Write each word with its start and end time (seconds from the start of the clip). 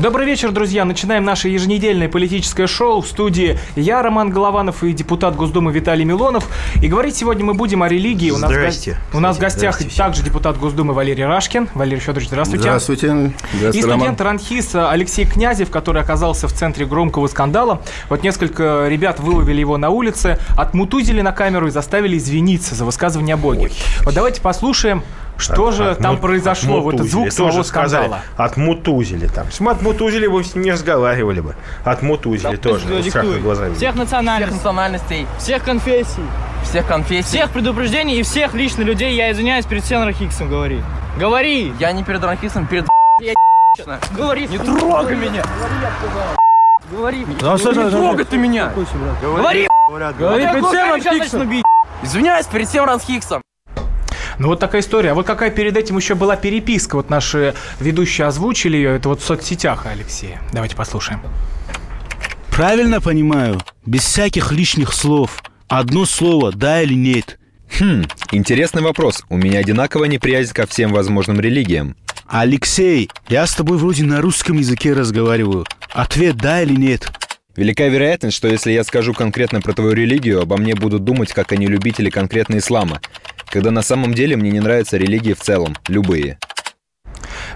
Добрый 0.00 0.24
вечер, 0.24 0.50
друзья. 0.50 0.86
Начинаем 0.86 1.26
наше 1.26 1.50
еженедельное 1.50 2.08
политическое 2.08 2.66
шоу 2.66 3.02
в 3.02 3.06
студии 3.06 3.58
я, 3.76 4.00
Роман 4.02 4.30
Голованов 4.30 4.82
и 4.82 4.94
депутат 4.94 5.36
Госдумы 5.36 5.72
Виталий 5.72 6.06
Милонов. 6.06 6.48
И 6.80 6.88
говорить 6.88 7.16
сегодня 7.16 7.44
мы 7.44 7.52
будем 7.52 7.82
о 7.82 7.88
религии. 7.88 8.30
У 8.30 8.38
нас 8.38 8.50
Здрасте. 8.50 8.96
В, 9.12 9.18
у 9.18 9.20
нас 9.20 9.36
в 9.36 9.40
гостях 9.40 9.74
Здрасте. 9.74 9.98
также 9.98 10.22
депутат 10.22 10.56
Госдумы 10.56 10.94
Валерий 10.94 11.26
Рашкин. 11.26 11.68
Валерий 11.74 12.00
Федорович, 12.00 12.28
здравствуйте. 12.28 12.62
Здравствуйте. 12.62 13.06
И 13.08 13.56
Здравствуйте, 13.58 13.80
Роман. 13.82 13.98
студент 13.98 14.20
РАНХИС 14.22 14.74
Алексей 14.76 15.26
Князев, 15.26 15.68
который 15.68 16.00
оказался 16.00 16.48
в 16.48 16.54
центре 16.54 16.86
громкого 16.86 17.26
скандала. 17.26 17.82
Вот 18.08 18.22
несколько 18.22 18.86
ребят 18.88 19.20
выловили 19.20 19.60
его 19.60 19.76
на 19.76 19.90
улице, 19.90 20.38
отмутузили 20.56 21.20
на 21.20 21.32
камеру 21.32 21.66
и 21.66 21.70
заставили 21.70 22.16
извиниться 22.16 22.74
за 22.74 22.86
высказывание 22.86 23.34
о 23.34 23.36
Боге. 23.36 23.70
Вот 24.06 24.14
давайте 24.14 24.40
послушаем, 24.40 25.02
что 25.40 25.70
же 25.70 25.94
там 25.96 26.14
Отму- 26.14 26.20
произошло, 26.20 26.80
вот 26.80 26.94
этот 26.94 27.08
звук 27.08 27.32
самого 27.32 27.52
Тоже 27.52 27.64
сказали, 27.64 28.04
скандала. 28.04 28.22
Отмутузили 28.36 29.26
там. 29.26 29.46
Если 29.46 29.64
мы 29.64 29.72
отмутузили, 29.72 30.26
ним 30.54 30.64
не 30.64 30.72
разговаривали 30.72 31.40
бы. 31.40 31.54
Отмутузили 31.84 32.56
тоже. 32.56 32.86
Вот 32.86 33.04
страх 33.04 33.24
в 33.24 33.42
глаза 33.42 33.64
видно. 33.64 33.76
Всех 33.76 33.94
национальностей, 33.94 34.46
всех 34.46 34.56
национальностей, 34.56 35.26
всех 35.38 35.64
конфессий, 35.64 36.22
всех 36.64 36.86
конфессий. 36.86 37.28
всех 37.28 37.50
предупреждений 37.50 38.20
и 38.20 38.22
всех 38.22 38.54
лично 38.54 38.82
людей, 38.82 39.14
я 39.14 39.32
извиняюсь, 39.32 39.66
перед 39.66 39.84
Сенром 39.84 40.12
Хиксом 40.12 40.48
говори. 40.48 40.80
Говори! 41.18 41.72
Я 41.78 41.92
не 41.92 42.04
перед 42.04 42.22
ранхистом, 42.22 42.66
перед 42.66 42.86
Говори! 44.16 44.46
Не 44.48 44.58
трогай 44.58 45.16
меня! 45.16 45.42
Говори! 46.90 47.24
Не 47.24 47.34
трогай 47.34 48.24
ты 48.24 48.36
меня! 48.36 48.72
Говори! 49.20 49.68
Говори 50.18 50.44
перед 50.46 50.70
Сенром 50.70 51.00
Хиксом! 51.00 51.62
Извиняюсь 52.02 52.46
перед 52.46 52.66
всем 52.68 52.84
Ранхиксом. 52.86 53.42
Ну 54.40 54.48
вот 54.48 54.58
такая 54.58 54.80
история. 54.80 55.10
А 55.10 55.14
вот 55.14 55.26
какая 55.26 55.50
перед 55.50 55.76
этим 55.76 55.98
еще 55.98 56.14
была 56.14 56.34
переписка. 56.34 56.96
Вот 56.96 57.10
наши 57.10 57.54
ведущие 57.78 58.26
озвучили 58.26 58.74
ее. 58.78 58.96
Это 58.96 59.10
вот 59.10 59.20
в 59.20 59.24
соцсетях 59.24 59.84
Алексея. 59.84 60.40
Давайте 60.54 60.74
послушаем. 60.76 61.20
Правильно 62.50 63.02
понимаю? 63.02 63.60
Без 63.84 64.00
всяких 64.00 64.50
лишних 64.50 64.94
слов. 64.94 65.42
Одно 65.68 66.06
слово 66.06 66.52
«да» 66.52 66.80
или 66.80 66.94
«нет». 66.94 67.38
Хм, 67.78 68.04
интересный 68.32 68.80
вопрос. 68.80 69.24
У 69.28 69.36
меня 69.36 69.58
одинаковая 69.58 70.08
неприязнь 70.08 70.54
ко 70.54 70.66
всем 70.66 70.90
возможным 70.90 71.38
религиям. 71.38 71.94
Алексей, 72.26 73.10
я 73.28 73.46
с 73.46 73.54
тобой 73.54 73.76
вроде 73.76 74.04
на 74.04 74.22
русском 74.22 74.56
языке 74.56 74.94
разговариваю. 74.94 75.66
Ответ 75.90 76.36
«да» 76.36 76.62
или 76.62 76.74
«нет». 76.74 77.12
Велика 77.56 77.86
вероятность, 77.88 78.36
что 78.38 78.48
если 78.48 78.72
я 78.72 78.84
скажу 78.84 79.12
конкретно 79.12 79.60
про 79.60 79.74
твою 79.74 79.92
религию, 79.92 80.40
обо 80.40 80.56
мне 80.56 80.74
будут 80.74 81.04
думать, 81.04 81.32
как 81.32 81.52
они 81.52 81.66
любители 81.66 82.08
конкретно 82.08 82.58
ислама, 82.58 83.00
когда 83.50 83.70
на 83.70 83.82
самом 83.82 84.14
деле 84.14 84.36
мне 84.36 84.50
не 84.50 84.60
нравятся 84.60 84.96
религии 84.96 85.32
в 85.32 85.40
целом, 85.40 85.76
любые. 85.88 86.38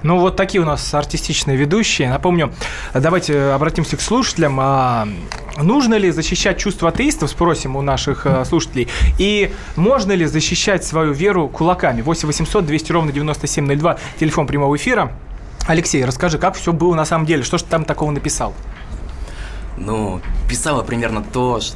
Ну, 0.02 0.18
вот 0.18 0.36
такие 0.36 0.60
у 0.60 0.66
нас 0.66 0.92
артистичные 0.92 1.56
ведущие. 1.56 2.10
Напомню, 2.10 2.52
давайте 2.92 3.40
обратимся 3.52 3.96
к 3.96 4.00
слушателям. 4.00 4.58
А 4.60 5.08
нужно 5.56 5.94
ли 5.94 6.10
защищать 6.10 6.58
чувства 6.58 6.90
атеистов, 6.90 7.30
спросим 7.30 7.76
у 7.76 7.80
наших 7.82 8.26
э, 8.26 8.44
слушателей, 8.44 8.88
и 9.18 9.52
можно 9.76 10.12
ли 10.12 10.26
защищать 10.26 10.84
свою 10.84 11.12
веру 11.12 11.48
кулаками? 11.48 12.02
8 12.02 12.26
800 12.26 12.66
200 12.66 12.92
ровно 12.92 13.12
9702, 13.12 13.98
телефон 14.20 14.46
прямого 14.46 14.76
эфира. 14.76 15.12
Алексей, 15.66 16.04
расскажи, 16.04 16.38
как 16.38 16.56
все 16.56 16.72
было 16.74 16.94
на 16.94 17.06
самом 17.06 17.24
деле? 17.24 17.42
Что 17.42 17.56
же 17.56 17.64
ты 17.64 17.70
там 17.70 17.84
такого 17.84 18.10
написал? 18.10 18.52
Ну, 19.78 20.20
писала 20.48 20.82
примерно 20.82 21.22
то, 21.22 21.60
ш- 21.60 21.74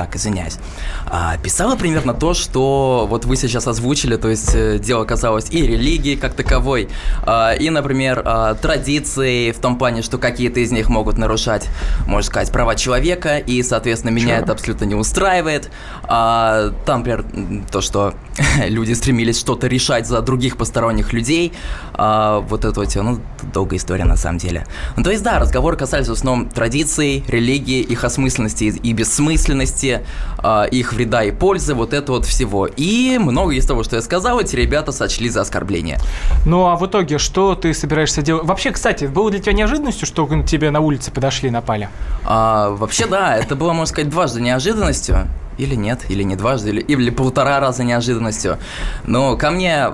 так, 0.00 0.16
извиняюсь. 0.16 0.56
А, 1.04 1.36
писала 1.36 1.76
примерно 1.76 2.14
то, 2.14 2.32
что 2.32 3.06
вот 3.06 3.26
вы 3.26 3.36
сейчас 3.36 3.66
озвучили, 3.66 4.16
то 4.16 4.28
есть 4.30 4.54
э, 4.54 4.78
дело 4.78 5.04
касалось 5.04 5.50
и 5.50 5.60
религии 5.66 6.14
как 6.16 6.32
таковой, 6.32 6.88
а, 7.24 7.52
и, 7.52 7.68
например, 7.68 8.22
а, 8.24 8.54
традиции 8.54 9.52
в 9.52 9.58
том 9.58 9.76
плане, 9.76 10.00
что 10.00 10.16
какие-то 10.16 10.60
из 10.60 10.72
них 10.72 10.88
могут 10.88 11.18
нарушать, 11.18 11.68
можно 12.06 12.26
сказать, 12.26 12.50
права 12.50 12.76
человека, 12.76 13.36
и, 13.36 13.62
соответственно, 13.62 14.10
меня 14.10 14.38
это 14.38 14.52
абсолютно 14.52 14.86
не 14.86 14.94
устраивает. 14.94 15.70
Там, 16.08 16.74
например, 16.86 17.24
то, 17.70 17.82
что 17.82 18.14
люди 18.66 18.94
стремились 18.94 19.38
что-то 19.38 19.66
решать 19.66 20.06
за 20.06 20.22
других 20.22 20.56
посторонних 20.56 21.12
людей, 21.12 21.52
вот 21.92 22.64
это 22.64 22.72
вот, 22.80 22.94
ну, 22.94 23.20
долгая 23.52 23.78
история 23.78 24.04
на 24.04 24.16
самом 24.16 24.38
деле. 24.38 24.66
Ну, 24.96 25.02
то 25.02 25.10
есть, 25.10 25.22
да, 25.22 25.38
разговоры 25.38 25.76
касались 25.76 26.08
в 26.08 26.12
основном 26.12 26.48
традиций, 26.48 27.22
религии, 27.28 27.80
их 27.80 28.04
осмысленности 28.04 28.64
и 28.64 28.92
бессмысленности, 28.92 29.89
а, 30.38 30.64
их 30.64 30.92
вреда 30.92 31.24
и 31.24 31.30
пользы, 31.30 31.74
вот 31.74 31.92
это 31.92 32.12
вот 32.12 32.26
всего. 32.26 32.66
И 32.66 33.18
много 33.18 33.52
из 33.52 33.66
того, 33.66 33.82
что 33.82 33.96
я 33.96 34.02
сказал, 34.02 34.40
эти 34.40 34.56
ребята 34.56 34.92
сочли 34.92 35.28
за 35.28 35.42
оскорбление. 35.42 35.98
Ну, 36.46 36.66
а 36.66 36.76
в 36.76 36.86
итоге, 36.86 37.18
что 37.18 37.54
ты 37.54 37.74
собираешься 37.74 38.22
делать? 38.22 38.44
Вообще, 38.44 38.70
кстати, 38.70 39.04
было 39.04 39.30
для 39.30 39.40
тебя 39.40 39.52
неожиданностью, 39.52 40.06
что 40.06 40.26
к 40.26 40.46
тебе 40.46 40.70
на 40.70 40.80
улице 40.80 41.10
подошли 41.10 41.48
и 41.48 41.52
напали? 41.52 41.88
А, 42.24 42.70
вообще, 42.70 43.06
да, 43.06 43.36
это 43.36 43.56
было, 43.56 43.72
можно 43.72 43.86
сказать, 43.86 44.10
дважды 44.10 44.40
неожиданностью. 44.40 45.26
Или 45.60 45.74
нет, 45.74 46.06
или 46.08 46.22
не 46.22 46.36
дважды, 46.36 46.70
или, 46.70 46.80
или 46.80 47.10
полтора 47.10 47.60
раза 47.60 47.84
неожиданностью. 47.84 48.58
Но 49.06 49.36
ко 49.36 49.50
мне, 49.50 49.88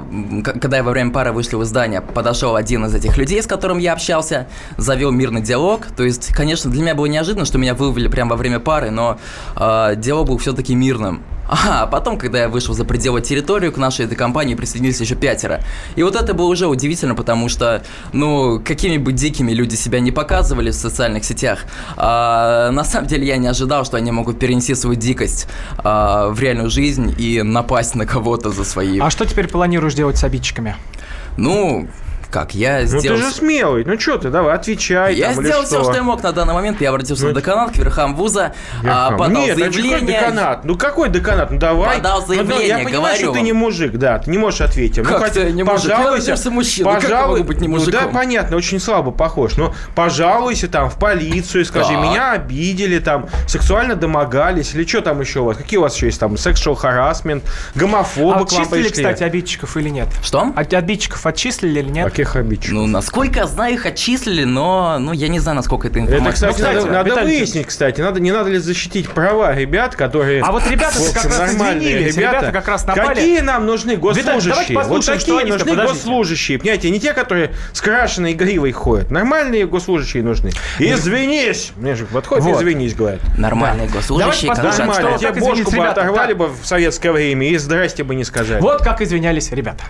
когда 0.61 0.77
я 0.77 0.85
во 0.85 0.93
время 0.93 1.11
пары 1.11 1.33
вышли 1.33 1.57
в 1.57 1.65
здание, 1.65 2.01
подошел 2.01 2.55
один 2.55 2.85
из 2.85 2.95
этих 2.95 3.19
людей, 3.19 3.43
с 3.43 3.47
которым 3.49 3.79
я 3.79 3.93
общался, 3.93 4.47
завел 4.77 5.11
мирный 5.11 5.43
диалог. 5.43 5.87
То 5.97 6.05
есть, 6.05 6.33
конечно, 6.33 6.71
для 6.71 6.83
меня 6.83 6.95
было 6.95 7.07
неожиданно, 7.07 7.45
что 7.45 7.59
меня 7.59 7.75
вывели 7.75 8.07
прямо 8.07 8.31
во 8.31 8.37
время 8.37 8.61
пары, 8.61 8.91
но 8.91 9.19
э, 9.57 9.95
диалог 9.97 10.29
был 10.29 10.39
все-таки 10.39 10.75
мирным. 10.77 11.23
А 11.49 11.87
потом, 11.87 12.19
когда 12.19 12.41
я 12.41 12.49
вышел 12.49 12.75
за 12.75 12.85
пределы 12.85 13.21
территории, 13.21 13.71
к 13.71 13.77
нашей 13.77 14.07
этой 14.07 14.17
компании 14.17 14.55
присоединились 14.55 15.01
еще 15.01 15.15
пятеро. 15.15 15.61
И 15.95 16.03
вот 16.03 16.17
это 16.17 16.35
было 16.35 16.47
уже 16.47 16.67
удивительно, 16.67 17.15
потому 17.15 17.49
что, 17.49 17.83
ну, 18.13 18.61
какими 18.65 18.97
бы 18.97 19.13
дикими 19.13 19.53
люди 19.53 19.75
себя 19.75 20.01
не 20.01 20.13
показывали 20.13 20.71
в 20.71 20.75
социальных 20.75 21.25
сетях, 21.25 21.65
а, 21.97 22.71
на 22.71 22.85
самом 22.85 23.07
деле 23.07 23.27
я 23.27 23.37
не 23.37 23.49
ожидал, 23.49 23.85
что 23.85 23.97
они 23.97 24.11
могут 24.11 24.39
перенести 24.39 24.75
свою 24.75 24.97
дикость 24.97 25.47
а, 25.79 26.29
в 26.29 26.41
реальную 26.41 26.71
жизнь 26.71 27.15
и 27.19 27.43
напасть 27.43 27.95
на 27.95 28.07
кого-то 28.07 28.51
за 28.51 28.65
свои... 28.65 28.99
А 28.99 29.11
что 29.11 29.25
теперь 29.25 29.49
планируешь 29.49 29.95
делать 29.95 30.17
с 30.17 30.25
обидчиками? 30.25 30.77
Ну, 31.37 31.89
как, 32.31 32.55
я 32.55 32.81
Ну 32.81 33.01
сделал... 33.01 33.19
ты 33.19 33.25
же 33.25 33.31
смелый. 33.31 33.85
Ну 33.85 33.99
что 33.99 34.19
ты, 34.19 34.31
давай, 34.31 34.55
отвечай 34.55 35.15
Я 35.15 35.33
там 35.35 35.45
сделал 35.45 35.65
все, 35.65 35.77
что. 35.77 35.85
что 35.85 35.95
я 35.95 36.03
мог 36.03 36.23
на 36.23 36.33
данный 36.33 36.55
момент. 36.55 36.81
Я 36.81 36.91
обратился 36.91 37.25
Ну, 37.27 37.31
в 37.31 37.35
деканат, 37.35 37.73
к 37.73 37.77
верхам 37.77 38.15
вуза, 38.15 38.53
а, 38.83 38.85
Верхам. 38.85 39.17
подал 39.19 39.43
Нет, 39.43 39.57
а 39.57 39.59
заявление. 39.61 40.01
деканат? 40.21 40.65
Ну 40.65 40.77
какой 40.77 41.09
деканат? 41.09 41.51
Ну 41.51 41.59
давай. 41.59 41.97
Подал 41.97 42.21
Ну, 42.21 42.27
да, 42.29 42.35
заявление, 42.35 42.69
я 42.69 42.77
понимаю, 42.79 43.01
говорю 43.03 43.17
что 43.25 43.33
ты 43.33 43.41
не 43.41 43.53
мужик, 43.53 43.93
да, 43.97 44.19
ты 44.19 44.31
не 44.31 44.39
можешь 44.39 44.61
ответить. 44.61 45.03
Как 45.05 45.11
ну, 45.13 45.19
хоть 45.25 45.33
ты 45.33 45.53
не 45.53 45.63
мужик? 45.63 45.89
Я 45.89 45.97
Пожалуйся, 45.97 46.27
родился 46.31 46.51
мужчиной, 46.51 46.93
как 46.95 47.03
я 47.03 47.09
пожалуй, 47.09 47.39
могу 47.39 47.49
быть 47.49 47.61
не 47.61 47.69
Ну 47.69 47.75
мужиком? 47.79 48.01
да, 48.01 48.07
понятно, 48.09 48.57
очень 48.57 48.81
слабо 48.81 49.11
похож. 49.11 49.57
Но 49.57 49.75
пожалуйся 49.95 50.69
там 50.69 50.89
в 50.91 50.99
полицию, 50.99 51.65
скажи, 51.65 51.93
Так. 51.95 52.03
меня 52.03 52.33
обидели, 52.33 52.99
там, 52.99 53.27
сексуально 53.47 53.97
домогались, 53.97 54.75
или 54.75 54.87
что 54.87 55.01
там 55.01 55.21
еще 55.21 55.41
у 55.41 55.45
вас? 55.45 55.57
Какие 55.57 55.79
у 55.79 55.83
вас 55.83 55.95
еще 55.97 56.07
есть 56.07 56.21
там? 56.21 56.35
Sexual 56.35 56.77
harassment, 56.81 57.43
гомофобы 57.75 58.43
А 58.43 58.45
к 58.45 58.53
вам 58.53 58.69
пришли? 58.69 58.91
кстати, 58.91 59.23
обидчиков 59.23 59.77
или 59.77 59.89
нет? 59.89 60.09
Что? 60.23 60.53
А 60.55 60.61
обидчиков 60.61 61.25
отчислили 61.27 61.81
или 61.81 61.89
нет? 61.91 62.07
Каких 62.17 62.35
обидчиков? 62.37 62.73
Ну, 62.73 62.87
насколько 62.87 63.41
я 63.41 63.47
знаю, 63.47 63.75
их 63.75 63.85
отчислили, 63.85 64.45
но 64.45 64.99
ну, 64.99 65.13
я 65.13 65.29
не 65.29 65.39
знаю, 65.39 65.57
насколько 65.57 65.89
это 65.89 65.99
Это, 65.99 66.15
информация. 66.15 66.33
кстати, 66.33 66.51
Ну, 66.51 66.57
кстати, 66.57 66.77
надо, 66.77 66.91
надо 66.91 67.11
Виталий, 67.11 67.39
выяснить, 67.39 67.67
кстати, 67.67 68.01
надо, 68.01 68.21
не 68.21 68.33
надо 68.33 68.49
ли 68.49 68.57
защитить 68.57 69.11
права 69.11 69.55
ребят, 69.55 69.97
которые... 69.97 70.43
А 70.43 70.51
вот 70.51 70.67
ребята 70.67 70.97
как 71.13 71.25
раз 71.27 71.55
извинились, 71.55 72.17
ребята 72.17 72.53
как 72.53 72.69
раз 72.69 72.87
напали. 72.87 73.17
Какие 73.17 73.41
нам 73.41 73.67
нужны 73.67 73.97
госслужащие? 73.97 74.79
вот 74.79 74.85
послушаем, 74.85 75.21
что 75.21 75.37
такие 75.37 75.53
нужны 75.53 75.71
подождите. 75.71 75.93
госслужащие, 75.93 76.59
понимаете, 76.59 76.89
не 76.91 77.01
те, 77.01 77.13
которые 77.13 77.51
с 77.75 77.83
крашеной 77.83 78.33
гривой 78.33 78.73
ходят. 78.73 79.11
Нормальные 79.11 79.67
госслужащие 79.67 80.23
нужны. 80.23 80.53
Извинись! 80.79 81.73
Мне 81.77 81.97
же 81.97 82.07
подходит, 82.07 82.45
Вот. 82.45 82.63
извинись, 82.63 82.95
говорят. 82.95 83.21
Нормальные 83.37 83.89
госслужащие, 83.89 84.55
Давайте 84.55 84.63
послушаем, 84.63 84.89
Нормально, 84.89 85.19
что- 85.19 85.33
тебе 85.33 85.41
бошку 85.43 85.71
бы 85.71 85.77
ребята? 85.77 86.01
оторвали 86.01 86.33
Да. 86.33 86.39
бы 86.39 86.49
в 86.49 86.65
советское 86.65 87.13
время 87.13 87.47
и 87.51 87.59
здрасте 87.59 88.05
бы 88.05 88.15
не 88.15 88.25
сказали. 88.25 88.63
Вот 88.63 88.81
как 88.83 89.03
извинялись 89.03 89.53
ребята. 89.53 89.85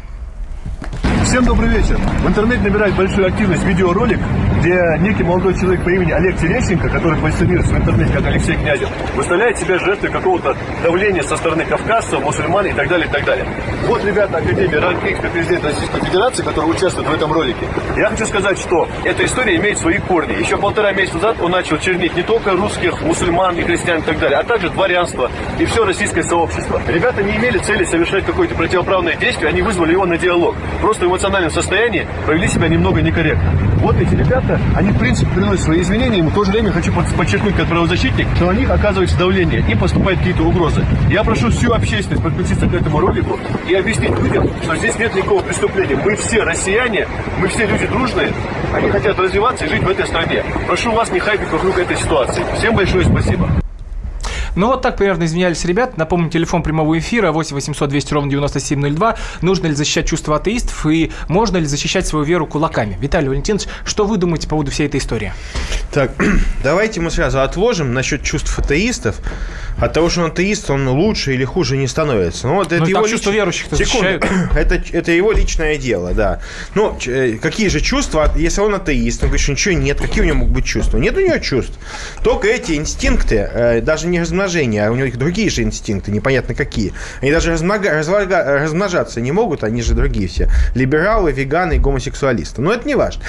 Всем 1.27 1.45
добрый 1.45 1.69
вечер. 1.69 1.99
В 2.23 2.29
интернете 2.29 2.63
набирает 2.63 2.95
большую 2.95 3.27
активность 3.27 3.65
видеоролик, 3.65 4.21
где 4.61 4.81
некий 5.01 5.25
молодой 5.25 5.55
человек 5.59 5.83
по 5.83 5.89
имени 5.89 6.13
Олег 6.13 6.39
Терещенко, 6.39 6.89
который 6.89 7.21
позиционируется 7.21 7.75
в 7.75 7.79
интернете 7.79 8.13
как 8.13 8.27
Алексей 8.27 8.55
Князев, 8.55 8.89
выставляет 9.17 9.59
себя 9.59 9.77
жертвой 9.81 10.11
какого-то 10.11 10.57
давления 10.85 11.23
со 11.25 11.37
стороны 11.37 11.65
кавказцев, 11.65 12.23
мусульман 12.23 12.67
и 12.67 12.73
так 12.73 12.89
далее, 12.89 13.09
и 13.09 13.11
так 13.11 13.25
далее. 13.25 13.45
Вот 13.89 14.05
ребята 14.05 14.39
Академии 14.39 14.77
Ранкинского 14.77 15.31
президента 15.31 15.67
Российской 15.67 16.05
Федерации, 16.05 16.43
которые 16.45 16.71
участвуют 16.71 17.09
в 17.09 17.13
этом 17.13 17.33
ролике. 17.33 17.67
Я 17.97 18.09
хочу 18.09 18.25
сказать, 18.27 18.59
что 18.59 18.89
эта 19.05 19.25
история 19.25 19.57
имеет 19.57 19.79
свои 19.79 19.99
корни. 19.99 20.33
Еще 20.41 20.57
полтора 20.57 20.93
месяца 20.93 21.17
назад 21.17 21.37
он 21.41 21.51
начал 21.51 21.77
чернить 21.79 22.15
не 22.15 22.23
только 22.23 22.53
русских, 22.53 23.03
мусульман 23.03 23.59
и 23.59 23.65
христиан 23.65 23.99
и 23.99 24.03
так 24.03 24.21
далее, 24.21 24.39
а 24.39 24.45
также 24.45 24.71
дворянство 24.71 25.29
и 25.59 25.65
все 25.65 25.85
российское 25.85 26.23
сообщество. 26.23 26.81
Ребята 26.87 27.21
не 27.25 27.37
имели 27.37 27.59
цели 27.59 27.83
совершать 27.83 28.25
какое-то 28.25 28.55
противоправное 28.55 29.17
действие, 29.17 29.49
они 29.49 29.63
вызвали 29.63 29.91
его 29.91 30.07
на 30.07 30.17
диалог. 30.17 30.55
Просто 30.81 31.09
в 31.17 31.17
эмоциональном 31.27 31.51
состоянии 31.51 32.07
повели 32.25 32.47
себя 32.47 32.69
немного 32.69 33.03
некорректно. 33.03 33.51
Вот 33.79 33.97
эти 33.97 34.15
ребята, 34.15 34.61
они 34.77 34.91
в 34.91 34.99
принципе 34.99 35.31
приносят 35.33 35.65
свои 35.65 35.81
извинения, 35.81 36.19
им 36.21 36.29
в 36.29 36.35
то 36.35 36.45
же 36.45 36.53
время 36.53 36.71
хочу 36.71 36.93
под- 36.93 37.13
подчеркнуть 37.15 37.57
как 37.57 37.67
правозащитник, 37.67 38.29
что 38.37 38.47
на 38.53 38.57
них 38.57 38.71
оказывается 38.71 39.19
давление 39.19 39.65
и 39.69 39.75
поступают 39.75 40.21
какие-то 40.21 40.45
угрозы. 40.45 40.85
Я 41.11 41.25
прошу 41.25 41.51
всю 41.51 41.73
общественность 41.73 42.23
подключиться 42.23 42.67
к 42.69 42.75
этому 42.75 43.01
ролику 43.01 43.39
и 43.69 43.75
объяснить 43.75 44.17
людям, 44.21 44.49
что 44.63 44.77
здесь 44.77 44.99
нет 44.99 45.15
никакого 45.15 45.43
преступления. 45.43 45.97
Мы 45.97 46.15
все 46.15 46.43
россияне, 46.45 47.09
мы 47.41 47.49
все 47.49 47.67
люди 47.67 47.87
дружные, 47.87 48.33
они 48.73 48.89
хотят 48.91 49.19
развиваться 49.19 49.65
и 49.65 49.69
жить 49.69 49.83
в 49.83 49.89
этой 49.89 50.07
стране. 50.07 50.45
Прошу 50.69 50.93
вас 50.93 51.11
не 51.11 51.19
хайпить 51.19 51.51
вокруг 51.51 51.77
этой 51.79 51.97
ситуации. 51.97 52.45
Всем 52.57 52.77
большое 52.77 53.05
спасибо. 53.05 53.49
Ну 54.57 54.69
вот 54.69 54.83
так 54.83 54.97
примерно 54.97 55.25
извинялись 55.25 55.65
ребят. 55.65 55.97
Напомню, 55.99 56.31
телефон 56.31 56.63
прямого 56.63 56.99
эфира 56.99 57.31
8 57.31 57.55
800 57.55 57.89
200 57.89 58.15
ровно 58.15 58.31
9702. 58.31 59.17
Нужно 59.43 59.67
ли 59.67 59.75
защищать 59.75 60.09
чувства 60.09 60.37
атеистов 60.37 60.87
и 60.87 61.13
можно 61.29 61.59
ли 61.59 61.67
защищать 61.67 62.07
свою 62.07 62.25
веру 62.25 62.47
кулаками? 62.47 62.97
Виталий 63.01 63.29
Валентинович, 63.29 63.67
что 63.85 64.07
вы 64.07 64.17
думаете 64.17 64.47
по 64.47 64.51
поводу 64.51 64.71
всей 64.71 64.87
этой 64.87 64.99
истории? 64.99 65.33
Так, 65.93 66.13
давайте 66.65 67.01
мы 67.01 67.11
сразу 67.11 67.41
отложим 67.43 67.93
насчет 67.93 68.23
чувств 68.23 68.59
атеистов. 68.59 69.21
От 69.79 69.93
того, 69.93 70.09
что 70.09 70.23
он 70.23 70.31
атеист, 70.31 70.71
он 70.71 70.89
лучше 70.89 71.35
или 71.35 71.45
хуже 71.45 71.77
не 71.77 71.87
становится. 71.87 72.47
Ну, 72.47 72.55
вот 72.55 72.73
это 72.73 72.83
Ну, 72.83 72.89
его 72.89 73.07
верующих-то 73.07 73.77
Секунду. 73.77 74.27
это, 74.57 74.83
это 74.93 75.13
его 75.13 75.33
личное 75.33 75.77
дело, 75.77 76.15
да. 76.15 76.41
Ну, 76.75 76.97
э, 77.07 77.37
какие 77.41 77.69
же 77.69 77.81
чувства, 77.81 78.33
если 78.37 78.63
он 78.63 78.75
атеист, 78.75 79.23
он 79.23 79.29
говорит, 79.29 79.43
что 79.43 79.53
ничего 79.53 79.75
нет, 79.75 80.01
какие 80.01 80.23
у 80.23 80.27
него 80.27 80.39
могут 80.39 80.55
быть 80.55 80.65
чувства? 80.65 80.97
Нет 80.97 81.15
у 81.17 81.21
него 81.21 81.37
чувств. 81.39 81.75
Только 82.23 82.49
эти 82.49 82.73
инстинкты, 82.73 83.37
э, 83.37 83.81
даже 83.83 84.07
не 84.07 84.19
размножение, 84.47 84.87
а 84.87 84.91
у 84.91 84.95
него 84.95 85.07
их 85.07 85.17
другие 85.19 85.51
же 85.51 85.63
инстинкты, 85.63 86.11
непонятно 86.13 86.55
какие. 86.55 86.93
Они 87.21 87.31
даже 87.33 87.53
размнога- 87.53 87.91
разлага- 87.93 88.63
размножаться 88.63 89.21
не 89.21 89.33
могут, 89.33 89.65
они 89.65 89.83
же 89.83 89.95
другие 89.95 90.29
все. 90.29 90.49
Либералы, 90.75 91.33
веганы 91.33 91.75
и 91.75 91.79
гомосексуалисты. 91.79 92.63
Но 92.63 92.73
это 92.73 92.87
не 92.87 92.95
важно. 92.95 93.23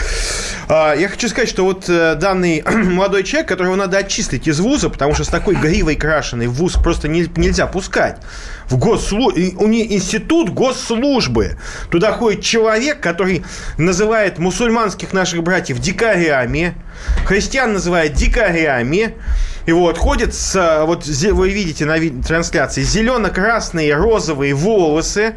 А, 0.69 0.93
Я 0.93 1.09
хочу 1.09 1.27
сказать, 1.27 1.49
что 1.49 1.63
вот 1.63 1.85
э, 1.89 2.15
данный 2.15 2.61
молодой 2.65 3.23
человек, 3.23 3.49
которого 3.49 3.75
надо 3.75 3.97
отчислить 3.97 4.47
из 4.47 4.59
вуза, 4.59 4.89
потому 4.89 5.13
что 5.15 5.23
с 5.23 5.27
такой 5.27 5.55
гривой 5.55 5.95
крашеной 5.95 6.47
в 6.47 6.53
вуз 6.53 6.73
просто 6.73 7.07
не- 7.07 7.27
нельзя 7.35 7.67
пускать. 7.67 8.17
В 8.67 8.77
госслу... 8.77 9.31
У 9.31 9.67
них 9.67 9.91
институт 9.91 10.49
госслужбы. 10.49 11.57
Туда 11.89 12.11
ходит 12.11 12.41
человек, 12.43 12.99
который 12.99 13.43
называет 13.77 14.39
мусульманских 14.39 15.13
наших 15.13 15.41
братьев 15.41 15.79
дикарями, 15.79 16.73
христиан 17.25 17.73
называет 17.73 18.13
дикарями. 18.13 19.15
И 19.67 19.73
вот 19.73 19.97
ходит 19.97 20.33
с, 20.33 20.55
а, 20.55 20.85
вот 20.85 21.05
вы 21.05 21.49
видите 21.49 21.83
на 21.83 21.97
трансляции, 22.23 22.83
зелено-красные, 22.83 23.93
розовые 23.95 24.53
волосы, 24.53 25.35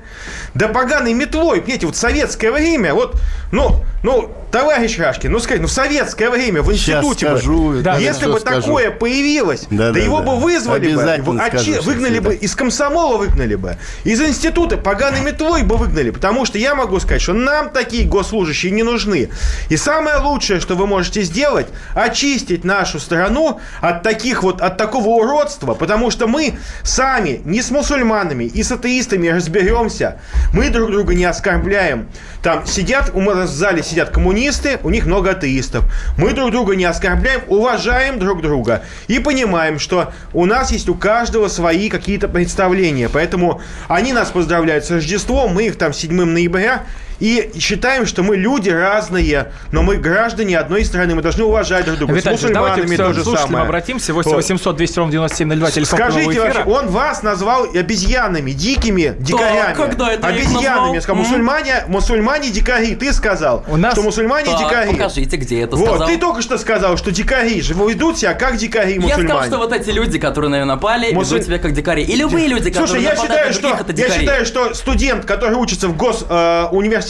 да 0.55 0.69
поганой 0.69 1.15
метлой, 1.15 1.61
понимаете, 1.61 1.87
вот 1.87 1.97
советское 1.97 2.53
время, 2.53 2.94
вот, 2.94 3.21
ну, 3.50 3.85
ну, 4.02 4.31
товарищ 4.50 4.99
Рашкин, 4.99 5.31
ну 5.31 5.38
скажите, 5.38 5.62
ну 5.62 5.69
в 5.69 5.73
советское 5.73 6.31
время 6.31 6.62
в 6.62 6.73
институте 6.73 7.29
бы, 7.29 7.37
скажу, 7.37 7.82
Да, 7.82 7.99
если 7.99 8.26
бы 8.26 8.41
скажу. 8.41 8.62
такое 8.62 8.91
появилось, 8.91 9.67
Да, 9.70 9.88
да, 9.88 9.93
да, 9.93 10.00
его 10.00 10.20
да. 10.20 10.26
бы 10.26 10.37
вызвали 10.37 10.94
бы, 11.20 11.38
скажу, 11.47 11.82
выгнали 11.82 12.19
бы, 12.19 12.35
из 12.35 12.55
комсомола 12.55 13.19
выгнали 13.19 13.56
бы, 13.56 13.76
из 14.05 14.20
института 14.20 14.79
поганой 14.79 15.20
метлой 15.20 15.62
бы 15.62 15.76
выгнали, 15.76 16.11
потому 16.11 16.47
что 16.47 16.58
я 16.58 16.75
могу 16.75 16.99
сказать, 17.00 17.20
что 17.20 17.35
нам 17.35 17.70
такие 17.70 18.08
госслужащие 18.08 18.73
не 18.73 18.82
нужны. 18.82 19.29
И 19.69 19.76
самое 19.76 20.17
лучшее, 20.17 20.61
что 20.61 20.76
вы 20.76 20.87
можете 20.87 21.23
сделать, 21.23 21.67
очистить 21.94 22.64
нашу 22.64 22.99
страну 23.00 23.61
от 23.81 24.02
таких 24.02 24.43
вот, 24.43 24.62
от 24.62 24.79
такого 24.79 25.08
уродства, 25.08 25.75
потому 25.75 26.11
что 26.11 26.26
мы 26.26 26.55
сами 26.82 27.41
не 27.44 27.61
с 27.61 27.70
мусульманами 27.70 28.44
и 28.44 28.62
с 28.62 28.73
атеистами 28.73 29.29
разберемся, 29.29 30.19
мы 30.55 30.70
друг 30.70 30.91
друга 30.91 31.14
не 31.14 31.25
оскорбляем. 31.25 32.08
Там 32.43 32.67
сидят, 32.67 33.11
у 33.14 33.20
нас 33.20 33.50
в 33.50 33.55
зале 33.55 33.82
сидят 33.90 34.10
коммунисты, 34.10 34.78
у 34.82 34.90
них 34.90 35.06
много 35.06 35.31
атеистов. 35.31 35.84
Мы 36.16 36.32
друг 36.32 36.50
друга 36.50 36.76
не 36.76 36.84
оскорбляем, 36.84 37.42
уважаем 37.48 38.19
друг 38.19 38.40
друга 38.40 38.82
и 39.08 39.19
понимаем, 39.19 39.78
что 39.78 40.12
у 40.32 40.46
нас 40.46 40.70
есть 40.70 40.88
у 40.88 40.94
каждого 40.94 41.48
свои 41.48 41.88
какие-то 41.88 42.28
представления. 42.28 43.08
Поэтому 43.08 43.60
они 43.88 44.12
нас 44.12 44.31
поздравляют 44.31 44.84
с 44.84 44.90
Рождеством, 44.90 45.54
мы 45.54 45.66
их 45.66 45.76
там 45.76 45.92
7 45.92 46.12
ноября. 46.25 46.84
И 47.20 47.50
считаем, 47.58 48.06
что 48.06 48.22
мы 48.22 48.37
люди 48.37 48.70
разные, 48.70 49.52
но 49.72 49.82
мы 49.82 49.96
граждане 49.96 50.58
одной 50.58 50.84
страны, 50.84 51.14
мы 51.14 51.22
должны 51.22 51.44
уважать 51.44 51.84
друг 51.84 51.99
друга. 51.99 52.14
Виталий, 52.14 52.38
с 52.38 52.43
мусульманами 52.43 52.96
то 52.96 53.12
же 53.12 53.22
слушателям 53.22 53.50
самое. 53.50 53.64
обратимся. 53.67 54.14
8 54.14 54.31
Вот. 54.31 54.37
800 54.37 54.76
200 54.76 54.99
ровно 54.99 55.12
9702, 55.12 55.70
телефон 55.70 55.99
Скажите 55.99 56.40
вообще, 56.40 56.62
он 56.64 56.88
вас 56.88 57.22
назвал 57.22 57.64
обезьянами, 57.75 58.52
дикими 58.52 59.14
дикарями. 59.19 59.75
когда 59.75 60.12
это 60.12 60.28
я? 60.28 60.34
Обезьянами. 60.34 60.94
Я 60.94 61.00
сказал, 61.02 61.22
мусульмане, 61.22 61.84
мусульмане 61.88 62.50
дикари. 62.50 62.94
Ты 62.94 63.12
сказал, 63.12 63.64
У 63.69 63.76
нас- 63.76 63.93
что 63.93 64.02
мусульмане 64.02 64.46
Так, 64.52 64.58
дикари. 64.58 64.93
покажите, 64.93 65.37
где 65.37 65.61
это 65.62 65.76
Вот, 65.76 65.88
сказал. 65.88 66.08
ты 66.08 66.16
только 66.16 66.40
что 66.43 66.56
сказал, 66.56 66.96
что 66.96 67.11
дикари 67.11 67.61
же 67.61 67.75
ведут 67.75 68.19
себя 68.19 68.32
как 68.32 68.56
дикари 68.56 68.94
Я 68.94 69.00
мусульмане. 69.00 69.28
сказал, 69.28 69.44
что 69.46 69.58
вот 69.58 69.73
эти 69.73 69.90
люди, 69.90 70.19
которые 70.19 70.50
на 70.50 70.55
меня 70.56 70.64
напали, 70.64 71.12
Мусуль- 71.12 71.34
ведут 71.34 71.46
себя 71.49 71.58
как 71.58 71.73
дикари. 71.75 72.02
И 72.02 72.16
любые 72.16 72.49
люди, 72.49 72.70
которые 72.70 72.87
Слушай, 72.88 73.02
я 73.02 73.14
считаю, 73.16 73.46
на 73.49 73.52
что, 73.52 73.62
других, 73.69 73.81
это 73.82 73.93
я 74.00 74.11
считаю, 74.11 74.46
что 74.46 74.75
студент, 74.75 75.26
который 75.26 75.56
учится 75.56 75.88
в 75.88 75.96
госуниверситете, 75.96 77.10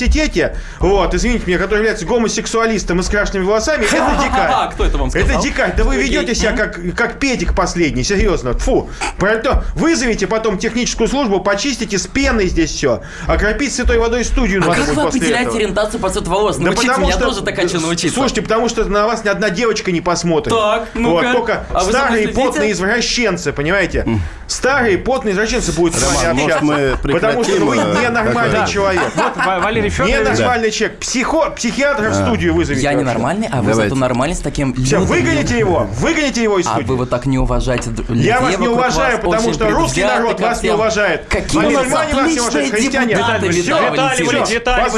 вот, 0.78 1.14
извините 1.14 1.44
меня, 1.46 1.58
который 1.58 1.78
является 1.78 2.06
гомосексуалистом 2.06 3.00
и 3.00 3.02
с 3.02 3.08
крашенными 3.08 3.44
волосами, 3.44 3.84
это 3.84 4.22
дикарь. 4.22 4.70
кто 4.72 4.84
это 4.84 4.98
вам 4.98 5.10
сказал? 5.10 5.28
Это 5.28 5.42
дикарь. 5.42 5.74
Да 5.76 5.84
вы 5.84 5.96
ведете 5.96 6.34
себя 6.34 6.52
как, 6.52 6.78
как 6.94 7.18
педик 7.18 7.54
последний, 7.54 8.04
серьезно. 8.04 8.54
Фу. 8.58 8.88
Поэтому 9.18 9.62
вызовите 9.74 10.26
потом 10.26 10.58
техническую 10.58 11.08
службу, 11.08 11.40
почистите 11.40 11.98
с 11.98 12.06
пеной 12.06 12.46
здесь 12.46 12.70
все. 12.70 13.02
Окропить 13.26 13.74
святой 13.74 13.98
водой 13.98 14.24
студию 14.24 14.62
А 14.66 14.74
как 14.74 14.88
вы 14.88 15.02
определяете 15.02 15.56
ориентацию 15.56 16.00
по 16.00 16.10
цвету 16.10 16.30
волос? 16.30 16.56
Да 16.56 16.64
Научите 16.64 16.86
потому 16.88 17.06
меня 17.06 17.16
что- 17.16 17.26
тоже 17.26 17.42
так 17.42 17.56
хочу 17.56 17.80
научиться. 17.80 18.14
Слушайте, 18.14 18.42
потому 18.42 18.68
что 18.68 18.84
на 18.84 19.06
вас 19.06 19.24
ни 19.24 19.28
одна 19.28 19.50
девочка 19.50 19.92
не 19.92 20.00
посмотрит. 20.00 20.54
Так, 20.54 20.88
ну-ка. 20.94 21.26
Вот, 21.26 21.32
только 21.32 21.64
А 21.72 21.80
старые 21.80 22.28
потные 22.28 22.72
извращенцы, 22.72 23.52
понимаете? 23.52 24.06
Старые 24.46 24.98
потные 24.98 25.32
извращенцы 25.32 25.72
будут 25.72 25.94
с 25.94 26.02
вами 26.02 26.42
общаться. 26.42 26.64
мы 26.64 26.96
Потому 27.12 27.44
что 27.44 27.64
вы 27.64 27.76
э, 27.76 27.94
ненормальный 28.02 28.66
человек. 28.66 29.02
Вот 29.14 29.36
Валерий 29.36 29.89
Федорович. 29.90 30.38
Ненормальный 30.38 30.70
человек. 30.70 30.98
Психо, 31.00 31.50
психиатра 31.50 32.10
в 32.10 32.14
студию 32.14 32.54
вызовите. 32.54 32.82
Я 32.82 32.90
вообще. 32.92 33.04
ненормальный, 33.04 33.48
а 33.50 33.60
вы 33.62 33.70
Давайте. 33.70 33.90
зато 33.90 34.00
нормальный 34.00 34.36
с 34.36 34.40
таким 34.40 34.74
Все, 34.74 34.98
выгоните 35.00 35.58
его, 35.58 35.86
выгоните 35.98 36.42
его 36.42 36.58
из 36.58 36.66
А 36.66 36.70
студии. 36.72 36.86
вы 36.86 36.96
вот 36.96 37.10
так 37.10 37.26
не 37.26 37.38
уважаете 37.38 37.90
людей 37.90 38.24
Я 38.24 38.40
вас 38.40 38.58
не 38.58 38.68
уважаю, 38.68 39.18
потому 39.20 39.52
что 39.52 39.70
русский 39.70 40.02
народ 40.04 40.40
вас 40.40 40.62
не 40.62 40.70
уважает. 40.70 41.26
Какие 41.28 41.60
Мусульмане 41.62 41.88
вас 41.90 42.12
не 42.12 42.20
отличные 42.20 42.40
уважают, 42.42 42.70
христиане. 42.74 43.14
депутаты, 43.14 43.48
Виталий 43.48 43.90
Виталий 43.90 44.24
Валентинович. 44.26 44.50
Виталий. 44.50 44.90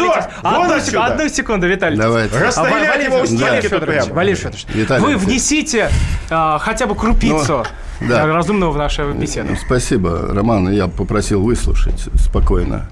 Вон 0.42 1.02
Одну, 1.02 1.28
секунду, 1.28 1.66
Виталий. 1.66 1.96
Давайте. 1.98 2.38
Расстреляйте 2.38 2.88
Валерий 2.88 3.04
его 3.06 3.16
у 3.20 3.26
Федорович, 3.26 3.40
Валерий 3.40 3.58
стенки 3.60 3.68
тут 3.68 3.80
Федорович, 3.80 4.02
прямо. 4.04 4.14
Валерий 4.16 4.36
Федорович, 4.36 4.66
Виталий 4.74 5.04
вы 5.04 5.16
внесите 5.16 5.90
а, 6.30 6.58
хотя 6.58 6.86
бы 6.86 6.94
крупицу 6.94 7.64
Ну, 8.00 8.08
да. 8.08 8.22
а, 8.24 8.26
разумного 8.26 8.70
в 8.72 8.76
нашу 8.76 9.12
беседу. 9.12 9.56
Спасибо, 9.64 10.28
Роман. 10.32 10.70
Я 10.70 10.88
попросил 10.88 11.42
выслушать 11.42 12.08
спокойно. 12.16 12.88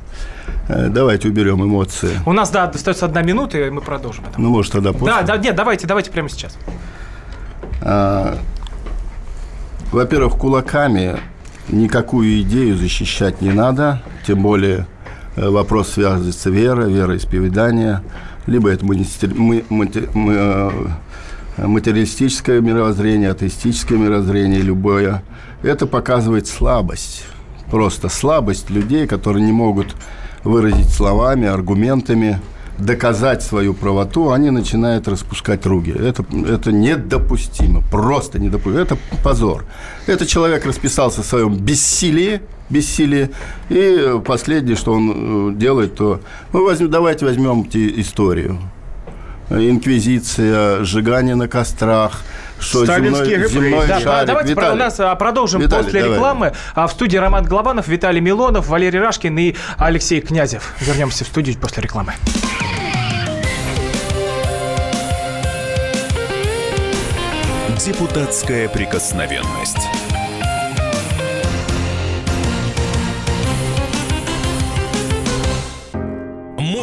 Э, 0.71 0.89
Давайте 0.89 1.29
уберем 1.29 1.65
эмоции. 1.65 2.11
У 2.25 2.33
нас, 2.33 2.51
да, 2.51 2.65
остается 2.65 3.07
одна 3.07 3.23
минута, 3.23 3.59
и 3.59 3.71
мы 3.71 3.81
продолжим 3.81 4.25
это. 4.31 4.41
Ну, 4.41 4.51
может, 4.51 4.73
тогда 4.73 4.93
после. 4.93 5.07
Да, 5.07 5.23
да, 5.23 5.37
нет, 5.37 5.57
давайте, 5.57 5.87
давайте 5.87 6.11
прямо 6.11 6.29
сейчас. 6.29 6.57
А, 7.83 8.39
Во-первых, 9.91 10.37
кулаками 10.37 11.17
никакую 11.69 12.43
идею 12.43 12.77
защищать 12.77 13.41
не 13.41 13.51
надо, 13.51 14.03
тем 14.27 14.43
более 14.43 14.87
э, 15.35 15.49
вопрос 15.49 15.91
связывается 15.93 16.51
вера, 16.51 16.85
вероисповедание, 16.85 18.03
либо 18.47 18.71
это 18.71 18.87
э, 18.87 20.71
материалистическое 21.59 22.61
мировоззрение, 22.61 23.31
атеистическое 23.31 23.99
мировоззрение, 23.99 24.61
любое. 24.63 25.23
Это 25.63 25.87
показывает 25.87 26.47
слабость, 26.47 27.25
просто 27.71 28.09
слабость 28.09 28.71
людей, 28.71 29.09
которые 29.09 29.45
не 29.45 29.53
могут 29.53 29.97
выразить 30.45 30.91
словами, 30.91 31.49
аргументами, 31.49 32.41
доказать 32.79 33.43
свою 33.43 33.75
правоту, 33.75 34.31
они 34.31 34.51
начинают 34.51 35.07
распускать 35.09 35.67
руки. 35.67 35.91
Это, 35.91 36.25
это 36.49 36.73
недопустимо, 36.73 37.83
просто 37.91 38.39
недопустимо. 38.39 38.83
Это 38.83 38.97
позор. 39.23 39.65
Этот 40.07 40.29
человек 40.29 40.65
расписался 40.67 41.23
в 41.23 41.27
своем 41.27 41.55
бессилии, 41.55 42.41
бессилии, 42.71 43.31
и 43.69 44.21
последнее, 44.25 44.77
что 44.77 44.93
он 44.93 45.53
э, 45.53 45.57
делает, 45.57 45.95
то 45.97 46.21
мы 46.53 46.65
возьмем, 46.65 46.91
давайте 46.91 47.27
возьмем 47.27 47.63
историю. 47.73 48.59
Инквизиция, 49.51 50.85
сжигание 50.85 51.35
на 51.35 51.49
кострах, 51.49 52.21
что 52.61 52.85
Сталинские 52.85 53.49
земной, 53.49 53.71
земной 53.71 53.87
Да, 53.89 54.01
шарик. 54.01 54.27
давайте 54.29 54.55
про- 54.55 54.63
у 54.63 54.65
Виталий, 54.67 54.79
нас 54.79 55.01
а, 55.01 55.15
продолжим 55.17 55.61
Виталий, 55.61 55.85
после 55.85 56.01
давай. 56.03 56.17
рекламы. 56.17 56.53
А 56.75 56.87
в 56.87 56.93
студии 56.93 57.17
Роман 57.17 57.45
Глобанов, 57.45 57.89
Виталий 57.89 58.21
Милонов, 58.21 58.69
Валерий 58.69 59.01
Рашкин 59.01 59.37
и 59.39 59.57
Алексей 59.77 60.21
Князев. 60.21 60.75
Вернемся 60.81 61.25
в 61.25 61.29
студию 61.29 61.57
после 61.59 61.83
рекламы. 61.83 62.13
Депутатская 67.85 68.69
прикосновенность. 68.69 69.79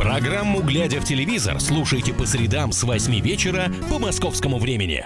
Программу 0.00 0.62
«Глядя 0.62 0.98
в 0.98 1.04
телевизор» 1.04 1.60
слушайте 1.60 2.14
по 2.14 2.24
средам 2.24 2.72
с 2.72 2.84
8 2.84 3.20
вечера 3.20 3.70
по 3.90 3.98
московскому 3.98 4.58
времени. 4.58 5.04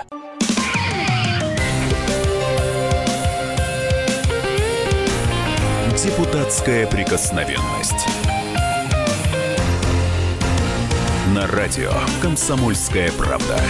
Депутатская 6.01 6.87
прикосновенность. 6.87 8.07
На 11.35 11.49
радио 11.49 11.93
«Комсомольская 12.23 13.11
правда». 13.11 13.61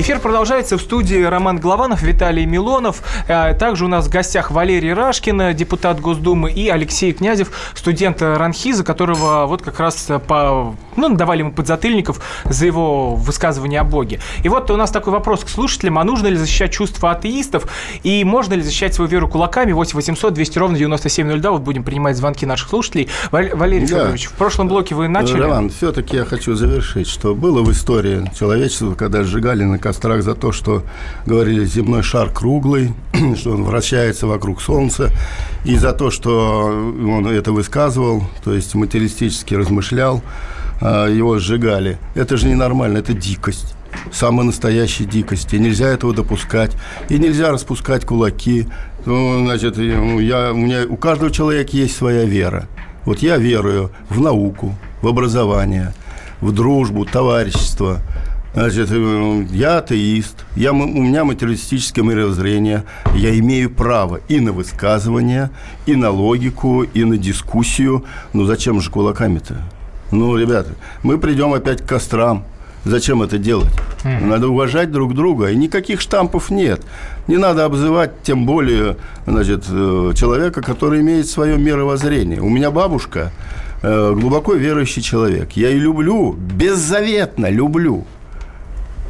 Эфир 0.00 0.20
продолжается 0.20 0.78
в 0.78 0.80
студии 0.80 1.20
Роман 1.24 1.58
Голованов, 1.58 2.02
Виталий 2.02 2.46
Милонов. 2.46 3.02
Э, 3.26 3.52
Также 3.54 3.84
у 3.84 3.88
нас 3.88 4.06
в 4.06 4.10
гостях 4.10 4.52
Валерий 4.52 4.92
Рашкин, 4.92 5.56
депутат 5.56 6.00
Госдумы, 6.00 6.52
и 6.52 6.68
Алексей 6.68 7.12
Князев, 7.12 7.50
студент 7.74 8.22
РАНХИЗа, 8.22 8.84
которого 8.84 9.46
вот 9.46 9.62
как 9.62 9.80
раз 9.80 10.08
по, 10.28 10.76
ну, 10.94 11.16
давали 11.16 11.40
ему 11.40 11.50
подзатыльников 11.50 12.20
за 12.44 12.66
его 12.66 13.16
высказывание 13.16 13.80
о 13.80 13.84
Боге. 13.84 14.20
И 14.44 14.48
вот 14.48 14.70
у 14.70 14.76
нас 14.76 14.92
такой 14.92 15.12
вопрос 15.12 15.42
к 15.42 15.48
слушателям. 15.48 15.98
А 15.98 16.04
нужно 16.04 16.28
ли 16.28 16.36
защищать 16.36 16.70
чувства 16.70 17.10
атеистов? 17.10 17.66
И 18.04 18.22
можно 18.22 18.54
ли 18.54 18.62
защищать 18.62 18.94
свою 18.94 19.10
веру 19.10 19.26
кулаками? 19.28 19.72
8 19.72 19.96
800 19.96 20.32
200 20.32 20.58
ровно 20.60 20.78
9702. 20.78 21.50
Вот 21.50 21.62
будем 21.62 21.82
принимать 21.82 22.16
звонки 22.16 22.46
наших 22.46 22.68
слушателей. 22.68 23.08
Валерий 23.32 23.88
Да. 23.88 23.96
Федорович, 23.96 24.26
в 24.26 24.32
прошлом 24.34 24.68
блоке 24.68 24.94
вы 24.94 25.08
начали. 25.08 25.40
Роман, 25.40 25.70
все-таки 25.70 26.14
я 26.16 26.24
хочу 26.24 26.54
завершить, 26.54 27.08
что 27.08 27.34
было 27.34 27.62
в 27.64 27.72
истории 27.72 28.30
человечества, 28.38 28.94
когда 28.94 29.24
сжигали 29.24 29.64
на 29.64 29.78
кострах 29.88 30.22
за 30.22 30.34
то, 30.34 30.52
что 30.52 30.82
говорили 31.24 31.64
земной 31.64 32.02
шар 32.02 32.30
круглый, 32.30 32.92
что 33.36 33.52
он 33.52 33.64
вращается 33.64 34.26
вокруг 34.26 34.60
Солнца, 34.60 35.10
и 35.64 35.76
за 35.76 35.92
то, 35.94 36.10
что 36.10 36.66
он 36.66 37.26
это 37.26 37.52
высказывал, 37.52 38.22
то 38.44 38.52
есть 38.52 38.74
материалистически 38.74 39.54
размышлял, 39.54 40.22
а, 40.82 41.06
его 41.06 41.38
сжигали. 41.38 41.98
Это 42.14 42.36
же 42.36 42.48
ненормально, 42.48 42.98
это 42.98 43.14
дикость. 43.14 43.74
Самая 44.12 44.44
настоящая 44.44 45.06
дикость. 45.06 45.54
И 45.54 45.58
нельзя 45.58 45.88
этого 45.88 46.12
допускать. 46.12 46.76
И 47.08 47.18
нельзя 47.18 47.50
распускать 47.50 48.04
кулаки. 48.04 48.66
Ну, 49.06 49.42
значит, 49.46 49.78
я, 49.78 50.52
у, 50.52 50.56
меня, 50.56 50.84
у 50.86 50.96
каждого 50.96 51.30
человека 51.30 51.70
есть 51.72 51.96
своя 51.96 52.24
вера. 52.24 52.68
Вот 53.06 53.20
я 53.20 53.38
верую 53.38 53.90
в 54.10 54.20
науку, 54.20 54.74
в 55.00 55.08
образование, 55.08 55.94
в 56.42 56.52
дружбу, 56.52 57.06
товарищество. 57.06 58.02
Значит, 58.58 58.88
э, 58.90 59.44
я 59.52 59.78
атеист, 59.78 60.44
я, 60.56 60.72
у 60.72 60.74
меня 60.74 61.22
материалистическое 61.22 62.04
мировоззрение, 62.04 62.82
я 63.14 63.38
имею 63.38 63.70
право 63.70 64.18
и 64.26 64.40
на 64.40 64.50
высказывание, 64.50 65.50
и 65.86 65.94
на 65.94 66.10
логику, 66.10 66.82
и 66.82 67.04
на 67.04 67.16
дискуссию. 67.16 68.04
Ну 68.32 68.46
зачем 68.46 68.80
же 68.80 68.90
кулаками-то? 68.90 69.62
Ну, 70.10 70.36
ребята, 70.36 70.70
мы 71.04 71.18
придем 71.18 71.54
опять 71.54 71.82
к 71.82 71.86
кострам. 71.86 72.44
Зачем 72.84 73.22
это 73.22 73.38
делать? 73.38 73.72
Надо 74.02 74.48
уважать 74.48 74.90
друг 74.90 75.14
друга, 75.14 75.50
и 75.50 75.56
никаких 75.56 76.00
штампов 76.00 76.50
нет. 76.50 76.80
Не 77.28 77.36
надо 77.36 77.64
обзывать, 77.64 78.22
тем 78.24 78.44
более, 78.44 78.96
значит, 79.24 79.66
э, 79.68 80.12
человека, 80.16 80.62
который 80.62 81.00
имеет 81.00 81.28
свое 81.28 81.56
мировоззрение. 81.58 82.40
У 82.40 82.48
меня 82.48 82.72
бабушка 82.72 83.30
э, 83.82 84.14
глубоко 84.14 84.54
верующий 84.54 85.00
человек. 85.00 85.52
Я 85.52 85.68
ее 85.68 85.78
люблю, 85.78 86.32
беззаветно 86.32 87.50
люблю. 87.50 88.04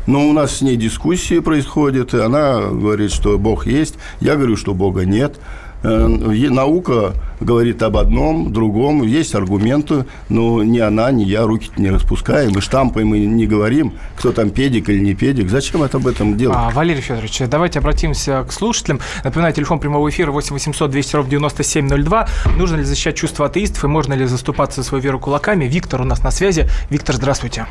Но 0.09 0.27
у 0.27 0.33
нас 0.33 0.57
с 0.57 0.63
ней 0.63 0.77
дискуссии 0.77 1.39
происходят, 1.41 2.15
и 2.15 2.19
она 2.19 2.61
говорит, 2.61 3.13
что 3.13 3.37
Бог 3.37 3.67
есть, 3.67 3.97
я 4.21 4.37
говорю, 4.37 4.57
что 4.57 4.73
Бога 4.73 5.05
нет. 5.05 5.39
Э, 5.83 6.07
Наука 6.07 7.13
говорит 7.41 7.83
об 7.83 7.99
одном, 7.99 8.51
другом, 8.51 9.03
есть 9.03 9.35
аргументы, 9.35 10.07
но 10.31 10.63
ни 10.63 10.79
она, 10.79 11.11
ни 11.11 11.25
я 11.25 11.45
руки 11.45 11.71
не 11.77 11.91
распускаем, 11.91 12.57
и 12.57 12.61
штампаем, 12.63 13.15
и 13.15 13.27
не 13.27 13.47
говорим, 13.47 13.93
кто 14.17 14.33
там 14.33 14.49
педик 14.49 14.89
или 14.89 14.99
не 14.99 15.13
педик. 15.13 15.51
Зачем 15.51 15.83
это 15.83 15.99
об 15.99 16.07
этом 16.07 16.39
делать? 16.39 16.57
А, 16.59 16.71
Валерий 16.71 17.03
Федорович, 17.03 17.43
давайте 17.47 17.79
обратимся 17.81 18.47
к 18.49 18.53
слушателям. 18.53 19.01
Напоминаю, 19.25 19.53
телефон 19.53 19.79
прямого 19.79 20.09
эфира 20.09 20.33
8 20.33 20.55
800 20.55 20.91
200 20.91 21.17
ровно 21.17 21.31
9702. 21.33 22.29
Нужно 22.57 22.77
ли 22.77 22.85
защищать 22.85 23.17
чувства 23.17 23.45
атеистов 23.45 23.85
и 23.85 23.89
можно 23.89 24.15
ли 24.15 24.25
заступаться 24.25 24.81
за 24.81 24.89
свою 24.89 25.05
веру 25.05 25.21
кулаками? 25.21 25.67
Виктор 25.67 26.01
у 26.01 26.05
нас 26.05 26.23
на 26.23 26.31
связи. 26.31 26.67
Виктор, 26.89 27.15
здравствуйте. 27.15 27.67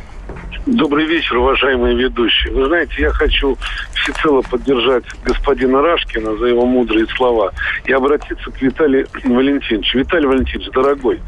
Добрый 0.67 1.05
вечер, 1.05 1.37
уважаемые 1.37 1.95
ведущие. 1.95 2.53
Вы 2.53 2.65
знаете, 2.65 2.93
я 2.99 3.11
хочу 3.11 3.57
всецело 3.93 4.41
поддержать 4.41 5.05
господина 5.23 5.81
Рашкина 5.81 6.35
за 6.35 6.47
его 6.47 6.65
мудрые 6.65 7.07
слова 7.15 7.53
и 7.85 7.93
обратиться 7.93 8.51
к 8.51 8.61
Виталию 8.61 9.07
Валентиновичу. 9.23 9.99
Виталий 9.99 10.27
Валентинович, 10.27 10.69
дорогой, 10.71 11.21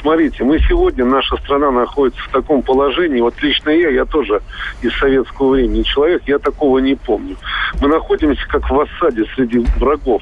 смотрите, 0.00 0.42
мы 0.42 0.58
сегодня, 0.68 1.04
наша 1.04 1.36
страна 1.36 1.70
находится 1.70 2.20
в 2.20 2.32
таком 2.32 2.62
положении, 2.62 3.20
вот 3.20 3.40
лично 3.40 3.70
я, 3.70 3.90
я 3.90 4.04
тоже 4.06 4.42
из 4.82 4.92
советского 4.98 5.50
времени 5.50 5.84
человек, 5.84 6.22
я 6.26 6.40
такого 6.40 6.80
не 6.80 6.96
помню. 6.96 7.36
Мы 7.80 7.86
находимся 7.86 8.44
как 8.48 8.68
в 8.68 8.80
осаде 8.80 9.24
среди 9.36 9.64
врагов 9.78 10.20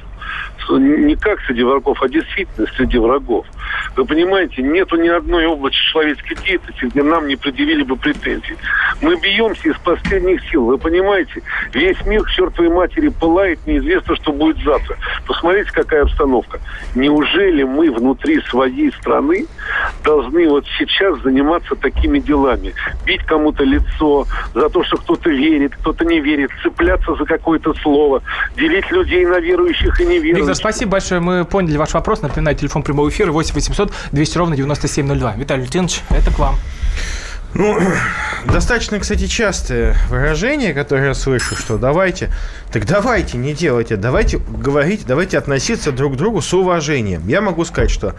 не 0.77 1.17
как 1.17 1.41
среди 1.41 1.63
врагов, 1.63 2.03
а 2.03 2.09
действительно 2.09 2.67
среди 2.77 2.99
врагов. 2.99 3.47
Вы 3.97 4.05
понимаете, 4.05 4.63
нету 4.63 4.97
ни 4.97 5.09
одной 5.09 5.47
области 5.47 5.79
человеческой 5.91 6.37
деятельности, 6.37 6.85
где 6.85 7.03
нам 7.03 7.27
не 7.27 7.37
предъявили 7.37 7.83
бы 7.83 7.97
претензий. 7.97 8.57
Мы 9.01 9.17
бьемся 9.17 9.71
из 9.71 9.79
последних 9.79 10.43
сил. 10.51 10.65
Вы 10.67 10.79
понимаете, 10.79 11.43
весь 11.73 12.05
мир 12.07 12.23
к 12.23 12.31
чертовой 12.31 12.71
матери 12.71 13.09
пылает, 13.09 13.59
неизвестно, 13.67 14.17
что 14.17 14.33
будет 14.33 14.59
завтра. 14.63 14.97
Посмотрите, 15.27 15.71
какая 15.73 16.03
обстановка. 16.03 16.61
Неужели 16.95 17.63
мы 17.63 17.91
внутри 17.91 18.41
своей 18.43 18.93
страны 18.93 19.47
должны 20.05 20.49
вот 20.49 20.67
сейчас 20.79 21.21
заниматься 21.23 21.75
такими 21.77 22.19
делами? 22.19 22.75
Бить 23.05 23.25
кому-то 23.25 23.65
лицо 23.65 24.27
за 24.55 24.69
то, 24.69 24.83
что 24.85 24.97
кто-то 24.97 25.31
верит, 25.31 25.75
кто-то 25.77 26.05
не 26.05 26.21
верит, 26.21 26.51
цепляться 26.63 27.15
за 27.15 27.25
какое-то 27.25 27.75
слово, 27.75 28.23
делить 28.57 28.91
людей 28.91 29.25
на 29.25 29.39
верующих 29.41 30.01
и 30.01 30.07
неверующих. 30.23 30.49
Виктор, 30.49 30.55
спасибо 30.55 30.93
большое. 30.93 31.21
Мы 31.21 31.45
поняли 31.45 31.77
ваш 31.77 31.95
вопрос. 31.95 32.23
Напоминаю, 32.23 32.57
телефон 32.57 32.83
прямого 32.83 33.09
эфира 33.09 33.33
8 33.33 33.55
800 33.55 33.93
200 34.13 34.39
ровно 34.39 34.57
9702. 34.57 35.35
Виталий 35.37 35.65
Лютинович, 35.65 36.01
это 36.11 36.31
к 36.31 36.39
вам. 36.39 36.57
Ну, 37.55 37.79
достаточно, 38.47 38.99
кстати, 38.99 39.27
частое 39.27 39.97
выражение, 40.11 40.75
которое 40.75 41.09
я 41.09 41.15
слышу, 41.15 41.57
что 41.57 41.79
давайте, 41.79 42.31
так 42.73 42.87
давайте, 42.87 43.39
не 43.39 43.55
делайте, 43.55 43.97
давайте 43.97 44.39
говорить, 44.39 45.07
давайте 45.07 45.39
относиться 45.39 45.93
друг 45.93 46.15
к 46.15 46.17
другу 46.17 46.43
с 46.43 46.53
уважением. 46.53 47.27
Я 47.27 47.41
могу 47.41 47.65
сказать, 47.65 47.91
что 47.91 48.15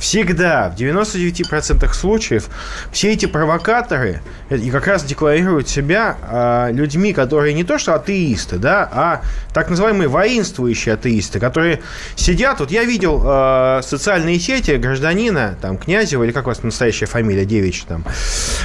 всегда, 0.00 0.70
в 0.70 0.80
99% 0.80 1.92
случаев, 1.92 2.48
все 2.90 3.12
эти 3.12 3.26
провокаторы 3.26 4.22
э, 4.48 4.56
и 4.56 4.70
как 4.70 4.86
раз 4.86 5.04
декларируют 5.04 5.68
себя 5.68 6.16
а, 6.22 6.70
людьми, 6.70 7.12
которые 7.12 7.52
не 7.54 7.64
то 7.64 7.78
что 7.78 7.94
атеисты, 7.94 8.56
да, 8.56 8.88
а 8.90 9.22
так 9.52 9.68
называемые 9.68 10.08
воинствующие 10.08 10.94
атеисты, 10.94 11.38
которые 11.38 11.82
сидят, 12.16 12.60
вот 12.60 12.70
я 12.70 12.84
видел 12.84 13.22
а, 13.24 13.82
социальные 13.82 14.40
сети 14.40 14.72
гражданина, 14.72 15.56
там, 15.60 15.76
Князева, 15.76 16.24
или 16.24 16.32
как 16.32 16.46
у 16.46 16.48
вас 16.48 16.62
настоящая 16.62 17.06
фамилия, 17.06 17.44
девичья 17.44 17.86
там, 17.86 18.04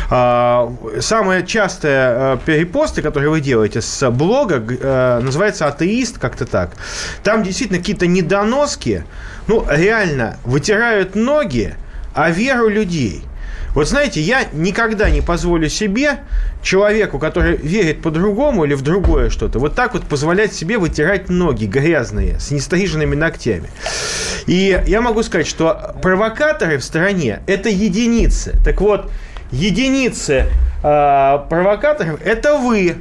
а, 0.09 0.73
самые 1.01 1.45
частые 1.45 1.97
а, 1.97 2.37
перепосты, 2.37 3.01
которые 3.01 3.29
вы 3.29 3.41
делаете 3.41 3.81
с 3.81 4.09
блога, 4.09 4.63
а, 4.81 5.19
называется 5.19 5.67
«Атеист», 5.67 6.17
как-то 6.17 6.45
так. 6.45 6.71
Там 7.23 7.43
действительно 7.43 7.79
какие-то 7.79 8.07
недоноски, 8.07 9.03
ну, 9.47 9.65
реально, 9.69 10.37
вытирают 10.43 11.15
ноги 11.15 11.75
о 12.13 12.29
веру 12.31 12.67
людей. 12.67 13.23
Вот 13.75 13.89
знаете, 13.89 14.21
я 14.21 14.45
никогда 14.53 15.09
не 15.09 15.19
позволю 15.19 15.67
себе, 15.67 16.19
человеку, 16.63 17.19
который 17.19 17.57
верит 17.57 18.01
по-другому 18.01 18.63
или 18.63 18.73
в 18.73 18.81
другое 18.81 19.29
что-то, 19.29 19.59
вот 19.59 19.75
так 19.75 19.93
вот 19.93 20.03
позволять 20.05 20.53
себе 20.53 20.77
вытирать 20.77 21.29
ноги 21.29 21.65
грязные, 21.65 22.39
с 22.39 22.51
нестриженными 22.51 23.15
ногтями. 23.15 23.69
И 24.47 24.81
я 24.87 25.01
могу 25.01 25.23
сказать, 25.23 25.45
что 25.45 25.95
провокаторы 26.01 26.77
в 26.77 26.83
стране– 26.85 27.41
это 27.47 27.67
единицы. 27.67 28.57
Так 28.63 28.79
вот, 28.79 29.11
единицы 29.51 30.45
э, 30.83 31.39
провокаторов– 31.49 32.21
это 32.23 32.57
вы. 32.57 32.95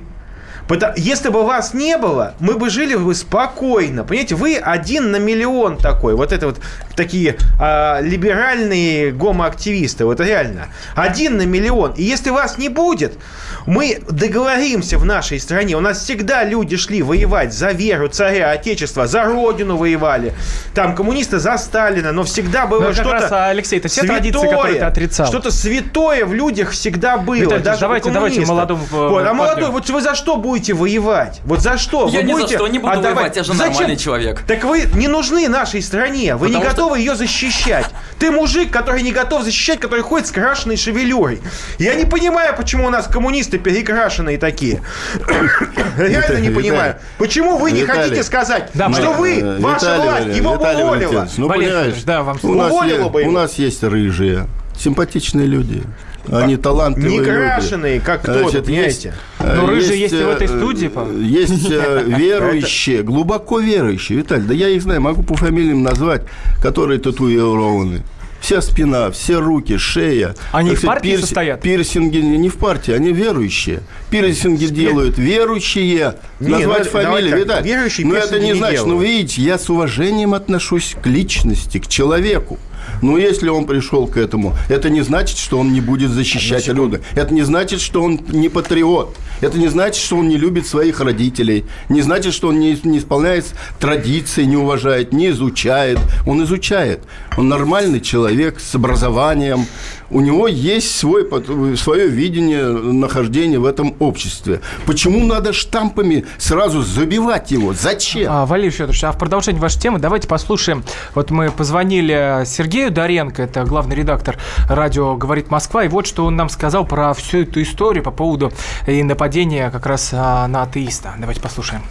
Потому- 0.69 0.95
Если 0.97 1.29
бы 1.29 1.43
вас 1.45 1.75
не 1.75 1.99
было, 1.99 2.35
мы 2.41 2.55
бы 2.57 2.71
жили 2.71 2.95
бы 2.97 3.15
спокойно. 3.15 4.03
Понимаете, 4.05 4.35
вы 4.35 4.57
один 4.57 5.11
на 5.11 5.17
миллион 5.19 5.77
такой. 5.77 6.15
Вот 6.15 6.33
это 6.33 6.47
вот 6.47 6.59
такие 6.97 7.37
а, 7.61 8.01
либеральные 8.01 9.13
гомоактивисты. 9.13 10.07
Вот 10.07 10.21
реально. 10.21 10.69
Один 10.95 11.37
на 11.37 11.43
миллион. 11.47 11.93
И 11.93 12.03
если 12.03 12.31
вас 12.31 12.57
не 12.57 12.71
будет, 12.71 13.19
мы 13.67 14.01
договоримся 14.09 14.97
в 14.99 15.05
нашей 15.05 15.39
стране. 15.39 15.77
У 15.77 15.81
нас 15.81 15.99
всегда 16.03 16.45
люди 16.45 16.77
шли 16.79 17.03
воевать 17.03 17.53
за 17.53 17.73
веру, 17.73 18.09
царя, 18.09 18.51
отечества, 18.51 19.07
за 19.07 19.25
родину 19.25 19.77
воевали. 19.77 20.33
Там 20.75 20.95
коммунисты 20.95 21.39
за 21.41 21.59
Сталина, 21.59 22.11
но 22.13 22.23
всегда 22.25 22.67
было 22.67 22.89
Ну, 22.89 22.93
что-то 22.95 23.29
а, 23.31 23.49
Алексей, 23.51 23.79
это 23.79 23.89
все 23.89 24.01
святое. 24.01 24.19
традиции, 24.21 24.47
которые 24.49 24.79
ты 24.79 24.85
отрицал. 24.85 25.27
Что-то 25.27 25.51
святое 25.51 26.25
в 26.25 26.33
людях 26.33 26.71
всегда 26.71 27.19
было. 27.19 27.35
Виталий, 27.35 27.63
даже 27.63 27.81
давайте- 27.81 28.11
давайте 28.11 28.41
молодому, 28.47 28.83
э, 28.91 28.97
Вот, 28.97 29.27
а 29.27 29.35
молодой, 29.35 29.71
вот 29.71 29.91
вы 29.91 30.01
за 30.01 30.15
что 30.15 30.37
будете 30.37 30.54
воевать? 30.73 31.41
Вот 31.45 31.61
за 31.61 31.79
что? 31.79 32.09
Я 32.09 32.21
Вы 32.21 32.25
ни 32.25 32.33
за 32.33 32.39
будете 32.39 32.57
что 32.57 32.69
не 32.69 32.79
буду 32.79 32.93
отдавать- 32.93 33.15
воевать, 33.17 33.37
я 33.37 33.43
же 33.45 33.53
Зачем? 33.53 33.73
нормальный 33.73 33.97
человек. 33.97 34.41
Так 34.47 34.65
вы 34.65 34.85
не 34.95 35.09
нужны 35.09 35.49
нашей 35.49 35.83
стране. 35.83 36.37
Вы 36.37 36.49
не 36.49 36.55
Потому 36.55 36.71
что- 36.71 36.83
готовы 36.83 36.99
ее 36.99 37.15
защищать. 37.15 37.87
Ты 38.19 38.31
мужик, 38.31 38.71
который 38.71 39.03
не 39.03 39.13
готов 39.13 39.43
защищать, 39.45 39.81
который 39.81 40.01
ходит 40.03 40.27
с 40.29 40.31
крашеной 40.31 40.77
шевелюрой. 40.77 41.41
Я 41.79 41.95
не 41.95 42.05
понимаю, 42.05 42.55
почему 42.57 42.87
у 42.87 42.91
нас 42.91 43.07
коммунисты 43.07 43.59
перекрашенные 43.59 44.39
такие. 44.39 44.81
Реально 45.99 46.39
не 46.39 46.51
понимаю. 46.51 46.97
Почему 47.19 47.57
вы 47.59 47.73
не 47.73 47.85
хотите 47.85 48.23
сказать, 48.23 48.71
Да, 48.75 48.93
что 48.93 49.13
вы, 49.13 49.41
Э, 49.41 49.59
ваша 49.61 49.97
власть, 49.97 50.37
его 50.37 50.53
уволила? 50.53 51.29
Ну, 51.37 51.49
Валерий 51.49 51.69
понимаешь, 51.71 51.95
Федорович, 51.95 52.05
да, 52.05 52.23
вам 52.23 52.39
у 52.43 52.55
нас, 52.55 52.71
Уволила 52.73 53.05
е- 53.05 53.09
бы 53.11 53.21
его. 53.23 53.31
у 53.31 53.35
нас 53.35 53.55
есть 53.55 53.83
рыжие, 53.83 54.47
симпатичные 54.79 55.47
люди. 55.47 55.83
Они 56.31 56.57
талантливые 56.57 57.11
Не 57.13 57.19
люди. 57.19 57.31
крашеные, 57.31 58.01
как 58.01 58.23
кто-то, 58.23 58.41
Значит, 58.49 58.65
понимаете? 58.67 59.09
есть, 59.09 59.19
э, 59.41 59.55
Ну, 59.57 59.67
рыжие 59.67 60.01
есть 60.01 60.15
и 60.15 60.17
в 60.17 60.29
э, 60.29 60.33
этой 60.33 60.49
студии, 60.49 60.87
по- 60.89 61.07
Есть 61.11 61.71
э, 61.71 62.05
верующие, 62.07 63.03
глубоко 63.03 63.61
верующие. 63.61 64.19
Виталий, 64.19 64.45
да 64.45 64.55
я 64.55 64.69
их 64.69 64.83
знаю, 64.83 65.01
могу 65.03 65.23
по 65.23 65.35
фамилиям 65.37 65.83
назвать, 65.83 66.23
которые 66.63 66.99
татуированы. 67.01 68.03
Вся 68.41 68.61
спина, 68.61 69.11
все 69.11 69.39
руки, 69.41 69.79
шея. 69.79 70.35
Они 70.53 70.71
Так 70.73 70.79
в 70.79 70.83
партии 70.85 71.17
состоят? 71.17 71.63
Пирсинги 71.63 72.19
не 72.19 72.51
в 72.51 72.57
партии, 72.59 72.93
они 72.93 73.11
верующие. 73.11 73.81
Пирсинги 74.11 74.67
делают 74.67 75.17
верующие. 75.17 76.17
Не, 76.41 76.49
назвать 76.49 76.85
ну, 76.87 77.01
давай 77.01 77.05
фамилии, 77.15 77.31
так, 77.31 77.39
Виталий. 77.41 77.71
верующие 77.73 78.07
Но 78.07 78.15
это 78.17 78.39
не 78.39 78.49
не 78.49 78.55
значит, 78.57 78.81
ну 78.83 78.87
делают. 78.89 79.09
видите, 79.09 79.41
я 79.43 79.59
с 79.59 79.71
уважением 79.71 80.35
отношусь 80.35 80.95
к 81.03 81.07
личности, 81.07 81.79
к 81.79 81.87
человеку. 81.87 82.59
Но 83.03 83.19
если 83.19 83.49
он 83.49 83.67
пришел 83.67 84.07
к 84.07 84.17
этому, 84.17 84.55
это 84.69 84.91
не 84.91 85.03
значит, 85.03 85.39
что 85.39 85.59
он 85.59 85.73
не 85.73 85.81
будет 85.81 86.11
защищать 86.11 86.69
люди. 86.69 87.01
Это 87.15 87.33
не 87.35 87.43
значит, 87.43 87.81
что 87.81 88.03
он 88.03 88.21
не 88.29 88.49
патриот. 88.49 89.17
Это 89.41 89.59
не 89.59 89.69
значит, 89.69 90.03
что 90.03 90.17
он 90.17 90.29
не 90.29 90.37
любит 90.37 90.67
своих 90.67 91.01
родителей. 91.01 91.65
Не 91.89 92.03
значит, 92.03 92.35
что 92.35 92.49
он 92.49 92.59
не, 92.59 92.79
не 92.85 92.99
исполняет 92.99 93.47
традиции, 93.79 94.45
не 94.45 94.57
уважает, 94.57 95.13
не 95.13 95.31
изучает. 95.31 95.99
Он 96.27 96.43
изучает. 96.45 97.01
Он 97.37 97.49
нормальный 97.49 98.01
человек 98.01 98.61
с 98.61 98.75
образованием. 98.75 99.67
У 100.11 100.21
него 100.21 100.47
есть 100.49 100.97
свой, 100.97 101.29
свое 101.77 102.09
видение 102.09 102.65
нахождения 102.69 103.59
в 103.59 103.65
этом 103.65 103.95
обществе. 103.99 104.61
Почему 104.87 105.25
надо 105.27 105.53
штампами 105.53 106.25
сразу 106.39 106.83
забивать 106.83 107.51
его? 107.51 107.73
Зачем? 107.73 108.31
А, 108.31 108.47
Валерий 108.47 108.71
Федорович, 108.71 109.05
а 109.05 109.13
в 109.13 109.19
продолжение 109.19 109.61
вашей 109.61 109.81
темы 109.81 109.99
давайте 109.99 110.29
послушаем. 110.29 110.85
Вот 111.15 111.31
мы 111.31 111.51
позвонили 111.51 112.45
Сергею 112.47 112.74
Доренко, 112.75 113.43
это 113.43 113.65
главный 113.65 113.95
редактор 113.95 114.37
радио 114.69 115.17
«Говорит 115.17 115.51
Москва», 115.51 115.85
и 115.85 115.89
вот 115.89 116.07
что 116.07 116.25
он 116.25 116.35
нам 116.35 116.49
сказал 116.49 116.85
про 116.85 117.15
всю 117.15 117.43
эту 117.43 117.63
историю 117.63 118.03
по 118.03 118.11
поводу 118.11 118.51
и 118.89 119.03
нападения 119.03 119.71
как 119.71 119.87
раз 119.87 120.13
а, 120.13 120.49
на 120.49 120.63
атеиста. 120.63 121.15
Давайте 121.19 121.41
послушаем. 121.41 121.83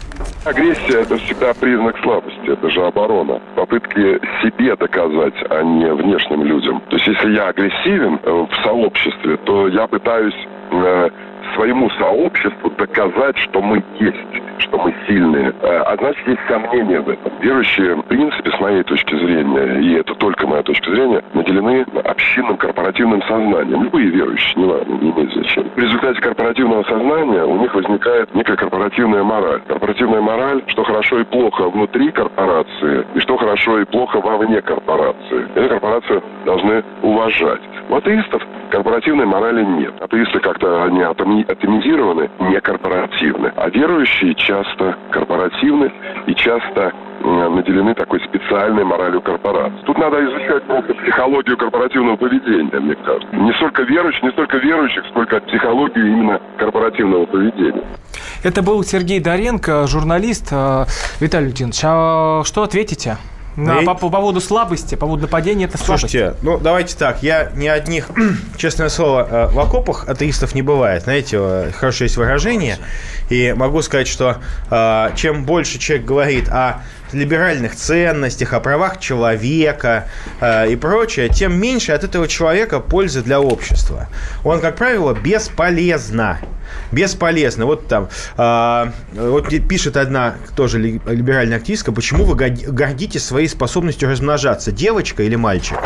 Агрессия– 0.44 1.00
это 1.02 1.16
всегда 1.16 1.54
признак 1.54 1.96
слабости, 2.02 2.52
это 2.52 2.68
же 2.68 2.86
оборона. 2.86 3.40
Попытки 3.56 4.20
себе 4.42 4.76
доказать, 4.76 5.34
а 5.48 5.62
не 5.62 5.90
внешним 5.90 6.44
людям. 6.44 6.82
То 6.90 6.96
есть 6.96 7.08
если 7.08 7.32
я 7.34 7.48
агрессивен 7.48 8.20
э, 8.22 8.30
в 8.30 8.62
сообществе, 8.62 9.38
то 9.38 9.68
я 9.68 9.86
пытаюсь 9.86 10.36
э, 10.70 11.08
своему 11.54 11.88
сообществу 11.90 12.70
доказать, 12.70 13.38
что 13.38 13.62
мы 13.62 13.82
есть, 13.98 14.43
что 14.58 14.78
мы 14.78 14.94
сильные. 15.06 15.52
А 15.62 15.96
значит, 15.98 16.26
есть 16.26 16.40
сомнения 16.48 17.00
в 17.00 17.08
этом. 17.08 17.32
Верующие, 17.40 17.96
в 17.96 18.02
принципе, 18.02 18.50
с 18.50 18.60
моей 18.60 18.82
точки 18.82 19.14
зрения, 19.14 19.80
и 19.80 19.94
это 19.94 20.14
только 20.14 20.46
моя 20.46 20.62
точка 20.62 20.90
зрения, 20.90 21.22
наделены 21.34 21.84
общинным 22.04 22.56
корпоративным 22.56 23.22
сознанием. 23.22 23.84
Любые 23.84 24.08
верующие, 24.08 24.54
не 24.56 24.70
важно, 24.70 24.92
не 24.94 25.10
имеет 25.10 25.32
значения. 25.32 25.70
В 25.74 25.78
результате 25.78 26.20
корпоративного 26.20 26.82
сознания 26.84 27.44
у 27.44 27.56
них 27.56 27.74
возникает 27.74 28.34
некая 28.34 28.56
корпоративная 28.56 29.22
мораль. 29.22 29.60
Корпоративная 29.66 30.20
мораль, 30.20 30.62
что 30.68 30.84
хорошо 30.84 31.20
и 31.20 31.24
плохо 31.24 31.68
внутри 31.68 32.10
корпорации, 32.10 33.04
и 33.14 33.20
что 33.20 33.36
хорошо 33.36 33.80
и 33.80 33.84
плохо 33.84 34.20
вовне 34.20 34.60
корпорации. 34.62 35.48
Эту 35.54 35.68
корпорацию 35.68 36.22
должны 36.44 36.82
уважать. 37.02 37.60
У 37.88 37.96
атеистов 37.96 38.42
корпоративной 38.70 39.26
морали 39.26 39.64
нет. 39.64 39.94
Атеисты 40.00 40.40
как-то 40.40 40.84
они 40.84 41.00
атоми- 41.00 41.50
атомизированы, 41.50 42.30
не 42.40 42.60
корпоративны. 42.60 43.52
А 43.56 43.68
верующие 43.68 44.34
часто 44.44 44.96
корпоративны 45.10 45.90
и 46.26 46.34
часто 46.34 46.92
э, 47.20 47.48
наделены 47.48 47.94
такой 47.94 48.20
специальной 48.20 48.84
моралью 48.84 49.20
корпорации. 49.20 49.84
Тут 49.86 49.98
надо 49.98 50.24
изучать 50.24 50.62
просто 50.64 50.94
психологию 50.94 51.56
корпоративного 51.56 52.16
поведения, 52.16 52.80
мне 52.80 52.94
кажется. 52.96 53.34
Не 53.34 53.52
столько 53.54 53.82
верующих, 53.82 54.22
не 54.22 54.30
столько 54.30 54.58
верующих, 54.58 55.04
сколько 55.10 55.40
психологию 55.40 56.06
именно 56.06 56.40
корпоративного 56.58 57.26
поведения. 57.26 57.84
Это 58.42 58.62
был 58.62 58.82
Сергей 58.84 59.20
Доренко, 59.20 59.86
журналист. 59.86 60.48
А, 60.52 60.84
Виталий 61.20 61.46
Леонидович, 61.46 61.80
а 61.84 62.42
что 62.44 62.62
ответите? 62.62 63.16
На, 63.56 63.80
Ну, 63.80 63.84
по, 63.84 63.94
по 63.94 64.10
поводу 64.10 64.40
слабости, 64.40 64.94
по 64.96 65.06
поводу 65.06 65.22
нападения, 65.22 65.66
это 65.66 65.78
слабость. 65.78 66.10
Слушайте, 66.10 66.34
ну 66.42 66.58
давайте 66.58 66.96
так, 66.96 67.22
я 67.22 67.52
ни 67.54 67.68
одних, 67.68 68.08
честное 68.56 68.88
слово, 68.88 69.28
э, 69.30 69.46
в 69.52 69.60
окопах 69.60 70.08
атеистов 70.08 70.54
не 70.54 70.62
бывает. 70.62 71.04
Знаете, 71.04 71.36
э, 71.40 71.70
хорошее 71.72 72.06
есть 72.06 72.16
выражение. 72.16 72.78
И 73.30 73.54
могу 73.56 73.80
сказать, 73.82 74.08
что 74.08 74.38
э, 74.70 75.10
чем 75.14 75.44
больше 75.44 75.78
человек 75.78 76.04
говорит 76.04 76.48
о 76.48 76.82
либеральных 77.12 77.74
ценностях, 77.76 78.52
о 78.52 78.60
правах 78.60 78.98
человека 79.00 80.08
э, 80.40 80.70
и 80.70 80.76
прочее, 80.76 81.28
тем 81.28 81.58
меньше 81.60 81.92
от 81.92 82.04
этого 82.04 82.26
человека 82.28 82.80
пользы 82.80 83.22
для 83.22 83.40
общества. 83.40 84.08
Он, 84.44 84.60
как 84.60 84.76
правило, 84.76 85.14
бесполезно. 85.14 86.38
Бесполезно. 86.90 87.66
Вот 87.66 87.88
там, 87.88 88.08
э, 88.36 88.90
вот 89.14 89.48
пишет 89.68 89.96
одна 89.96 90.36
тоже 90.56 90.78
ли- 90.78 91.00
либеральная 91.06 91.58
активистка, 91.58 91.92
почему 91.92 92.24
вы 92.24 92.34
гордитесь 92.34 93.24
своей 93.24 93.48
способностью 93.48 94.08
размножаться, 94.08 94.72
девочка 94.72 95.22
или 95.22 95.36
мальчик? 95.36 95.78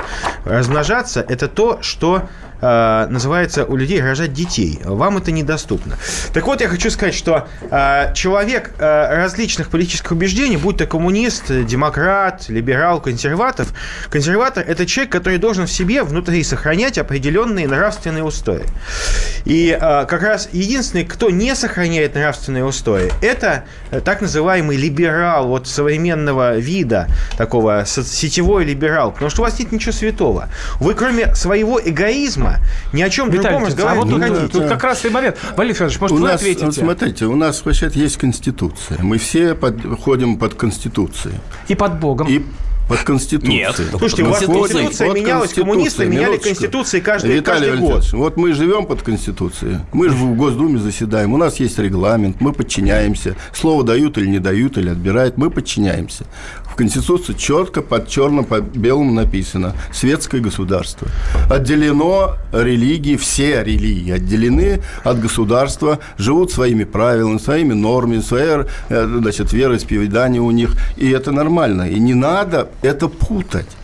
Размножаться– 0.45 1.25
это 1.29 1.49
то, 1.49 1.79
что 1.83 2.29
э, 2.61 3.07
называется 3.11 3.65
у 3.65 3.77
людей 3.77 4.01
рожать 4.01 4.33
детей. 4.33 4.81
Вам 4.85 5.19
это 5.19 5.33
недоступно. 5.33 5.97
Так 6.33 6.47
вот, 6.47 6.61
я 6.61 6.69
хочу 6.69 6.91
сказать, 6.91 7.15
что 7.15 7.49
э, 7.71 8.13
человек 8.15 8.73
э, 8.79 9.17
различных 9.17 9.71
политических 9.71 10.13
убеждений, 10.13 10.57
будь 10.57 10.79
то 10.79 10.87
коммунист, 10.87 11.45
демократ, 11.49 12.49
либерал, 12.49 13.01
консерватор, 13.01 13.67
консерватор– 14.11 14.65
это 14.69 14.87
человек, 14.87 15.13
который 15.13 15.39
должен 15.39 15.67
в 15.67 15.71
себе 15.71 16.03
внутри 16.03 16.43
сохранять 16.43 16.99
определенные 16.99 17.67
нравственные 17.69 18.25
устои. 18.25 18.65
И 19.45 19.77
как 19.81 20.23
раз 20.23 20.49
единственный, 20.53 21.05
кто 21.05 21.31
не 21.31 21.55
сохраняет 21.55 22.15
нравственные 22.15 22.65
устои, 22.65 23.11
это 23.23 23.65
так 24.05 24.21
называемый 24.21 24.77
либерал 24.77 25.49
вот 25.49 25.67
современного 25.67 26.57
вида, 26.57 27.09
такого 27.37 27.85
сетевой 27.87 28.65
либерал, 28.65 29.13
потому 29.13 29.31
что 29.31 29.43
у 29.43 29.45
вас 29.45 29.59
нет 29.59 29.73
ничего 29.73 29.93
святого. 29.93 30.49
Вы 30.81 30.95
кроме 30.95 31.35
своего 31.35 31.81
эгоизма 31.83 32.48
ни 32.93 33.03
о 33.03 33.11
чем 33.11 33.31
другом 33.31 33.51
Виталий, 33.51 33.67
а 33.67 33.71
разговаривать 33.71 34.11
вот 34.11 34.21
не 34.21 34.27
тут, 34.27 34.37
хотите. 34.37 34.59
тут 34.59 34.69
как 34.69 34.85
раз 34.85 35.05
и 35.05 35.09
момент. 35.09 35.37
Валерий 35.57 35.75
Федорович, 35.75 36.01
может, 36.01 36.17
у 36.17 36.21
вы 36.21 36.29
нас, 36.29 36.37
ответите? 36.37 36.67
вот 36.67 36.75
смотрите, 36.75 37.27
у 37.27 37.37
нас 37.37 37.65
вообще 37.65 37.91
есть 37.95 38.17
Конституция. 38.17 38.99
Мы 39.03 39.19
все 39.19 39.55
подходим 39.55 40.37
под 40.39 40.55
Конституцией. 40.55 41.35
И 41.69 41.75
под 41.75 41.99
Богом. 42.01 42.27
И 42.29 42.45
под 42.89 42.99
Конституцией. 43.01 43.59
Нет. 43.59 43.81
Слушайте, 43.91 44.23
у 44.23 44.31
вас 44.31 44.39
Конституция 44.39 45.09
под 45.09 45.17
менялась, 45.17 45.53
коммунисты 45.53 46.05
Конституцией. 46.05 46.09
меняли 46.09 46.27
Минуточку. 46.31 46.49
Конституции 46.49 47.01
каждый, 47.01 47.33
Виталий 47.37 47.71
каждый 47.71 47.87
год. 47.87 48.13
Вот 48.13 48.37
мы 48.37 48.53
живем 48.55 48.87
под 48.87 49.03
Конституцией. 49.03 49.79
Мы 49.93 50.09
же 50.09 50.15
в 50.15 50.37
Госдуме 50.37 50.79
заседаем. 50.79 51.35
У 51.35 51.37
нас 51.37 51.61
есть 51.61 51.79
регламент. 51.79 52.41
Мы 52.41 52.53
подчиняемся. 52.53 53.37
Слово 53.53 53.85
дают 53.85 54.19
или 54.19 54.27
не 54.27 54.39
дают, 54.39 54.79
или 54.79 54.89
отбирают. 54.89 55.37
Мы 55.37 55.51
подчиняемся. 55.51 56.25
В 56.65 56.75
Конституции 56.79 57.33
четко 57.33 57.83
под 57.83 58.09
черным, 58.09 58.45
по 58.45 58.61
белому 58.61 59.13
написано 59.13 59.75
«Светское 59.93 60.41
государство». 60.41 61.09
Отделено 61.51 62.37
религии, 62.53 63.17
все 63.17 63.65
религии 63.65 64.13
отделены 64.13 64.81
от 65.03 65.21
государства, 65.21 65.99
живут 66.19 66.53
своими 66.53 66.85
правилами, 66.85 67.39
своими 67.39 67.73
нормами, 67.75 68.21
своей 68.21 68.65
значит, 68.89 69.53
вероисповедание 69.53 70.41
у 70.41 70.53
них. 70.53 70.77
И 70.97 71.11
это 71.11 71.33
нормально. 71.33 71.91
И 71.91 71.99
не 71.99 72.15
надо 72.15 72.69
это 72.83 73.09
путать. 73.09 73.78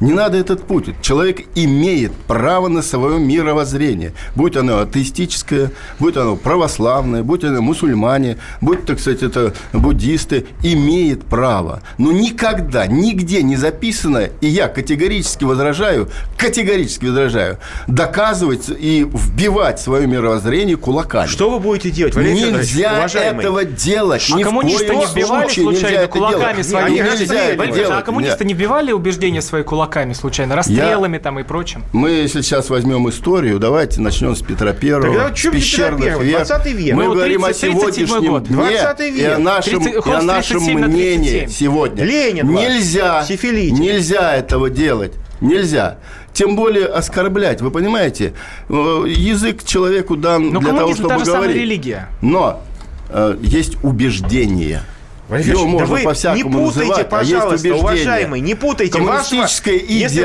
Не 0.00 0.12
надо 0.12 0.36
этот 0.36 0.62
путь. 0.64 0.94
Человек 1.00 1.44
имеет 1.54 2.12
право 2.12 2.68
на 2.68 2.82
свое 2.82 3.18
мировоззрение. 3.18 4.12
Будь 4.34 4.56
оно 4.56 4.80
атеистическое, 4.80 5.70
будь 5.98 6.16
оно 6.16 6.36
православное, 6.36 7.22
будь 7.22 7.44
оно 7.44 7.62
мусульмане, 7.62 8.36
будь, 8.60 8.84
так 8.84 9.00
сказать, 9.00 9.22
это 9.22 9.54
буддисты, 9.72 10.46
имеет 10.62 11.24
право. 11.24 11.80
Но 11.96 12.12
никогда, 12.12 12.86
нигде 12.86 13.42
не 13.42 13.56
записано, 13.56 14.28
и 14.40 14.46
я 14.46 14.68
категорически 14.68 15.44
возражаю, 15.44 16.10
категорически 16.36 17.06
возражаю, 17.06 17.58
доказывать 17.86 18.68
и 18.68 19.06
вбивать 19.10 19.80
свое 19.80 20.06
мировоззрение 20.06 20.76
кулаками. 20.76 21.26
Что 21.26 21.48
вы 21.48 21.58
будете 21.58 21.90
делать, 21.90 22.14
Валерий 22.14 22.52
Нельзя 22.52 22.96
уважаемый? 22.98 23.40
этого 23.40 23.64
делать. 23.64 24.28
А 24.30 24.36
Ни 24.36 24.42
коммунисты 24.42 24.94
не 24.94 25.06
вбивали 25.06 25.48
случае 25.48 25.64
случайно 25.78 26.06
кулаками 26.06 26.62
делать. 26.62 26.66
свои 26.66 27.00
убеждения? 27.00 27.94
А 27.94 28.02
коммунисты 28.02 28.44
не 28.44 28.52
вбивали 28.52 28.92
убеждения 28.92 29.40
свои 29.40 29.62
кулаками 29.62 29.85
случайно? 30.14 30.56
Расстрелами 30.56 31.18
там 31.18 31.38
и 31.38 31.42
прочим? 31.42 31.82
Мы, 31.92 32.10
если 32.10 32.40
сейчас 32.42 32.70
возьмем 32.70 33.08
историю, 33.08 33.58
давайте 33.58 34.00
начнем 34.00 34.34
с 34.36 34.42
Петра 34.42 34.72
Первого, 34.72 35.14
Тогда 35.30 35.36
с 35.36 35.40
пещерных 35.50 36.04
Первого? 36.04 36.22
век. 36.22 36.46
20 36.46 36.66
век. 36.72 36.94
Мы 36.96 37.04
Ну, 37.04 37.12
говорим 37.14 37.44
о 37.44 37.48
30 37.48 37.60
37 37.60 38.06
сегодняшнем 38.06 38.30
год. 38.32 38.44
дне 38.44 38.56
20 38.56 39.00
и 39.00 39.10
век. 39.10 39.36
о 39.36 39.38
нашем, 39.38 39.82
30 39.82 40.06
и 40.06 40.10
о 40.10 40.22
нашем 40.22 40.58
37 40.58 40.78
на 40.80 40.86
мнении 40.88 41.30
37. 41.40 41.48
сегодня. 41.50 42.04
Ленин 42.04 42.48
Нельзя, 42.48 43.24
сифилитик. 43.24 43.78
нельзя 43.78 44.34
этого 44.36 44.70
делать. 44.70 45.12
Нельзя. 45.40 45.98
Тем 46.32 46.56
более 46.56 46.86
оскорблять. 46.86 47.60
Вы 47.62 47.70
понимаете, 47.70 48.34
э, 48.68 48.72
язык 49.06 49.64
человеку 49.64 50.16
дан 50.16 50.50
Но 50.50 50.60
для 50.60 50.72
того, 50.72 50.94
чтобы 50.94 51.08
та 51.10 51.18
же 51.18 51.24
самая 51.24 51.40
говорить. 51.42 51.62
религия. 51.62 52.08
Но 52.22 52.62
э, 53.10 53.36
есть 53.42 53.76
убеждение. 53.82 54.82
Валерий 55.28 55.50
Его 55.50 55.62
да 55.62 55.66
можно 55.68 55.86
вы 55.96 56.02
по-всякому 56.04 56.36
не 56.36 56.42
путайте, 56.66 56.78
называть, 56.80 57.12
а 57.12 57.18
есть 57.22 57.32
пожалуйста, 57.32 57.48
убеждение. 57.68 57.80
уважаемый, 57.82 58.40
не 58.40 58.54
путайте. 58.54 58.92
Коммунистическая 58.92 59.74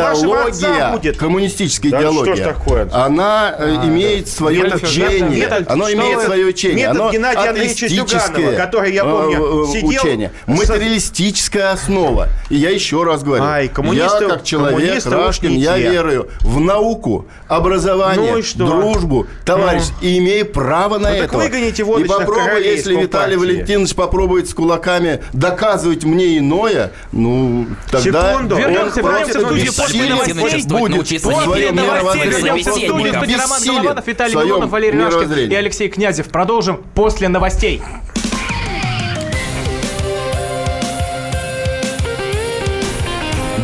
вашего- 0.04 0.50
идеология, 0.52 0.92
будет- 0.92 1.18
коммунистическая 1.18 1.90
Да 1.90 2.00
идеология, 2.02 2.36
что 2.36 2.44
ж 2.44 2.48
такое? 2.48 2.90
она 2.94 3.56
э, 3.58 3.78
А, 3.82 3.88
имеет 3.88 4.26
да. 4.26 4.32
свое 4.32 4.64
Метод- 4.64 4.84
учение. 4.84 5.22
метод- 5.40 5.66
оно 5.72 5.92
имеет 5.92 6.18
вы- 6.18 6.24
свое 6.26 6.46
учение. 6.46 6.76
метод 6.88 7.02
оно 7.02 7.12
Геннадия 7.12 7.50
Андреевича 7.50 7.88
Зюганова, 7.88 8.52
который, 8.56 8.94
я 8.94 9.04
помню, 9.04 9.38
э, 9.38 9.70
э, 9.70 9.74
сидел 9.74 9.90
учение. 9.90 10.32
Материалистическая 10.46 11.72
основа. 11.72 12.28
И 12.50 12.56
я 12.58 12.70
еще 12.70 13.04
раз 13.04 13.24
говорю, 13.24 13.44
Ай, 13.44 13.70
коммунисты- 13.70 14.24
я 14.24 14.30
как 14.30 14.44
человек, 14.44 15.06
Рашкин, 15.06 15.52
я 15.52 15.78
те. 15.78 15.90
верую 15.90 16.30
в 16.42 16.60
науку, 16.60 17.26
образование, 17.48 18.32
Ну 18.34 18.38
и 18.38 18.42
что? 18.44 18.66
дружбу, 18.68 19.26
товарищ, 19.46 19.84
и 20.02 20.18
имею 20.20 20.46
право 20.46 20.98
на 21.00 21.10
Ну 21.12 21.16
так 21.18 21.26
это. 21.30 21.38
выгоните 21.38 21.82
И 21.82 21.86
водочных 21.86 22.18
попробуй, 22.20 22.44
королей 22.46 22.74
из 22.76 22.78
если 22.80 22.96
Виталий. 22.96 23.36
Валентинович 23.38 23.96
попробует 23.96 24.48
с 24.50 24.54
кулаками 24.92 25.22
доказывать 25.34 26.04
мне 26.04 26.38
иное, 26.38 26.92
ну, 27.12 27.68
тогда 27.92 28.34
Секунду. 28.34 28.56
он 28.56 28.62
Вернемся, 28.62 29.02
вернемся 29.02 29.40
в 29.40 29.44
студию 29.44 29.74
после 29.74 30.10
новостей. 30.10 30.64
будет 30.64 31.08
в 31.08 31.20
своем 31.20 31.76
мировоззрении. 31.76 33.36
Роман 33.36 33.64
Голованов, 33.64 34.08
Виталий 34.08 34.36
Милонов, 34.36 34.70
Валерий 34.70 35.04
Рашкин 35.04 35.52
и 35.52 35.56
Алексей 35.56 35.90
Князев. 35.90 36.28
Продолжим 36.30 36.84
после 36.96 37.28
новостей. 37.30 37.82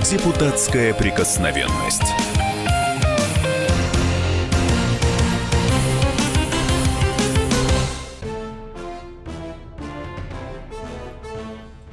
Депутатская 0.10 0.94
прикосновенность. 0.94 2.27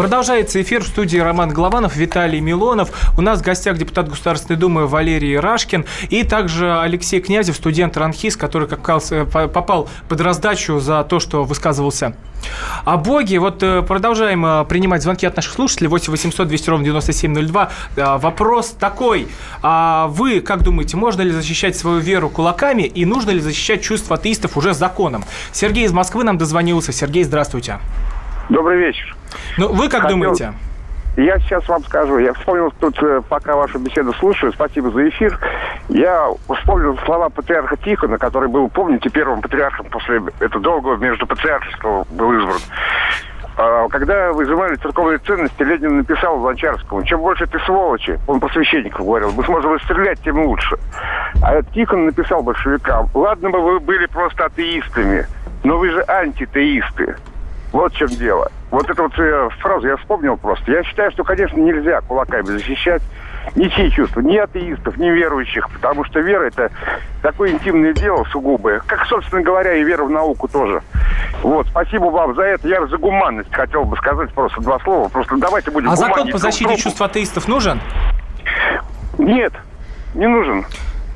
Продолжается 0.00 0.62
эфир 0.62 0.82
в 0.82 0.86
студии 0.86 1.18
Роман 1.18 1.50
Голованов, 1.50 1.94
Виталий 1.94 2.40
Милонов. 2.40 3.12
У 3.18 3.20
нас 3.20 3.40
в 3.40 3.42
гостях 3.44 3.76
депутат 3.76 4.08
Государственной 4.08 4.56
Думы 4.58 4.86
Валерий 4.86 5.38
Рашкин 5.38 5.84
и 6.08 6.22
также 6.22 6.80
Алексей 6.80 7.20
Князев, 7.20 7.54
студент 7.54 7.98
РАНХИС, 7.98 8.38
который 8.38 8.66
как 8.66 8.80
э, 9.10 9.26
по- 9.26 9.46
попал 9.48 9.90
под 10.08 10.22
раздачу 10.22 10.80
за 10.80 11.04
то, 11.04 11.20
что 11.20 11.44
высказывался 11.44 12.14
о 12.86 12.96
Боге. 12.96 13.40
Вот 13.40 13.62
э, 13.62 13.82
продолжаем 13.82 14.46
э, 14.46 14.64
принимать 14.64 15.02
звонки 15.02 15.26
от 15.26 15.36
наших 15.36 15.52
слушателей. 15.52 15.88
8 15.88 16.10
800 16.10 16.48
200 16.48 16.70
ровно 16.70 16.84
9702. 16.86 17.70
Э, 17.96 18.16
Вопрос 18.16 18.70
такой. 18.70 19.28
А 19.60 20.06
вы, 20.08 20.40
как 20.40 20.62
думаете, 20.62 20.96
можно 20.96 21.20
ли 21.20 21.30
защищать 21.30 21.76
свою 21.76 21.98
веру 21.98 22.30
кулаками 22.30 22.84
и 22.84 23.04
нужно 23.04 23.32
ли 23.32 23.40
защищать 23.40 23.82
чувства 23.82 24.16
атеистов 24.16 24.56
уже 24.56 24.72
законом? 24.72 25.26
Сергей 25.52 25.84
из 25.84 25.92
Москвы 25.92 26.24
нам 26.24 26.38
дозвонился. 26.38 26.90
Сергей, 26.90 27.22
здравствуйте. 27.24 27.80
Добрый 28.50 28.78
вечер. 28.78 29.16
Ну, 29.58 29.72
вы 29.72 29.88
как 29.88 30.02
Хотел- 30.02 30.18
думаете? 30.18 30.52
Я 31.16 31.38
сейчас 31.38 31.66
вам 31.68 31.82
скажу. 31.84 32.18
Я 32.18 32.32
вспомнил 32.34 32.72
тут, 32.80 33.00
э, 33.02 33.20
пока 33.28 33.54
вашу 33.54 33.78
беседу 33.78 34.12
слушаю, 34.14 34.52
спасибо 34.52 34.90
за 34.90 35.08
эфир. 35.08 35.38
Я 35.88 36.28
вспомнил 36.56 36.98
слова 37.04 37.28
патриарха 37.28 37.76
Тихона, 37.76 38.18
который 38.18 38.48
был, 38.48 38.68
помните, 38.68 39.08
первым 39.08 39.40
патриархом 39.40 39.86
после 39.86 40.20
этого 40.40 40.62
долгого 40.62 40.96
между 40.96 41.26
патриаршества 41.26 42.04
был 42.10 42.32
избран. 42.38 42.58
А, 43.56 43.88
Когда 43.88 44.32
выжимали 44.32 44.76
церковные 44.76 45.18
ценности, 45.18 45.62
Ленин 45.62 45.98
написал 45.98 46.40
Ланчарскому, 46.40 47.04
чем 47.04 47.20
больше 47.20 47.46
ты 47.46 47.58
сволочи, 47.60 48.18
он 48.26 48.40
про 48.40 48.48
священников 48.48 49.04
говорил, 49.04 49.32
мы 49.32 49.44
сможем 49.44 49.74
расстрелять, 49.74 50.20
тем 50.22 50.40
лучше. 50.44 50.76
А 51.42 51.62
Тихон 51.62 52.06
написал 52.06 52.42
большевикам, 52.42 53.08
ладно 53.14 53.50
бы 53.50 53.60
вы 53.60 53.80
были 53.80 54.06
просто 54.06 54.46
атеистами, 54.46 55.26
но 55.62 55.76
вы 55.76 55.90
же 55.90 56.04
антитеисты. 56.08 57.16
Вот 57.72 57.92
в 57.92 57.96
чем 57.96 58.08
дело. 58.08 58.50
Вот 58.70 58.88
эту 58.88 59.04
вот 59.04 59.18
э, 59.18 59.48
фразу 59.60 59.86
я 59.86 59.96
вспомнил 59.96 60.36
просто. 60.36 60.70
Я 60.72 60.82
считаю, 60.84 61.10
что, 61.12 61.24
конечно, 61.24 61.56
нельзя 61.56 62.00
кулаками 62.00 62.46
защищать 62.46 63.02
ничьи 63.54 63.90
чувства, 63.90 64.20
ни 64.20 64.36
атеистов, 64.36 64.96
ни 64.96 65.08
верующих, 65.08 65.68
потому 65.70 66.04
что 66.04 66.20
вера 66.20 66.44
это 66.44 66.70
такое 67.22 67.50
интимное 67.50 67.92
дело 67.92 68.24
сугубое, 68.30 68.80
как, 68.86 69.06
собственно 69.06 69.42
говоря, 69.42 69.74
и 69.74 69.82
вера 69.82 70.04
в 70.04 70.10
науку 70.10 70.46
тоже. 70.48 70.82
Вот, 71.42 71.66
спасибо 71.68 72.04
вам 72.06 72.34
за 72.34 72.42
это. 72.42 72.68
Я 72.68 72.86
за 72.86 72.98
гуманность 72.98 73.52
хотел 73.52 73.84
бы 73.84 73.96
сказать 73.96 74.32
просто 74.34 74.60
два 74.60 74.78
слова. 74.80 75.08
Просто 75.08 75.36
давайте 75.36 75.70
будем 75.70 75.90
А 75.90 75.96
закон 75.96 76.30
по 76.30 76.38
защите 76.38 76.76
чувств 76.76 77.00
атеистов 77.00 77.48
нужен? 77.48 77.80
Нет, 79.18 79.52
не 80.14 80.26
нужен. 80.26 80.64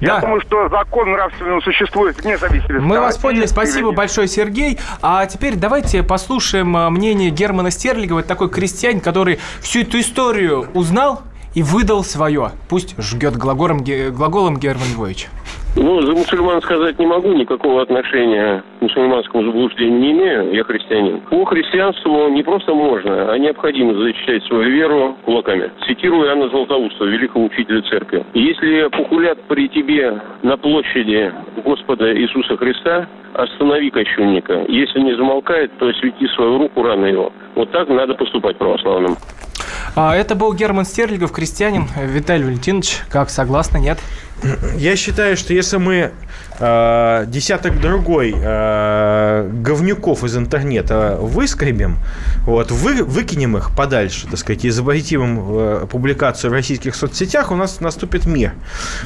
Я 0.00 0.18
думаю, 0.20 0.40
что 0.42 0.68
закон 0.68 1.12
нравственного 1.12 1.60
существует 1.60 2.22
вне 2.22 2.36
зависимости 2.36 2.84
Мы 2.84 3.00
вас 3.00 3.16
поняли. 3.16 3.40
или 3.40 3.46
Спасибо 3.46 3.92
большое, 3.92 4.28
Сергей. 4.28 4.78
А 5.02 5.24
теперь 5.26 5.56
давайте 5.56 6.02
послушаем 6.02 6.76
а, 6.76 6.90
мнение 6.90 7.30
Германа 7.30 7.70
Стерлигова. 7.70 8.22
Такой 8.22 8.50
крестьянин, 8.50 9.00
который 9.00 9.38
всю 9.60 9.80
эту 9.80 10.00
историю 10.00 10.68
узнал 10.74 11.22
и 11.54 11.62
выдал 11.62 12.02
свое. 12.02 12.50
Пусть 12.68 13.00
жгет 13.00 13.36
глаголом, 13.36 13.78
глаголом 14.12 14.58
Герман 14.58 14.88
Львович. 14.94 15.28
Ну, 15.76 16.00
за 16.02 16.12
мусульман 16.12 16.62
сказать 16.62 17.00
не 17.00 17.06
могу, 17.06 17.32
никакого 17.32 17.82
отношения 17.82 18.62
к 18.78 18.82
мусульманскому 18.82 19.42
заблуждению 19.42 19.98
не 19.98 20.12
имею, 20.12 20.54
я 20.54 20.62
христианин. 20.62 21.20
По 21.22 21.44
христианству 21.46 22.28
не 22.28 22.44
просто 22.44 22.72
можно, 22.72 23.32
а 23.32 23.38
необходимо 23.38 23.92
защищать 23.94 24.44
свою 24.44 24.70
веру 24.70 25.16
кулаками. 25.24 25.72
Цитирую 25.84 26.28
Иоанна 26.28 26.48
Златоуста, 26.48 27.06
великого 27.06 27.46
учителя 27.46 27.82
церкви. 27.82 28.24
«Если 28.34 28.88
похулят 28.88 29.40
при 29.48 29.68
тебе 29.68 30.20
на 30.42 30.56
площади 30.56 31.32
Господа 31.64 32.16
Иисуса 32.16 32.56
Христа, 32.56 33.08
останови 33.32 33.90
кощунника. 33.90 34.64
Если 34.68 35.00
не 35.00 35.16
замолкает, 35.16 35.76
то 35.78 35.88
освети 35.88 36.28
свою 36.36 36.58
руку 36.58 36.84
рано 36.84 37.06
его». 37.06 37.32
Вот 37.56 37.72
так 37.72 37.88
надо 37.88 38.14
поступать 38.14 38.56
православным. 38.58 39.16
А, 39.94 40.14
это 40.14 40.34
был 40.34 40.52
Герман 40.52 40.84
Стерлигов, 40.84 41.32
крестьянин. 41.32 41.88
Виталий 41.96 42.44
Валентинович, 42.44 43.02
как, 43.08 43.30
согласны, 43.30 43.78
нет? 43.78 43.98
Я 44.76 44.96
считаю, 44.96 45.36
что 45.36 45.54
если 45.54 45.78
мы 45.78 46.12
э, 46.58 47.24
десяток 47.28 47.80
другой 47.80 48.34
э, 48.36 49.50
говнюков 49.52 50.24
из 50.24 50.36
интернета 50.36 51.16
выскребем, 51.20 51.98
вот, 52.44 52.70
вы, 52.70 53.02
выкинем 53.02 53.56
их 53.56 53.74
подальше, 53.74 54.26
так 54.28 54.38
сказать, 54.38 54.64
и 54.64 54.68
изобразим 54.68 55.40
э, 55.48 55.86
публикацию 55.90 56.50
в 56.50 56.52
российских 56.52 56.94
соцсетях, 56.94 57.52
у 57.52 57.56
нас 57.56 57.80
наступит 57.80 58.26
мир. 58.26 58.52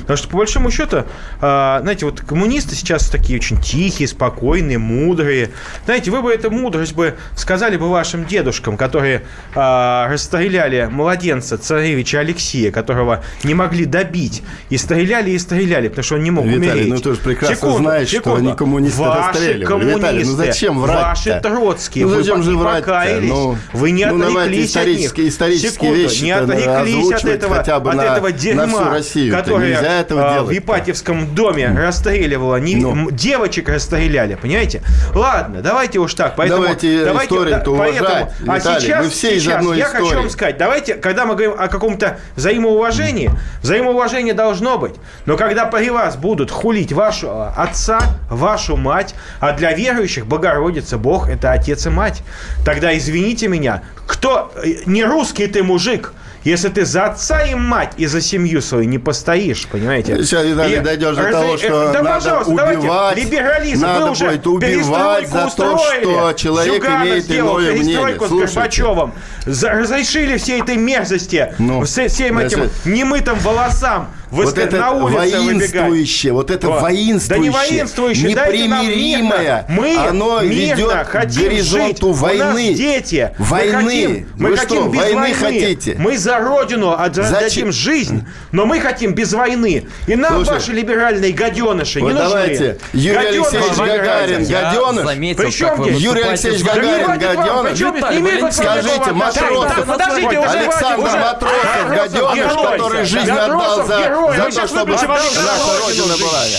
Потому 0.01 0.17
что, 0.17 0.29
по 0.29 0.39
большому 0.39 0.71
счету, 0.71 0.99
э, 0.99 1.05
знаете, 1.41 2.07
вот 2.07 2.21
коммунисты 2.21 2.75
сейчас 2.75 3.09
такие 3.09 3.39
очень 3.39 3.61
тихие, 3.61 4.09
спокойные, 4.09 4.79
мудрые. 4.79 5.51
Знаете, 5.85 6.11
вы 6.11 6.23
бы 6.23 6.33
эту 6.33 6.51
мудрость 6.51 6.95
бы 6.95 7.15
сказали 7.37 7.77
бы 7.77 7.89
вашим 7.89 8.25
дедушкам, 8.25 8.77
которые 8.77 9.23
э, 9.55 10.07
расстреляли 10.11 10.89
младенца 10.91 11.59
царевича 11.59 12.21
Алексея, 12.21 12.73
которого 12.73 13.23
не 13.45 13.55
могли 13.55 13.85
добить, 13.85 14.43
и 14.71 14.77
стреляли 14.79 15.18
и 15.27 15.39
стреляли, 15.39 15.89
потому 15.89 16.05
что 16.05 16.15
он 16.17 16.23
не 16.23 16.31
мог 16.31 16.45
Виталий, 16.47 16.71
умереть. 16.71 16.89
ну 16.89 16.99
ты 17.01 17.15
же 17.15 17.21
прекрасно 17.21 17.57
Секунду, 17.57 17.79
знаешь, 17.79 18.09
секунду. 18.09 18.39
что 18.39 18.47
они 18.49 18.57
коммунисты 18.57 19.03
Ваши 19.03 19.19
расстреливали. 19.29 19.65
коммунисты, 19.65 19.99
Виталий, 19.99 20.25
ну 20.25 20.33
зачем 20.33 20.79
врать 20.81 21.03
Ваши 21.03 21.41
Троцкие, 21.43 22.07
ну 22.07 22.11
вы 22.15 22.23
зачем 22.23 22.43
же 22.43 22.51
не 22.53 22.57
врать 22.57 22.85
покаялись, 22.85 23.29
Ну, 23.29 23.57
вы 23.73 23.91
не 23.91 24.07
ну, 24.07 24.19
давайте 24.19 24.41
отреклись 24.63 24.77
от 24.77 24.87
них. 25.19 25.29
исторические, 25.29 25.71
Секунду, 25.73 25.95
вещи 25.95 26.25
не 26.25 26.31
отреклись 26.33 27.13
от 27.13 27.25
этого, 27.25 27.55
хотя 27.57 27.81
бы 27.81 27.91
от 27.91 27.97
на, 27.97 28.03
этого 28.03 28.27
на 28.27 28.33
дерьма, 28.33 28.67
всю 28.67 28.85
Россию. 28.91 29.35
которое 29.37 29.75
этого 29.81 30.31
а, 30.31 30.35
делать. 30.35 30.57
в 30.57 30.59
Ипатьевском 30.59 31.35
доме 31.35 31.69
расстреливало. 31.77 32.57
Не, 32.57 32.77
Ну. 32.77 33.11
Девочек 33.11 33.69
расстреляли, 33.69 34.35
понимаете? 34.41 34.83
Ладно, 35.15 35.63
давайте 35.63 35.99
уж 35.99 36.15
так. 36.15 36.37
Поэтому, 36.37 36.63
Давайте 36.63 37.05
историю-то 37.05 37.75
поэтому- 37.77 37.77
уважать, 37.77 38.33
а 38.47 38.57
Виталий, 38.59 38.81
сейчас, 38.87 39.05
мы 39.05 39.11
все 39.11 39.37
из 39.37 39.43
сейчас 39.43 39.55
одной 39.57 39.79
я 39.79 39.85
хочу 39.87 40.05
истории. 40.05 40.21
вам 40.21 40.31
сказать, 40.31 40.59
давайте, 40.59 40.95
когда 40.95 41.25
мы 41.27 41.35
говорим 41.35 41.55
о 41.59 41.69
каком-то 41.69 42.19
взаимоуважении, 42.37 43.31
взаимоуважение 43.63 44.35
должно 44.35 44.79
быть. 44.79 44.95
Но 45.27 45.37
когда 45.37 45.67
при 45.67 45.91
вас 45.91 46.17
будут 46.17 46.51
хулить 46.51 46.93
вашего 46.93 47.53
отца, 47.57 48.01
вашу 48.31 48.77
мать, 48.77 49.15
а 49.41 49.53
для 49.53 49.73
верующих 49.73 50.27
Богородица, 50.27 50.99
Бог– 50.99 51.29
это 51.31 51.53
отец 51.53 51.87
и 51.87 51.91
мать, 51.91 52.23
тогда 52.65 52.97
извините 52.97 53.49
меня, 53.49 53.83
кто 54.07 54.53
э, 54.65 54.83
не 54.87 55.05
русский 55.05 55.47
ты 55.47 55.63
мужик, 55.63 56.13
если 56.45 56.69
ты 56.69 56.87
за 56.87 57.07
отца 57.07 57.43
и 57.43 57.55
мать 57.55 57.93
и 57.99 58.07
за 58.07 58.21
семью 58.23 58.63
свою 58.63 58.85
не 58.89 58.99
постоишь, 58.99 59.67
понимаете? 59.67 60.23
Сейчас, 60.23 60.45
Виталий, 60.47 60.77
И 60.77 60.81
дойдешь 60.81 61.17
до 61.17 61.23
разре- 61.23 61.31
того, 61.33 61.57
что 61.59 61.91
э, 61.91 61.93
да, 61.93 62.03
надо 62.03 62.43
давайте, 62.47 62.79
убивать, 62.79 63.17
либерализм, 63.19 63.83
надо 63.83 64.07
будет 64.13 64.47
убивать 64.47 65.29
за 65.29 65.41
то, 65.41 65.47
устроили. 65.49 66.05
что 66.05 66.33
человек 66.35 66.75
Зюганов 66.75 67.07
имеет 67.07 67.25
сделал 67.25 67.61
иное 67.61 67.73
мнение. 67.73 68.15
с 68.15 68.29
Слушайте. 68.29 68.55
Горбачевым. 68.55 69.13
За- 69.47 69.71
разрешили 69.71 70.37
всей 70.39 70.63
этой 70.63 70.77
мерзости, 70.77 71.55
Ну, 71.59 71.83
все- 71.85 72.09
всем 72.09 72.39
этим 72.39 72.71
немытым 72.85 73.37
волосам 73.41 74.09
вы 74.31 74.45
вот 74.45 74.59
это 74.59 74.77
на 74.77 74.91
улице 74.93 75.19
выбегать. 75.19 75.75
воинствующее, 75.75 76.33
вот 76.33 76.51
это 76.51 76.69
Вот. 76.69 76.83
воинствующее, 76.83 77.29
да 77.29 77.39
не 77.39 77.51
воинствующее, 77.51 78.31
непримиримое. 78.31 79.65
Мы 79.69 79.97
оно 79.97 80.41
мирно 80.41 80.49
ведет 80.75 81.09
к 81.09 81.13
горизонту 81.13 82.13
жить. 82.13 82.21
войны. 82.21 82.45
У 82.45 82.69
нас 82.69 82.77
дети. 82.79 83.35
Войны. 83.39 83.73
Мы 83.79 83.79
хотим, 83.87 84.29
мы 84.39 84.51
Вы 84.51 84.57
хотим 84.57 84.79
что, 84.79 84.89
без 84.89 85.01
войны 85.01 85.21
войны. 85.21 85.35
хотите? 85.35 85.97
Мы 85.99 86.19
за 86.19 86.39
родину 86.39 86.93
отдадим 86.93 87.73
жизнь, 87.73 88.27
но 88.53 88.67
мы 88.67 88.81
хотим 88.81 89.15
без 89.15 89.33
войны. 89.33 89.87
И 90.07 90.17
нам 90.17 90.35
Слушай, 90.37 90.51
ваши 90.55 90.73
либеральные 90.73 91.33
гаденыши 91.33 92.01
вот 92.01 92.09
не 92.09 92.13
нужны. 92.15 92.29
давайте, 92.29 92.79
Юрий 92.93 93.15
Гаденыши 93.19 93.57
Алексеевич. 93.57 93.77
Гагарин, 93.79 94.47
гаденыш. 94.47 95.05
заметил, 95.07 95.43
Причем 95.45 95.69
как 95.69 95.79
вы 95.79 95.91
здесь? 95.91 96.03
Юрий 96.03 96.23
Алексеевич 96.23 96.63
Гагарин, 96.65 97.19
гаденыш. 97.19 97.81
имеет 98.19 98.53
Скажите, 98.55 99.13
Матросов, 99.13 99.69
отношения. 99.69 99.85
Подождите, 99.87 100.39
уже 100.39 100.49
Александр. 100.59 101.19
Матросов, 101.19 101.89
гаденыш, 101.89 102.53
который 102.53 103.05
жизнь 103.05 103.31
отдал 103.31 103.87
за, 103.87 104.18
герой. 104.27 104.37
за 104.37 104.43
Мы 104.43 104.45
то, 104.45 104.51
сейчас 104.51 104.73
выключим 104.73 105.09
вам 105.09 105.19
микрофон. 105.19 105.75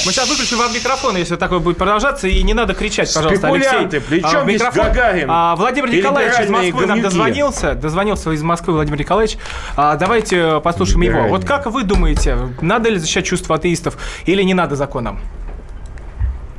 Мы 0.05 0.11
сейчас 0.11 0.29
выключим 0.29 0.57
вам 0.57 0.73
микрофон, 0.73 1.17
если 1.17 1.35
такое 1.35 1.59
будет 1.59 1.77
продолжаться, 1.77 2.27
и 2.27 2.41
не 2.43 2.53
надо 2.53 2.73
кричать, 2.73 3.13
пожалуйста, 3.13 3.47
Алексей. 3.47 3.99
при 3.99 4.19
чем 4.21 4.41
А, 4.41 4.43
микрофон. 4.43 4.85
Гагарин? 4.85 5.27
А, 5.29 5.55
Владимир 5.55 5.91
Николаевич 5.91 6.39
из 6.39 6.49
Москвы 6.49 6.85
нам 6.85 7.01
дозвонился. 7.01 7.73
Дозвонился 7.75 8.31
из 8.31 8.43
Москвы 8.43 8.73
Владимир 8.73 8.99
Николаевич. 8.99 9.37
А, 9.75 9.95
давайте 9.95 10.59
послушаем 10.63 11.01
его. 11.01 11.27
Вот 11.27 11.45
как 11.45 11.65
вы 11.67 11.83
думаете, 11.83 12.37
надо 12.61 12.89
ли 12.89 12.97
защищать 12.97 13.25
чувства 13.25 13.55
атеистов 13.55 13.97
или 14.25 14.41
не 14.43 14.53
надо 14.53 14.75
законом? 14.75 15.19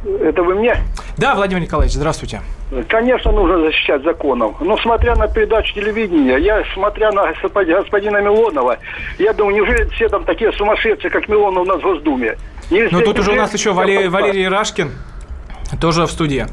Это 0.05 0.43
вы 0.43 0.55
мне? 0.55 0.77
Да, 1.19 1.35
Владимир 1.35 1.63
Николаевич, 1.63 1.95
здравствуйте. 1.95 2.41
Конечно, 2.89 3.33
нужно 3.33 3.59
защищать 3.61 4.03
законом. 4.03 4.57
Но 4.61 4.77
смотря 4.79 5.15
на 5.17 5.29
передачу 5.29 5.75
телевидения, 5.75 6.37
я 6.39 6.63
смотря 6.75 7.11
на 7.13 7.33
господи- 7.43 7.73
господина 7.73 8.19
Милонова, 8.23 8.79
я 9.19 9.33
думаю, 9.33 9.57
неужели 9.57 9.85
все 9.91 10.09
там 10.09 10.25
такие 10.25 10.53
сумасшедшие, 10.53 11.11
как 11.11 11.29
Милонов 11.29 11.63
у 11.63 11.67
нас 11.67 11.79
в 11.79 11.83
Госдуме? 11.83 12.37
Нельзя- 12.71 12.97
Ну 12.97 13.01
тут 13.05 13.19
уже 13.19 13.33
у 13.33 13.35
нас 13.35 13.53
еще 13.53 13.73
Валерий, 13.73 14.09
Валерий 14.09 14.49
Рашкин 14.49 14.93
тоже 15.81 16.07
в 16.07 16.11
студии. 16.11 16.47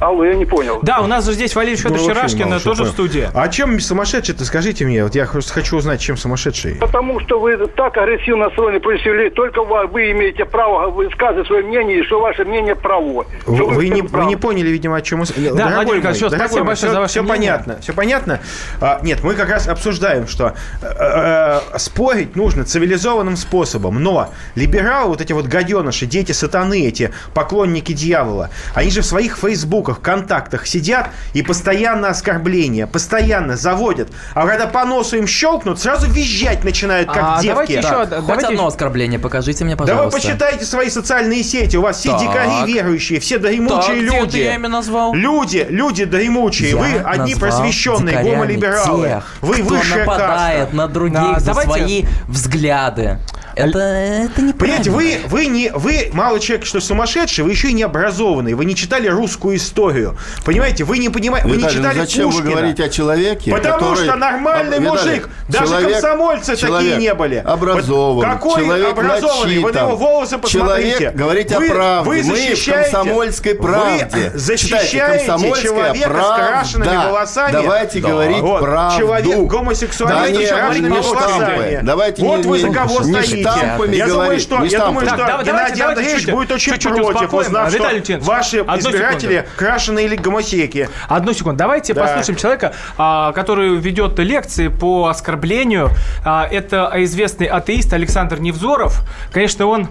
Алло, 0.00 0.24
я 0.24 0.34
не 0.34 0.44
понял. 0.44 0.80
Да, 0.82 1.00
у 1.00 1.06
нас 1.06 1.24
же 1.24 1.32
здесь 1.32 1.54
Валерий 1.56 1.76
Федорович 1.76 2.06
Ну, 2.08 2.14
Рашкин 2.14 2.50
тоже 2.60 2.60
в 2.60 2.76
понял. 2.78 2.92
студии. 2.92 3.30
А 3.32 3.48
чем 3.48 3.80
сумасшедший-то, 3.80 4.44
скажите 4.44 4.84
мне? 4.84 5.02
Вот 5.02 5.14
я 5.14 5.24
просто 5.26 5.52
хочу 5.54 5.76
узнать, 5.76 6.00
чем 6.00 6.16
сумасшедший. 6.18 6.74
Потому 6.74 7.18
что 7.20 7.40
вы 7.40 7.56
так 7.68 7.96
агрессивно 7.96 8.46
настроены 8.46 8.78
против 8.80 9.06
людей, 9.06 9.30
только 9.30 9.62
вы, 9.62 10.10
имеете 10.12 10.44
право 10.44 10.90
высказывать 10.90 11.46
свое 11.46 11.62
мнение, 11.64 12.00
и 12.00 12.02
что 12.04 12.20
ваше 12.20 12.44
мнение 12.44 12.74
право. 12.76 13.24
Вы, 13.46 13.64
вы 13.66 13.88
не, 13.88 14.02
вы 14.02 14.26
не 14.26 14.36
поняли, 14.36 14.68
видимо, 14.68 14.96
о 14.96 15.00
чем... 15.00 15.20
мы 15.20 15.26
с- 15.26 15.30
Владимир 15.34 15.56
Дорогой 15.56 15.96
Николаевич, 15.98 16.20
дорогой 16.20 16.38
спасибо 16.38 16.58
мой, 16.60 16.66
большое 16.66 16.88
всё- 16.90 16.94
за 16.94 17.00
ваше 17.00 17.10
всё 17.12 17.22
мнение. 17.22 17.38
понятно, 17.52 17.78
все 17.80 17.92
понятно. 17.94 18.40
А, 18.82 19.00
нет, 19.02 19.22
мы 19.22 19.34
как 19.34 19.48
раз 19.48 19.66
обсуждаем, 19.66 20.26
что 20.28 20.52
э, 20.82 20.86
э, 21.72 21.78
спорить 21.78 22.36
нужно 22.36 22.64
цивилизованным 22.64 23.36
способом, 23.36 24.02
но 24.02 24.28
либералы, 24.56 25.08
вот 25.08 25.20
эти 25.22 25.32
вот 25.32 25.46
гаденыши, 25.46 26.04
дети 26.06 26.32
сатаны, 26.32 26.86
эти 26.86 27.12
поклонники 27.32 27.92
дьявола, 27.92 28.50
они 28.74 28.90
же 28.90 29.00
в 29.00 29.06
своих 29.06 29.38
фейсбуках, 29.38 29.85
контактах 29.94 30.66
сидят 30.66 31.08
и 31.32 31.42
постоянно 31.42 32.08
оскорбления, 32.08 32.86
постоянно 32.86 33.56
заводят. 33.56 34.08
А 34.34 34.46
когда 34.46 34.66
по 34.66 34.84
носу 34.84 35.16
им 35.16 35.26
щелкнут, 35.26 35.80
сразу 35.80 36.10
визжать 36.10 36.64
начинают, 36.64 37.08
как 37.08 37.22
А, 37.22 37.34
девки. 37.42 37.48
давайте 37.48 37.72
еще 37.74 37.82
Так, 37.88 38.08
Да, 38.10 38.16
хоть 38.16 38.26
давайте 38.26 38.46
одно 38.48 38.66
оскорбление 38.66 39.18
покажите 39.18 39.64
мне, 39.64 39.76
Да 39.76 39.84
вы 39.84 39.88
пожалуйста. 39.90 40.20
почитайте 40.20 40.64
свои 40.64 40.90
социальные 40.90 41.42
сети, 41.42 41.76
у 41.76 41.82
вас 41.82 41.98
все 41.98 42.10
Так. 42.10 42.20
дикари 42.20 42.72
верующие, 42.72 43.20
все 43.20 43.38
дремучие 43.38 43.80
Так, 44.06 44.20
люди. 44.20 44.38
я 44.38 44.54
имя 44.56 44.68
назвал? 44.68 45.14
Люди, 45.14 45.66
люди 45.68 46.04
дремучие, 46.04 46.70
Я 46.70 46.76
вы 46.76 46.92
одни 46.98 47.34
просвещенные 47.34 48.22
гомолибералы. 48.22 49.08
тех, 49.08 49.24
Вы 49.40 49.54
кто 49.56 49.64
высшая 49.64 49.98
нападает 50.00 50.60
каста. 50.64 50.76
на 50.76 50.88
других 50.88 51.20
Да, 51.34 51.40
за 51.40 51.46
давайте- 51.46 51.70
свои 51.72 52.04
взгляды. 52.28 53.18
Это, 53.56 53.78
это 53.78 54.42
не 54.42 54.52
Понимаете, 54.52 54.90
вы, 54.90 55.18
вы, 55.28 55.46
не, 55.46 55.70
вы 55.72 56.10
мало 56.12 56.38
человек, 56.40 56.66
что 56.66 56.78
сумасшедший, 56.78 57.42
вы 57.42 57.52
еще 57.52 57.68
и 57.68 57.72
не 57.72 57.84
образованный, 57.84 58.52
вы 58.52 58.66
не 58.66 58.76
читали 58.76 59.08
русскую 59.08 59.56
историю. 59.56 60.18
Понимаете, 60.44 60.84
вы 60.84 60.98
не 60.98 61.08
понимаете, 61.08 61.48
вы 61.48 61.56
не 61.56 61.64
ну 61.64 61.70
читали 61.70 61.98
зачем 62.00 62.26
Пушкина. 62.26 62.44
вы 62.44 62.50
говорите 62.52 62.84
о 62.84 62.88
человеке, 62.90 63.50
Потому 63.50 63.78
который- 63.78 64.04
что 64.04 64.16
нормальный 64.16 64.78
Виталий, 64.78 65.10
мужик, 65.10 65.28
даже 65.48 65.68
человек- 65.68 65.92
комсомольцы 65.92 66.46
такие 66.52 66.66
человек 66.68 66.98
не 66.98 67.14
были. 67.14 67.36
образован, 67.36 68.16
Вот 68.16 68.24
Какой 68.26 68.62
человек 68.62 68.88
образованный? 68.90 69.56
Вы 69.56 69.62
на 69.62 69.66
начитан. 69.68 69.86
его 69.88 69.96
волосы 69.96 70.38
посмотрите. 70.38 70.90
Человек, 70.98 71.14
говорите 71.14 71.56
Вы- 71.58 71.66
о 71.66 71.70
правде. 71.74 72.10
Вы 72.10 72.16
Мы 72.16 72.22
в 72.22 72.24
защищаете, 72.26 72.90
«Комсомольской 72.92 73.54
правде». 73.54 74.06
Вы 74.34 74.38
защищаете 74.38 74.90
Читайте, 74.90 75.26
«Комсомольская 75.26 75.70
человека 75.72 76.08
правда». 76.10 76.34
с 76.34 76.48
крашенными 76.50 76.96
волосами. 77.06 77.52
Давайте 77.52 78.00
говорить 78.00 78.40
Вот, 78.40 78.60
правду. 78.60 78.98
Человек 78.98 79.38
гомосексуальный 79.46 80.32
Да 80.32 80.36
с 80.36 80.38
не, 80.40 80.46
крашенными 80.46 80.98
волосами. 80.98 81.80
Давайте 81.82 82.22
вот 82.22 82.36
не- 82.36 82.42
вы 82.50 82.58
за 82.60 82.68
кого 82.68 83.00
не 83.00 83.12
стоите. 83.14 83.45
Штампами 83.50 83.94
я 83.96 84.06
думаю, 84.06 84.22
говорить, 84.24 84.42
что, 84.42 84.58
не 84.58 84.68
я 84.68 84.78
думаю, 84.86 85.06
что 85.06 85.16
Так, 85.16 85.26
Геннадий 85.44 85.46
давайте- 85.46 85.82
Андреевич 85.84 86.16
чуть-чуть- 86.16 86.34
будет 86.34 86.52
очень 86.52 86.72
чуть-чуть 86.72 86.92
против, 86.96 87.34
узнав, 87.34 87.72
Виталий 87.72 88.00
что 88.02 88.12
Леонидович, 88.12 88.22
ваши 88.26 88.56
избиратели 88.58 89.48
крашеные 89.56 90.06
или 90.06 90.16
гомосеки. 90.16 90.88
Одну 91.08 91.32
секунду. 91.32 91.58
Давайте 91.58 91.94
Да. 91.94 92.02
послушаем 92.02 92.36
человека, 92.38 92.74
а, 92.98 93.32
который 93.32 93.76
ведет 93.76 94.18
лекции 94.18 94.68
по 94.68 95.06
оскорблению. 95.08 95.90
А, 96.24 96.46
Это 96.50 96.90
известный 96.96 97.46
атеист 97.46 97.92
Александр 97.92 98.38
Невзоров. 98.40 99.02
Конечно, 99.32 99.66
он 99.66 99.88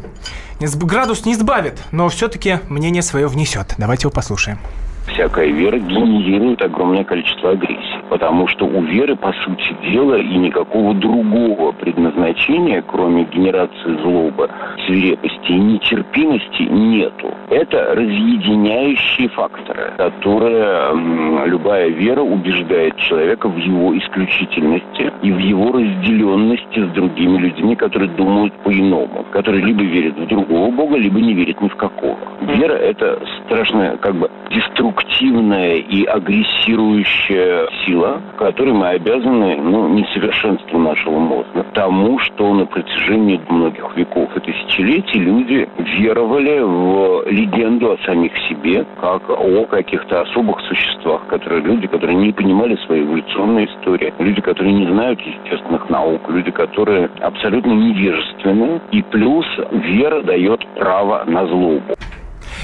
с- 0.60 0.76
градус 0.76 1.26
не 1.26 1.36
сбавит, 1.36 1.78
но 1.92 2.08
все-таки 2.10 2.60
мнение 2.70 3.02
свое 3.02 3.28
внесет. 3.28 3.74
Давайте 3.78 4.04
его 4.04 4.12
послушаем. 4.12 4.60
Всякая 5.08 5.48
вера 5.48 5.78
генерирует 5.78 6.62
огромное 6.62 7.04
количество 7.04 7.52
агрессии. 7.52 8.00
Потому 8.10 8.48
что 8.48 8.66
у 8.66 8.82
веры, 8.82 9.16
по 9.16 9.32
сути 9.44 9.76
дела, 9.90 10.16
и 10.16 10.36
никакого 10.38 10.94
другого 10.94 11.72
предназначения, 11.72 12.82
кроме 12.82 13.26
генерации 13.26 14.02
злобы, 14.02 14.50
свирепости 14.86 15.52
и 15.52 15.60
нетерпимости, 15.60 16.64
нету. 16.64 17.34
Это 17.50 17.96
разъединяющие 17.96 19.30
факторы, 19.30 19.94
которые 19.98 21.46
любая 21.46 21.90
вера 21.90 22.22
убеждает 22.22 22.96
человека 22.98 23.48
в 23.50 23.58
его 23.58 23.98
исключительности 23.98 25.12
и 25.22 25.32
в 25.32 25.38
его 25.38 25.72
разделенности 25.72 26.80
с 26.80 26.90
другими 26.94 27.38
людьми, 27.38 27.76
которые 27.76 28.10
думают 28.12 28.54
по-иному, 28.64 29.26
которые 29.32 29.64
либо 29.64 29.84
верят 29.84 30.18
в 30.18 30.28
другого 30.28 30.72
Бога, 30.72 30.98
либо 30.98 31.20
не 31.20 31.34
верят 31.34 31.62
ни 31.62 31.68
в 31.68 31.76
какого. 31.76 32.18
Вера– 32.42 32.74
это 32.76 33.20
страшная 33.46 33.98
как 33.98 34.16
бы 34.16 34.30
деструктивная 34.50 34.95
деструктивная 34.96 35.76
и 35.76 36.04
агрессирующая 36.06 37.68
сила, 37.86 38.22
которой 38.38 38.74
мы 38.74 38.90
обязаны 38.90 39.56
ну, 39.58 39.88
несовершенству 39.90 40.78
нашего 40.80 41.20
мозга, 41.20 41.66
тому, 41.74 42.20
что 42.20 42.54
на 42.54 42.66
протяжении 42.66 43.40
многих 43.50 43.96
веков 43.96 44.30
и 44.36 44.40
тысячелетий 44.40 45.20
люди 45.20 45.68
веровали 45.98 46.60
в 46.60 47.30
легенду 47.30 47.92
о 47.92 47.98
самих 48.06 48.32
себе, 48.50 48.86
как 49.00 49.30
о 49.30 49.66
каких-то 49.66 50.22
особых 50.22 50.60
существах, 50.62 51.26
которые 51.28 51.62
люди, 51.62 51.88
которые 51.88 52.16
не 52.16 52.32
понимали 52.32 52.76
своей 52.86 53.04
эволюционной 53.04 53.66
истории, 53.66 54.14
люди, 54.20 54.42
которые 54.42 54.74
не 54.74 54.88
знают 54.88 55.20
естественных 55.22 55.90
наук, 55.90 56.22
люди, 56.30 56.52
которые 56.52 57.10
абсолютно 57.22 57.72
невежественны, 57.72 58.82
и 58.92 59.02
плюс 59.02 59.46
вера 59.72 60.22
дает 60.22 60.66
право 60.76 61.24
на 61.26 61.46
злобу. 61.48 61.96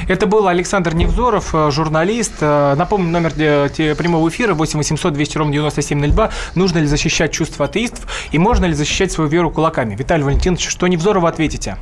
Это 0.08 0.28
был 0.28 0.48
Александр 0.48 0.94
Невзоров, 0.94 1.54
э, 1.54 1.72
журналист. 1.72 2.34
Э, 2.42 2.76
Напомню, 2.76 3.10
номер 3.10 3.34
э, 3.38 3.96
прямого 3.96 4.30
эфира 4.30 4.54
8 4.54 4.78
800 4.78 5.14
200 5.14 5.38
ровно 5.38 5.54
9702. 5.54 6.30
Нужно 6.56 6.80
ли 6.80 6.86
защищать 6.88 7.32
чувства 7.32 7.66
атеистов 7.66 8.08
и 8.32 8.38
можно 8.38 8.66
ли 8.66 8.74
защищать 8.74 9.12
свою 9.12 9.30
веру 9.30 9.52
кулаками? 9.52 9.96
Виталий 9.96 10.24
Валентинович, 10.24 10.68
что 10.68 10.88
Невзорову 10.88 11.28
ответите? 11.28 11.78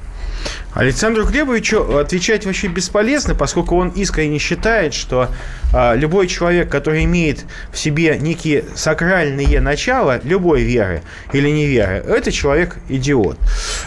Александру 0.74 1.26
Глебовичу 1.26 1.98
отвечать 1.98 2.46
вообще 2.46 2.68
бесполезно, 2.68 3.36
поскольку 3.36 3.76
он 3.76 3.90
искренне 3.90 4.38
считает, 4.38 4.94
что 4.94 5.30
а, 5.74 5.96
любой 5.96 6.28
человек, 6.28 6.70
который 6.70 7.04
имеет 7.06 7.46
в 7.72 7.78
себе 7.78 8.18
некие 8.20 8.66
сакральные 8.76 9.62
начала 9.62 10.20
любой 10.24 10.62
веры 10.62 11.02
или 11.34 11.50
неверы, 11.50 12.04
это 12.08 12.32
человек 12.32 12.78
идиот. 12.88 13.38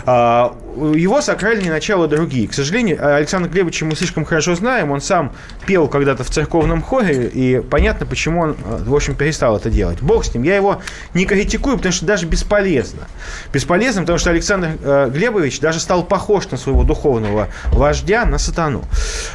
А, 0.07 0.57
его 0.77 1.21
сакральные 1.21 1.71
начала 1.71 2.09
другие. 2.09 2.49
К 2.49 2.55
сожалению, 2.55 2.99
Александр 3.17 3.49
Глебович 3.49 3.83
мы 3.83 3.95
слишком 3.95 4.25
хорошо 4.25 4.55
знаем, 4.55 4.91
он 4.91 5.01
сам 5.01 5.33
пел 5.67 5.89
когда-то 5.89 6.25
в 6.25 6.31
церковном 6.31 6.83
хоре, 6.83 7.29
и 7.29 7.61
понятно, 7.61 8.07
почему 8.07 8.41
он, 8.41 8.57
а, 8.65 8.83
в 8.85 8.95
общем, 8.95 9.15
перестал 9.15 9.57
это 9.57 9.71
делать. 9.71 10.01
Бог 10.01 10.25
с 10.25 10.35
ним. 10.35 10.43
Я 10.43 10.57
его 10.57 10.81
не 11.15 11.27
критикую, 11.27 11.77
потому 11.77 11.93
что 11.93 12.07
даже 12.07 12.27
бесполезно. 12.27 13.09
Бесполезно, 13.53 14.03
потому 14.03 14.19
что 14.19 14.31
Александр 14.31 14.71
э, 14.83 15.11
Глебович 15.13 15.61
даже 15.61 15.81
стал 15.81 16.05
похож 16.05 16.42
на 16.51 16.57
своего 16.57 16.85
духовного 16.85 17.49
вождя, 17.67 18.25
на 18.25 18.39
сатану. 18.39 18.85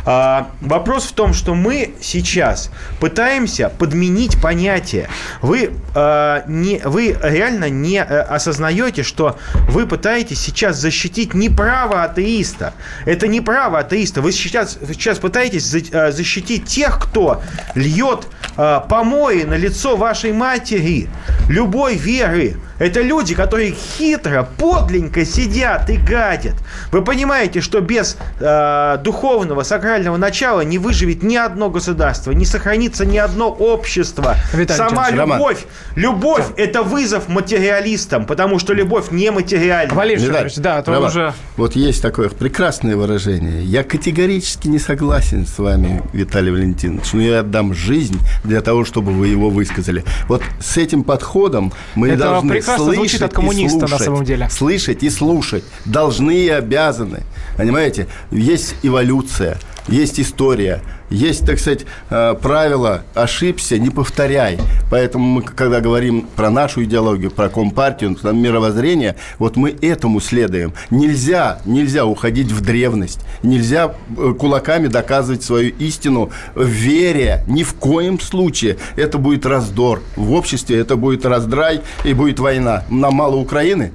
А, 0.05 0.49
вопрос 0.61 1.05
в 1.05 1.13
том, 1.13 1.33
что 1.33 1.55
мы 1.55 1.93
сейчас 2.01 2.69
пытаемся 2.99 3.69
подменить 3.69 4.41
понятие. 4.41 5.09
Вы, 5.41 5.71
э, 5.95 6.41
не, 6.47 6.81
вы 6.83 7.17
реально 7.21 7.69
не 7.69 7.97
э, 7.97 8.21
осознаете, 8.21 9.03
что 9.03 9.37
вы 9.69 9.87
пытаетесь 9.87 10.39
сейчас 10.39 10.77
защитить 10.77 11.33
не 11.33 11.49
право 11.49 12.03
атеиста. 12.03 12.73
Это 13.05 13.27
не 13.27 13.41
право 13.41 13.79
атеиста. 13.79 14.21
Вы 14.21 14.31
сейчас, 14.31 14.77
сейчас 14.87 15.19
пытаетесь 15.19 15.73
э, 15.73 16.11
защитить 16.11 16.65
тех, 16.65 16.99
кто 16.99 17.41
льет 17.75 18.27
э, 18.57 18.81
помои 18.89 19.43
на 19.43 19.55
лицо 19.55 19.95
вашей 19.95 20.33
матери, 20.33 21.09
любой 21.49 21.95
веры. 21.95 22.57
Это 22.79 23.01
люди, 23.01 23.33
которые 23.33 23.71
хитро, 23.71 24.47
подленько 24.57 25.25
сидят 25.25 25.89
и 25.89 25.97
гадят. 25.97 26.55
Вы 26.91 27.03
понимаете, 27.03 27.61
что 27.61 27.81
без 27.81 28.17
э, 28.39 28.97
духовного, 29.03 29.63
сакрального 29.63 30.17
начала 30.17 30.61
не 30.61 30.77
выживет 30.77 31.23
ни 31.23 31.35
одно 31.35 31.69
государство, 31.69 32.31
не 32.31 32.45
сохранится 32.45 33.05
ни 33.05 33.17
одно 33.17 33.49
общество. 33.49 34.35
Виталий 34.53 34.77
Сама 34.77 35.09
Ильич, 35.09 35.19
Роман. 35.19 35.39
любовь, 35.39 35.65
любовь– 35.95 36.45
это 36.57 36.83
вызов 36.83 37.27
материалистам, 37.27 38.25
потому 38.25 38.59
что 38.59 38.73
любовь 38.73 39.11
не 39.11 39.31
материальна. 39.31 39.93
Валерий 39.93 40.27
да, 40.57 40.81
то 40.81 40.91
Роман, 40.91 41.09
уже... 41.09 41.33
Вот 41.55 41.75
есть 41.75 42.01
такое 42.01 42.29
прекрасное 42.29 42.95
выражение. 42.95 43.63
Я 43.63 43.83
категорически 43.83 44.67
не 44.67 44.79
согласен 44.79 45.45
с 45.45 45.57
вами, 45.57 46.03
Виталий 46.13 46.51
Валентинович, 46.51 47.13
но 47.13 47.21
я 47.21 47.39
отдам 47.39 47.73
жизнь 47.73 48.19
для 48.43 48.61
того, 48.61 48.85
чтобы 48.85 49.11
вы 49.11 49.27
его 49.27 49.49
высказали. 49.49 50.03
Вот 50.27 50.43
с 50.59 50.77
этим 50.77 51.03
подходом 51.03 51.73
мы 51.95 52.09
Это 52.09 52.19
должны 52.19 52.61
прекрасно 52.67 52.85
слышать 52.85 53.09
звучит 53.09 53.21
от 53.21 53.33
коммуниста 53.33 53.79
на 53.79 53.87
слушать. 53.87 54.05
самом 54.05 54.23
деле. 54.25 54.49
Слышать 54.49 55.03
и 55.03 55.09
слушать. 55.09 55.63
Должны 55.85 56.35
и 56.35 56.49
обязаны. 56.49 57.23
Понимаете? 57.57 58.07
Есть 58.31 58.75
эволюция, 58.83 59.57
есть 59.87 60.19
история, 60.19 60.81
есть, 61.09 61.45
так 61.45 61.59
сказать, 61.59 61.85
э, 62.09 62.35
правило 62.41 63.03
«ошибся, 63.13 63.77
не 63.77 63.89
повторяй». 63.89 64.59
Поэтому 64.91 65.25
мы, 65.25 65.41
когда 65.41 65.79
говорим 65.79 66.27
про 66.35 66.49
нашу 66.49 66.83
идеологию, 66.83 67.31
про 67.31 67.49
компартию, 67.49 68.15
про 68.15 68.31
мировоззрение, 68.31 69.15
вот 69.39 69.55
мы 69.55 69.75
этому 69.81 70.19
следуем. 70.19 70.73
Нельзя, 70.89 71.61
нельзя 71.65 72.05
уходить 72.05 72.51
в 72.51 72.61
древность, 72.61 73.21
нельзя 73.41 73.93
э, 74.17 74.33
кулаками 74.37 74.87
доказывать 74.87 75.43
свою 75.43 75.69
истину 75.79 76.31
в 76.55 76.65
вере. 76.65 77.43
Ни 77.47 77.63
в 77.63 77.73
коем 77.75 78.19
случае. 78.19 78.77
Это 78.97 79.17
будет 79.17 79.45
раздор. 79.45 80.01
В 80.15 80.33
обществе 80.33 80.77
это 80.77 80.97
будет 80.97 81.25
раздрай 81.25 81.81
и 82.03 82.13
будет 82.13 82.39
война. 82.39 82.83
Нам 82.89 83.15
мало 83.15 83.37
Украины? 83.37 83.93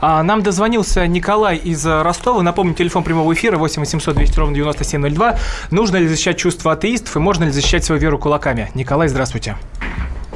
А, 0.00 0.22
Нам 0.22 0.42
дозвонился 0.42 1.06
Николай 1.06 1.56
из 1.56 1.86
э, 1.86 2.02
Ростова. 2.02 2.42
Напомню, 2.42 2.74
телефон 2.74 3.04
прямого 3.04 3.32
эфира 3.32 3.56
8 3.56 3.80
800 3.80 4.14
200 4.16 4.38
ровно 4.38 4.54
9702. 4.54 5.36
Нужно 5.70 5.96
ли 5.96 6.06
защищать 6.06 6.38
чувства 6.38 6.72
атеистов 6.72 7.16
и 7.16 7.18
можно 7.18 7.44
ли 7.44 7.50
защищать 7.50 7.84
свою 7.84 8.00
веру 8.00 8.18
кулаками? 8.18 8.70
Николай, 8.74 9.08
здравствуйте. 9.08 9.56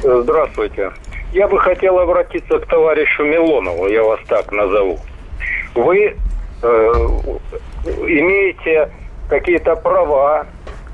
Здравствуйте. 0.03 0.91
Я 1.33 1.47
бы 1.47 1.59
хотел 1.59 1.99
обратиться 1.99 2.59
к 2.59 2.65
товарищу 2.65 3.23
Милонову, 3.23 3.87
я 3.87 4.03
вас 4.03 4.19
так 4.27 4.51
назову. 4.51 4.99
Вы 5.75 6.17
э, 6.61 6.65
имеете 7.85 8.91
какие-то 9.29 9.75
права 9.77 10.45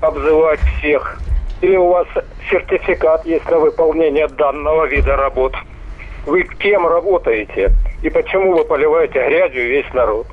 обзывать 0.02 0.60
всех? 0.78 1.20
Или 1.62 1.76
у 1.76 1.88
вас 1.88 2.08
сертификат 2.52 3.26
есть 3.26 3.50
на 3.50 3.58
выполнение 3.58 4.28
данного 4.28 4.86
вида 4.86 5.16
работ? 5.16 5.56
Вы 6.28 6.44
кем 6.44 6.86
работаете? 6.86 7.72
И 8.02 8.10
почему 8.10 8.56
вы 8.56 8.64
поливаете 8.64 9.28
грязью 9.28 9.68
весь 9.68 9.92
народ? 9.94 10.28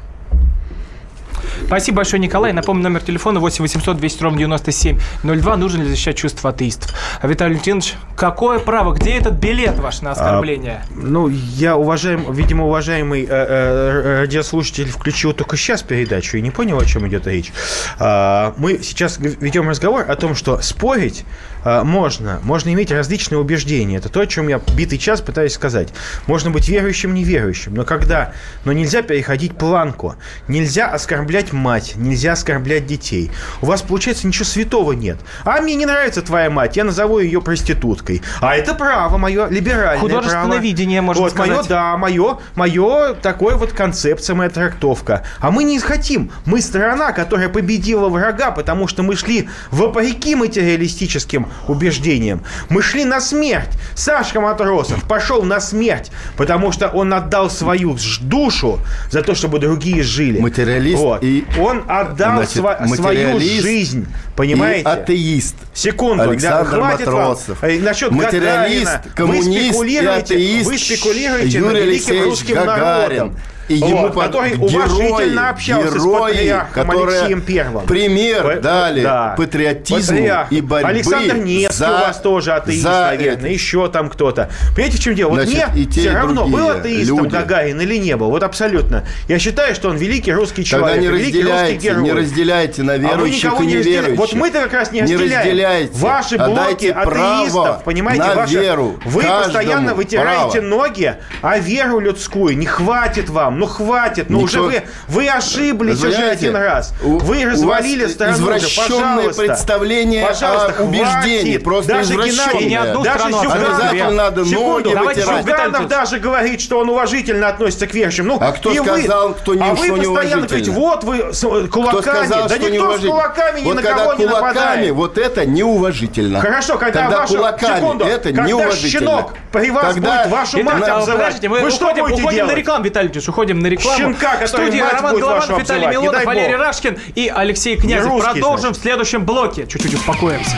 Спасибо 1.67 1.99
большое, 1.99 2.21
Николай. 2.21 2.53
Напомню, 2.53 2.85
номер 2.85 3.03
телефона 3.03 3.41
8 3.41 3.63
800 3.63 3.97
200 3.97 4.23
ровно 4.23 4.39
9702. 4.39 5.57
Нужно 5.57 5.83
ли 5.83 5.89
защищать 5.89 6.17
чувства 6.17 6.51
атеистов? 6.51 6.95
А 7.21 7.27
Виталий 7.27 7.55
Валентинович, 7.55 7.95
какое 8.17 8.59
право? 8.59 8.93
Где 8.93 9.15
этот 9.15 9.35
билет 9.35 9.79
ваш 9.79 10.03
на 10.03 10.13
оскорбление? 10.13 10.85
А, 10.89 10.93
ну, 10.95 11.29
я 11.29 11.77
уважаем, 11.77 12.31
видимо, 12.33 12.67
уважаемый 12.67 13.25
э, 13.25 13.29
э, 13.29 14.21
радиослушатель 14.21 14.91
включил 14.91 15.33
только 15.33 15.57
сейчас 15.57 15.83
передачу 15.83 16.37
и 16.37 16.43
не 16.43 16.51
понял, 16.51 16.79
о 16.79 16.85
чем 16.85 17.09
идет 17.09 17.27
речь. 17.27 17.53
А, 17.99 18.55
мы 18.59 18.81
сейчас 18.83 19.19
ведем 19.19 19.69
разговор 19.69 20.05
о 20.09 20.17
том, 20.17 20.35
что 20.35 20.61
спорить 20.61 21.25
а, 21.65 21.83
можно, 21.83 22.41
можно 22.43 22.73
иметь 22.73 22.93
различные 22.93 23.39
убеждения. 23.39 23.97
Это 23.97 24.11
то, 24.11 24.21
о 24.21 24.27
чем 24.27 24.49
я 24.49 24.61
битый 24.77 24.99
час 24.99 25.23
пытаюсь 25.23 25.55
сказать. 25.55 25.89
Можно 26.27 26.51
быть 26.51 26.69
верующим, 26.69 27.15
неверующим, 27.15 27.75
но 27.75 27.85
когда, 27.85 28.33
но 28.65 28.73
нельзя 28.73 29.03
переходить 29.03 29.57
планку, 29.57 30.15
нельзя 30.47 30.91
оскорблять 30.91 31.53
мать, 31.55 31.95
нельзя 31.97 32.33
оскорблять 32.33 32.87
детей. 32.87 33.31
У 33.63 33.67
вас 33.67 33.83
получается 33.83 34.27
ничего 34.27 34.45
святого 34.45 34.93
нет. 34.93 35.19
А 35.45 35.61
мне 35.61 35.75
не 35.75 35.87
нравится 35.87 36.23
твоя 36.23 36.51
мать, 36.51 36.77
я 36.77 36.85
назову 36.85 37.19
ее 37.19 37.41
проституткой. 37.41 38.23
А 38.41 38.57
это 38.57 38.75
право 38.75 39.17
мое, 39.19 39.49
либеральное 39.49 39.99
Художественное 39.99 40.47
право. 40.47 40.61
видение, 40.61 41.01
можно 41.01 41.23
вот, 41.23 41.33
сказать. 41.33 41.57
Мое, 41.57 41.65
да, 41.69 41.97
мое, 41.97 42.39
мое 42.55 43.15
такое 43.15 43.57
вот 43.57 43.73
концепция, 43.73 44.35
моя 44.35 44.51
трактовка. 44.51 45.25
А 45.41 45.51
мы 45.51 45.65
не 45.65 45.79
хотим. 45.79 46.31
Мы 46.45 46.61
страна, 46.61 47.13
которая 47.13 47.49
победила 47.49 48.09
врага, 48.09 48.51
потому 48.51 48.89
что 48.89 49.03
мы 49.03 49.17
шли 49.17 49.49
вопреки 49.71 50.35
материалистическим 50.35 51.49
убеждениям. 51.69 52.43
Мы 52.69 52.83
шли 52.83 53.05
на 53.05 53.21
смерть. 53.21 53.71
Сашка 53.95 54.41
Матросов 54.41 55.03
пошел 55.05 55.43
на 55.43 55.61
смерть, 55.61 56.11
потому 56.37 56.73
что 56.73 56.89
он 56.89 57.13
отдал 57.15 57.51
свою 57.51 57.97
душу 58.21 58.79
за 59.11 59.23
то, 59.23 59.35
чтобы 59.35 59.59
другие 59.59 60.03
жили. 60.03 60.41
Материалист 60.41 61.03
Вот. 61.03 61.23
и 61.23 61.44
Он 61.61 61.85
отдал 61.89 62.37
Значит, 62.37 62.57
сва- 62.57 62.95
свою 62.95 63.39
жизнь. 63.41 64.07
Понимаете? 64.37 64.81
и 64.81 64.93
атеист. 64.93 65.55
Секунду, 65.73 66.23
Александр 66.25 66.71
да, 66.71 66.77
хватит 66.77 67.07
Матросов. 67.07 67.63
вам. 67.63 67.71
Э, 67.71 67.79
Насчет 67.81 68.11
Материалист, 68.11 68.85
Гагарина. 68.85 69.15
коммунист 69.15 69.49
вы 69.49 69.57
и 69.57 69.69
спекулируете, 69.71 70.35
атеист 70.35 70.67
вы 70.67 70.79
спекулируете 70.79 71.59
Юрий 71.59 71.83
Алексеевич 71.83 72.45
Гагарин. 72.45 73.17
народом. 73.19 73.37
И 73.69 73.75
ему 73.75 74.03
вот, 74.03 74.15
под- 74.15 74.27
который 74.27 74.51
герои, 74.57 74.75
уважительно 74.75 75.49
общался 75.51 75.99
герои, 75.99 75.99
с 75.99 76.33
патриархом 76.35 76.91
Алексеем 76.91 77.41
Первым. 77.41 77.87
пример 77.87 78.43
П- 78.43 78.61
дали 78.61 79.03
да. 79.03 79.35
патриотизму 79.39 80.17
Патриарх. 80.19 80.53
и 80.53 80.61
борьбы 80.61 80.89
Александр 80.89 81.37
Невский 81.37 81.77
за- 81.79 81.89
у 81.89 81.93
вас 81.93 82.21
тоже 82.21 82.53
атеист, 82.53 82.83
за 82.83 82.91
наверное, 82.91 83.51
еще 83.51 83.89
там 83.89 84.11
кто-то. 84.11 84.51
Понимаете, 84.75 84.99
в 84.99 85.01
чем 85.01 85.15
дело? 85.15 85.31
Вот 85.31 85.43
Значит, 85.43 85.69
мне 85.75 85.83
и 85.83 85.87
те, 85.87 86.01
все 86.01 86.11
и 86.11 86.15
равно, 86.15 86.47
был 86.47 86.69
атеистом 86.69 87.19
люди. 87.19 87.29
Гагарин 87.33 87.81
или 87.81 87.97
не 87.97 88.17
был. 88.17 88.31
Вот 88.31 88.43
абсолютно. 88.43 89.05
Я 89.29 89.39
считаю, 89.39 89.75
что 89.75 89.89
он 89.89 89.97
великий 89.97 90.33
русский 90.33 90.63
Тогда 90.65 90.89
человек, 90.95 91.01
не 91.01 91.07
великий 91.19 91.43
русский 91.43 91.77
герой. 91.77 92.03
не 92.03 92.13
разделяйте 92.13 92.83
на 92.83 92.95
А 92.95 92.97
вы 92.99 93.03
верующих 93.03 93.45
никого 93.45 93.63
и 93.63 93.67
не 93.67 93.75
неверующих. 93.77 94.19
Вот 94.19 94.33
мы-то 94.35 94.61
как 94.61 94.73
раз 94.75 94.93
не 94.93 95.01
Не 95.01 95.15
разделяем. 95.15 95.47
разделяйте. 95.47 95.91
Ваши 95.95 96.37
блоки 96.37 96.89
Отдайте 96.91 96.93
атеистов, 96.93 97.85
понимаете, 97.85 98.25
ваши- 98.35 98.55
веру 98.61 98.97
вы 99.05 99.23
постоянно 99.23 99.95
вытираете 99.95 100.61
право. 100.61 100.65
ноги, 100.67 101.15
а 101.43 101.59
веру 101.59 101.99
людскую 102.01 102.57
не 102.59 102.67
хватит 102.67 103.29
вам. 103.31 103.54
Вам. 103.55 103.61
Ну 103.61 103.67
хватит, 103.67 104.31
ну 104.31 104.41
Никто- 104.43 104.45
уже 104.45 104.61
вы, 104.63 104.83
вы 105.09 105.29
ошиблись 105.29 105.99
уже 105.99 106.13
Знаете, 106.13 106.49
один 106.49 106.57
раз. 106.57 106.93
у- 107.03 107.19
Вы 107.19 107.45
у 107.45 107.51
развалили 107.51 108.05
вас 108.05 108.13
страну 108.13 108.33
уже, 108.35 108.43
извращенное 108.59 109.17
пожалуйста. 109.17 109.43
представление 109.45 110.27
Пожалуйста, 110.27 110.75
о 110.79 110.83
убеждении, 110.85 111.57
просто 111.59 111.93
даже. 111.95 112.15
Геннадий, 112.15 112.67
Не 112.69 112.77
одну 112.77 113.03
даже 113.03 113.19
страну 113.19 113.43
Зюганов, 113.43 113.69
обязательно 113.79 114.11
надо 114.11 114.45
секунду, 114.45 114.71
ноги 114.91 114.95
давайте 114.95 115.21
вытирать. 115.21 115.45
Зюганов 115.47 115.89
даже 115.89 116.19
говорит, 116.19 116.61
что 116.61 116.79
он 116.81 116.89
уважительно 116.91 117.49
относится 117.49 117.87
к 117.87 117.95
верующим. 117.95 118.27
Ну, 118.27 118.39
А 118.41 118.53
кто 118.53 118.73
и 118.73 118.79
вы- 118.81 118.99
сказал, 119.03 119.35
кто 119.35 119.55
не- 119.55 119.63
А 119.63 119.77
что 119.77 119.95
вы 119.95 119.97
постоянно 120.03 120.47
говорите, 120.47 120.71
вот 120.71 121.05
вы 121.05 121.33
с 121.33 121.45
э, 121.45 121.67
кулаками. 121.69 122.01
Кто 122.01 122.03
сказал, 122.03 122.49
да 122.49 122.57
что 122.57 122.71
никто 122.71 122.99
с 122.99 123.01
кулаками 123.01 123.61
ни 123.61 123.65
вот 123.65 123.75
на 123.77 123.83
когда 123.83 123.99
кого 124.05 124.15
не 124.15 124.27
кулаками, 124.27 124.55
нападает. 124.55 124.91
вот 124.93 125.19
это 125.19 125.47
неуважительно. 125.47 126.41
Хорошо, 126.41 126.79
когда, 126.79 127.03
Когда 127.03 127.19
вашу, 127.21 127.35
кулаками, 127.37 127.77
секунду, 127.81 128.05
это 128.05 128.23
когда 128.25 128.43
неуважительно. 128.45 129.01
щенок 129.11 129.33
при 129.53 129.71
вас 129.71 129.95
Когда- 129.95 130.23
будет 130.23 130.33
вашу 130.33 130.63
мать 130.63 130.89
обзывать, 130.89 131.41
вы 131.49 131.71
что 131.71 131.85
уходим, 131.87 132.05
будете 132.05 132.23
уходим 132.23 132.37
делать? 132.39 132.53
на 132.53 132.57
рекламу, 132.59 132.85
Виталий 132.85 133.11
Ильич, 133.11 133.29
уходим 133.29 133.44
на 133.53 133.67
рекламу. 133.69 133.99
Щенка, 133.99 134.37
В 134.37 134.41
который 134.41 134.67
студии 134.69 134.81
мать 134.81 134.93
Роман 134.95 135.13
будет 135.13 135.23
Голованов, 135.23 135.49
вашу 135.51 135.61
Виталий 135.61 135.87
Милонов. 135.89 136.25
Валерий 136.25 136.57
Рашкин 136.57 136.99
и 137.15 137.29
Алексей 137.35 137.77
Князев. 137.77 138.11
русский, 138.11 138.33
Продолжим 138.33 138.61
значит. 138.61 138.79
в 138.79 138.83
следующем 138.83 139.25
блоке. 139.25 139.67
Чуть-чуть 139.67 139.95
успокоимся. 139.95 140.57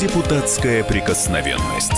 Депутатская 0.00 0.84
прикосновенность. 0.84 1.92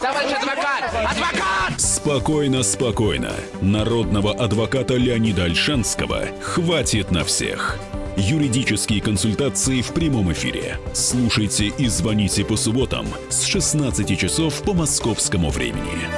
Товарищ 0.00 0.32
адвокат! 0.32 0.84
Адвокат! 1.10 1.80
Спокойно, 1.80 2.62
спокойно. 2.62 3.32
Народного 3.60 4.32
адвоката 4.32 4.94
Леонида 4.94 5.44
Альшанского 5.44 6.24
хватит 6.42 7.10
на 7.10 7.24
всех. 7.24 7.78
Юридические 8.16 9.00
консультации 9.00 9.82
в 9.82 9.92
прямом 9.92 10.32
эфире. 10.32 10.78
Слушайте 10.92 11.66
и 11.66 11.86
звоните 11.88 12.44
по 12.44 12.56
субботам 12.56 13.06
с 13.28 13.44
16 13.44 14.18
часов 14.18 14.62
по 14.62 14.74
московскому 14.74 15.50
времени. 15.50 16.08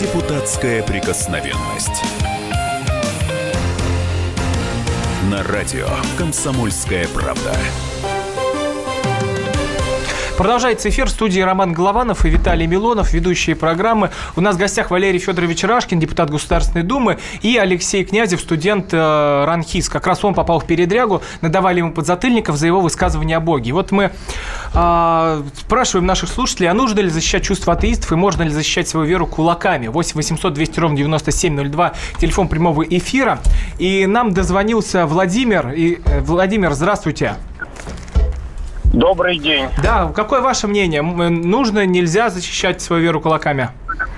Депутатская 0.00 0.82
прикосновенность. 0.82 2.02
На 5.30 5.42
радио 5.44 5.88
«Комсомольская 6.18 7.06
правда». 7.08 7.56
Продолжается 10.42 10.88
эфир 10.88 11.06
в 11.06 11.10
студии 11.10 11.38
Роман 11.38 11.72
Голованов 11.72 12.24
и 12.24 12.28
Виталий 12.28 12.66
Милонов, 12.66 13.12
ведущие 13.12 13.54
программы. 13.54 14.10
У 14.34 14.40
нас 14.40 14.56
в 14.56 14.58
гостях 14.58 14.90
Валерий 14.90 15.20
Федорович 15.20 15.62
Рашкин, 15.62 16.00
депутат 16.00 16.30
Государственной 16.30 16.82
Думы, 16.82 17.18
и 17.42 17.56
Алексей 17.56 18.04
Князев, 18.04 18.40
студент 18.40 18.92
э, 18.92 19.44
РАНХИС. 19.46 19.88
Как 19.88 20.04
раз 20.04 20.24
он 20.24 20.34
попал 20.34 20.58
в 20.58 20.66
передрягу, 20.66 21.22
надавали 21.42 21.78
ему 21.78 21.92
подзатыльников 21.92 22.56
за 22.56 22.66
его 22.66 22.80
высказывание 22.80 23.36
о 23.36 23.40
Боге. 23.40 23.72
Вот 23.72 23.92
мы 23.92 24.10
э, 24.74 25.42
спрашиваем 25.60 26.06
наших 26.06 26.28
слушателей, 26.28 26.68
а 26.68 26.74
нужно 26.74 26.98
ли 26.98 27.08
защищать 27.08 27.44
чувства 27.44 27.74
атеистов 27.74 28.10
и 28.10 28.16
можно 28.16 28.42
ли 28.42 28.50
защищать 28.50 28.88
свою 28.88 29.06
веру 29.06 29.28
кулаками? 29.28 29.86
8 29.86 30.16
800 30.16 30.54
200 30.54 30.80
ровно 30.80 30.96
9702, 30.96 31.92
телефон 32.18 32.48
прямого 32.48 32.82
эфира. 32.82 33.38
И 33.78 34.06
нам 34.06 34.34
дозвонился 34.34 35.06
Владимир. 35.06 35.68
И, 35.68 36.00
э, 36.04 36.18
Владимир, 36.18 36.72
здравствуйте. 36.72 37.36
Добрый 38.92 39.38
день. 39.38 39.68
Да, 39.82 40.10
какое 40.14 40.40
ваше 40.40 40.66
мнение? 40.68 41.00
М, 41.00 41.40
Нужно, 41.42 41.86
нельзя 41.86 42.28
защищать 42.28 42.80
свою 42.82 43.02
веру 43.02 43.20
кулаками? 43.20 43.70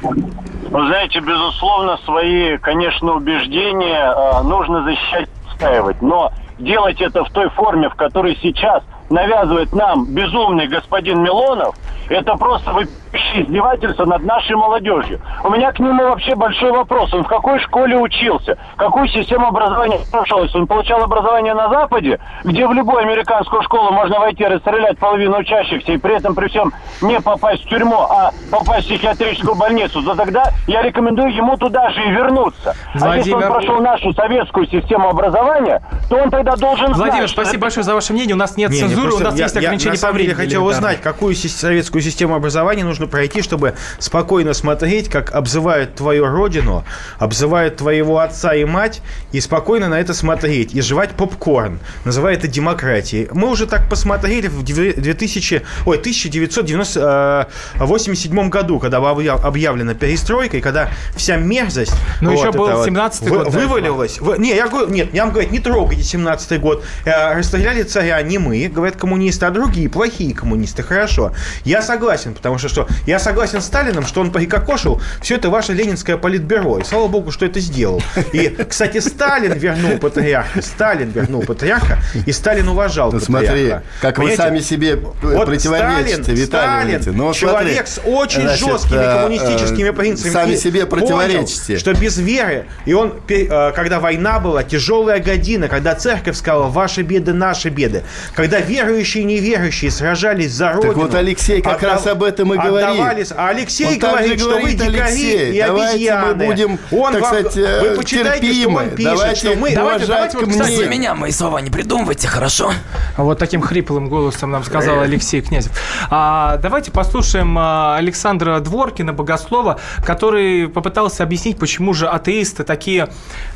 Вы 0.02 0.86
знаете, 0.88 1.20
безусловно, 1.20 1.98
свои, 2.04 2.58
конечно, 2.58 3.12
убеждения 3.14 4.12
э, 4.12 4.42
нужно 4.42 4.82
защищать, 4.82 5.28
отстаивать. 5.48 6.02
Но 6.02 6.32
делать 6.58 7.00
это 7.00 7.24
в 7.24 7.30
той 7.30 7.48
форме, 7.50 7.88
в 7.88 7.94
которой 7.94 8.36
сейчас 8.42 8.82
навязывает 9.10 9.72
нам 9.72 10.06
безумный 10.06 10.66
господин 10.66 11.22
Милонов, 11.22 11.76
это 12.08 12.34
просто 12.34 12.72
вопиющее 12.72 13.03
издевательство 13.34 14.04
над 14.04 14.22
нашей 14.24 14.56
молодежью. 14.56 15.20
У 15.42 15.50
меня 15.50 15.72
к 15.72 15.78
нему 15.78 16.02
вообще 16.04 16.34
большой 16.34 16.72
вопрос. 16.72 17.12
Он 17.14 17.24
в 17.24 17.28
какой 17.28 17.58
школе 17.60 17.96
учился? 17.96 18.56
Какую 18.76 19.08
систему 19.08 19.46
образования 19.48 19.98
прошел? 20.10 20.42
Если 20.42 20.58
он 20.58 20.66
получал 20.66 21.02
образование 21.02 21.54
на 21.54 21.68
Западе, 21.68 22.18
где 22.44 22.66
в 22.66 22.72
любую 22.72 22.98
американскую 22.98 23.62
школу 23.62 23.90
можно 23.92 24.18
войти, 24.18 24.44
расстрелять 24.44 24.98
половину 24.98 25.38
учащихся 25.38 25.92
и 25.92 25.96
при 25.98 26.16
этом 26.16 26.34
при 26.34 26.48
всем 26.48 26.72
не 27.02 27.20
попасть 27.20 27.64
в 27.64 27.68
тюрьму, 27.68 27.96
а 28.00 28.30
попасть 28.50 28.86
в 28.86 28.88
психиатрическую 28.88 29.54
больницу, 29.54 30.02
то 30.02 30.14
тогда 30.14 30.44
я 30.66 30.82
рекомендую 30.82 31.34
ему 31.34 31.56
туда 31.56 31.90
же 31.90 32.02
и 32.04 32.10
вернуться. 32.10 32.74
А 33.00 33.16
если 33.16 33.32
он 33.32 33.40
Владимир- 33.40 33.52
прошел 33.52 33.80
нашу 33.82 34.12
советскую 34.12 34.66
систему 34.66 35.08
образования, 35.08 35.82
то 36.08 36.16
он 36.16 36.30
тогда 36.30 36.56
должен 36.56 36.92
Владимир, 36.92 37.28
знать, 37.28 37.30
спасибо 37.30 37.62
большое 37.62 37.84
за 37.84 37.94
ваше 37.94 38.12
мнение. 38.12 38.34
У 38.34 38.38
нас 38.38 38.56
нет 38.56 38.70
Не, 38.70 38.76
не, 38.76 38.88
цензуры, 38.88 39.08
просто 39.08 39.24
у 39.24 39.26
нас 39.30 39.38
я- 39.38 39.44
есть 39.44 39.54
я 39.54 39.60
ограничения 39.60 39.90
на 39.90 39.94
по 39.96 40.00
самом 40.00 40.14
времени. 40.16 40.34
хотел 40.34 40.60
элементарно. 40.62 40.88
узнать, 40.88 41.00
какую 41.02 41.34
си- 41.34 41.48
советскую 41.48 42.02
систему 42.02 42.34
образования 42.34 42.84
нужно 42.84 43.03
пройти, 43.06 43.42
чтобы 43.42 43.74
спокойно 43.98 44.54
смотреть, 44.54 45.08
как 45.08 45.32
обзывают 45.34 45.94
твою 45.94 46.26
родину, 46.26 46.84
обзывают 47.18 47.76
твоего 47.76 48.18
отца 48.20 48.54
и 48.54 48.64
мать, 48.64 49.02
и 49.32 49.40
спокойно 49.40 49.88
на 49.88 50.00
это 50.00 50.14
смотреть, 50.14 50.74
и 50.74 50.80
жевать 50.80 51.10
попкорн, 51.12 51.78
называя 52.04 52.34
это 52.34 52.48
демократией. 52.48 53.28
Мы 53.32 53.48
уже 53.48 53.66
так 53.66 53.88
посмотрели 53.88 54.48
в 54.48 54.62
две- 54.62 54.92
2000, 54.94 55.62
ой, 55.86 55.98
1987 55.98 58.48
году, 58.50 58.78
когда 58.78 59.00
была 59.00 59.10
объяв- 59.12 59.44
объявлена 59.44 59.94
перестройка, 59.94 60.58
и 60.58 60.60
когда 60.60 60.88
вся 61.16 61.36
мерзость 61.36 61.92
Ну, 62.20 62.32
еще 62.32 62.46
вот 62.46 62.56
был 62.56 62.66
эта 62.68 62.76
вот 62.76 62.88
17-й 62.88 63.30
вы- 63.30 63.38
год, 63.44 63.52
да, 63.52 63.58
вывалилась. 63.58 64.20
Вы- 64.20 64.38
не, 64.38 64.54
я 64.54 64.68
говорю, 64.68 64.88
нет, 64.88 65.12
я 65.12 65.24
вам 65.24 65.32
говорю, 65.32 65.50
не 65.50 65.58
трогайте 65.58 66.02
17-й 66.02 66.58
год. 66.58 66.84
Э, 67.04 67.34
Расстреляли 67.34 67.82
царя 67.82 68.20
не 68.22 68.38
мы, 68.38 68.68
говорят 68.68 68.96
коммунисты, 68.96 69.46
а 69.46 69.50
другие, 69.50 69.88
плохие 69.88 70.34
коммунисты. 70.34 70.82
Хорошо. 70.82 71.32
Я 71.64 71.82
согласен, 71.82 72.34
потому 72.34 72.58
что 72.58 72.68
что? 72.68 72.86
Я 73.06 73.18
согласен 73.18 73.60
с 73.60 73.66
Сталиным, 73.66 74.06
что 74.06 74.20
он 74.20 74.30
прикокошил 74.30 75.00
все 75.20 75.36
это 75.36 75.50
ваше 75.50 75.72
ленинское 75.72 76.16
политбюро. 76.16 76.78
И 76.78 76.84
слава 76.84 77.08
богу, 77.08 77.30
что 77.30 77.46
это 77.46 77.60
сделал. 77.60 78.02
И, 78.32 78.48
кстати, 78.68 78.98
Сталин 78.98 79.52
вернул 79.52 79.98
патриарха. 79.98 80.62
Сталин 80.62 81.10
вернул 81.10 81.42
патриарха, 81.42 81.98
и 82.26 82.32
Сталин 82.32 82.68
уважал 82.68 83.12
Ну, 83.12 83.18
патриарха. 83.20 83.46
смотри, 83.46 83.74
как 84.00 84.18
вы 84.18 84.24
Понимаете? 84.24 84.42
сами 84.42 84.60
себе 84.60 84.96
Вот 84.96 85.46
противоречите, 85.46 86.22
Сталин, 86.22 86.36
Виталий 86.36 87.00
Сталин. 87.00 87.16
Ну, 87.16 87.34
человек 87.34 87.86
смотри, 87.88 88.06
с 88.06 88.18
очень 88.18 88.42
значит, 88.42 88.66
жесткими 88.66 88.98
э, 88.98 89.14
коммунистическими 89.14 89.88
э, 89.88 89.92
принципами. 89.92 90.32
Сами 90.32 90.56
себе 90.56 90.86
понял, 90.86 91.06
противоречите. 91.06 91.78
что 91.78 91.94
без 91.94 92.18
веры, 92.18 92.66
и 92.84 92.92
он, 92.92 93.14
э, 93.28 93.72
когда 93.72 94.00
война 94.00 94.38
была, 94.38 94.62
тяжелая 94.62 95.20
година, 95.20 95.68
когда 95.68 95.94
церковь 95.94 96.36
сказала, 96.36 96.68
ваши 96.68 97.02
беды, 97.02 97.32
наши 97.32 97.68
беды, 97.68 98.02
когда 98.34 98.60
верующие 98.60 99.22
и 99.22 99.26
неверующие 99.26 99.90
сражались 99.90 100.52
за 100.52 100.72
родину. 100.72 100.94
вот 100.94 101.14
Алексей 101.14 101.62
как 101.62 101.82
раз 101.82 102.06
об 102.06 102.22
этом 102.22 102.52
и 102.54 102.56
говорит. 102.56 102.83
Отдавались. 102.92 103.32
А 103.36 103.48
Алексей 103.48 103.94
же 103.94 103.98
говорит, 103.98 104.40
что 104.40 104.48
вы 104.50 104.54
говорит, 104.60 104.78
дикари 104.78 105.00
Алексей, 105.00 105.52
и 105.54 105.60
давайте 105.60 105.92
обезьяны. 105.94 106.34
мы 106.34 106.46
будем, 106.46 106.78
он 106.90 107.12
так 107.12 107.22
вам- 107.22 107.30
сказать, 107.34 107.56
э, 107.56 107.80
вы 107.90 107.96
почитайте, 107.96 108.52
что 108.52 108.68
он 108.68 108.74
терпимы. 108.78 108.96
пишет, 108.96 109.12
Давайте 109.14 109.40
что 109.40 109.48
мы... 109.56 109.68
уважать 109.70 110.06
давайте 110.06 110.38
вот, 110.38 110.48
кстати, 110.48 110.68
мне. 110.68 110.76
За 110.76 110.86
меня 110.86 111.14
мои 111.14 111.30
слова 111.30 111.58
не 111.58 111.70
придумывайте, 111.70 112.28
хорошо? 112.28 112.72
Вот 113.16 113.38
таким 113.38 113.60
хриплым 113.62 114.08
голосом 114.08 114.50
нам 114.50 114.64
сказал 114.64 115.00
Алексей 115.00 115.40
Князев. 115.40 115.72
А, 116.10 116.58
давайте 116.58 116.90
послушаем 116.90 117.56
а, 117.58 117.96
Александра 117.96 118.60
Дворкина, 118.60 119.12
богослова, 119.12 119.80
который 120.04 120.68
попытался 120.68 121.22
объяснить, 121.22 121.58
почему 121.58 121.94
же 121.94 122.08
атеисты 122.08 122.64
такие 122.64 123.08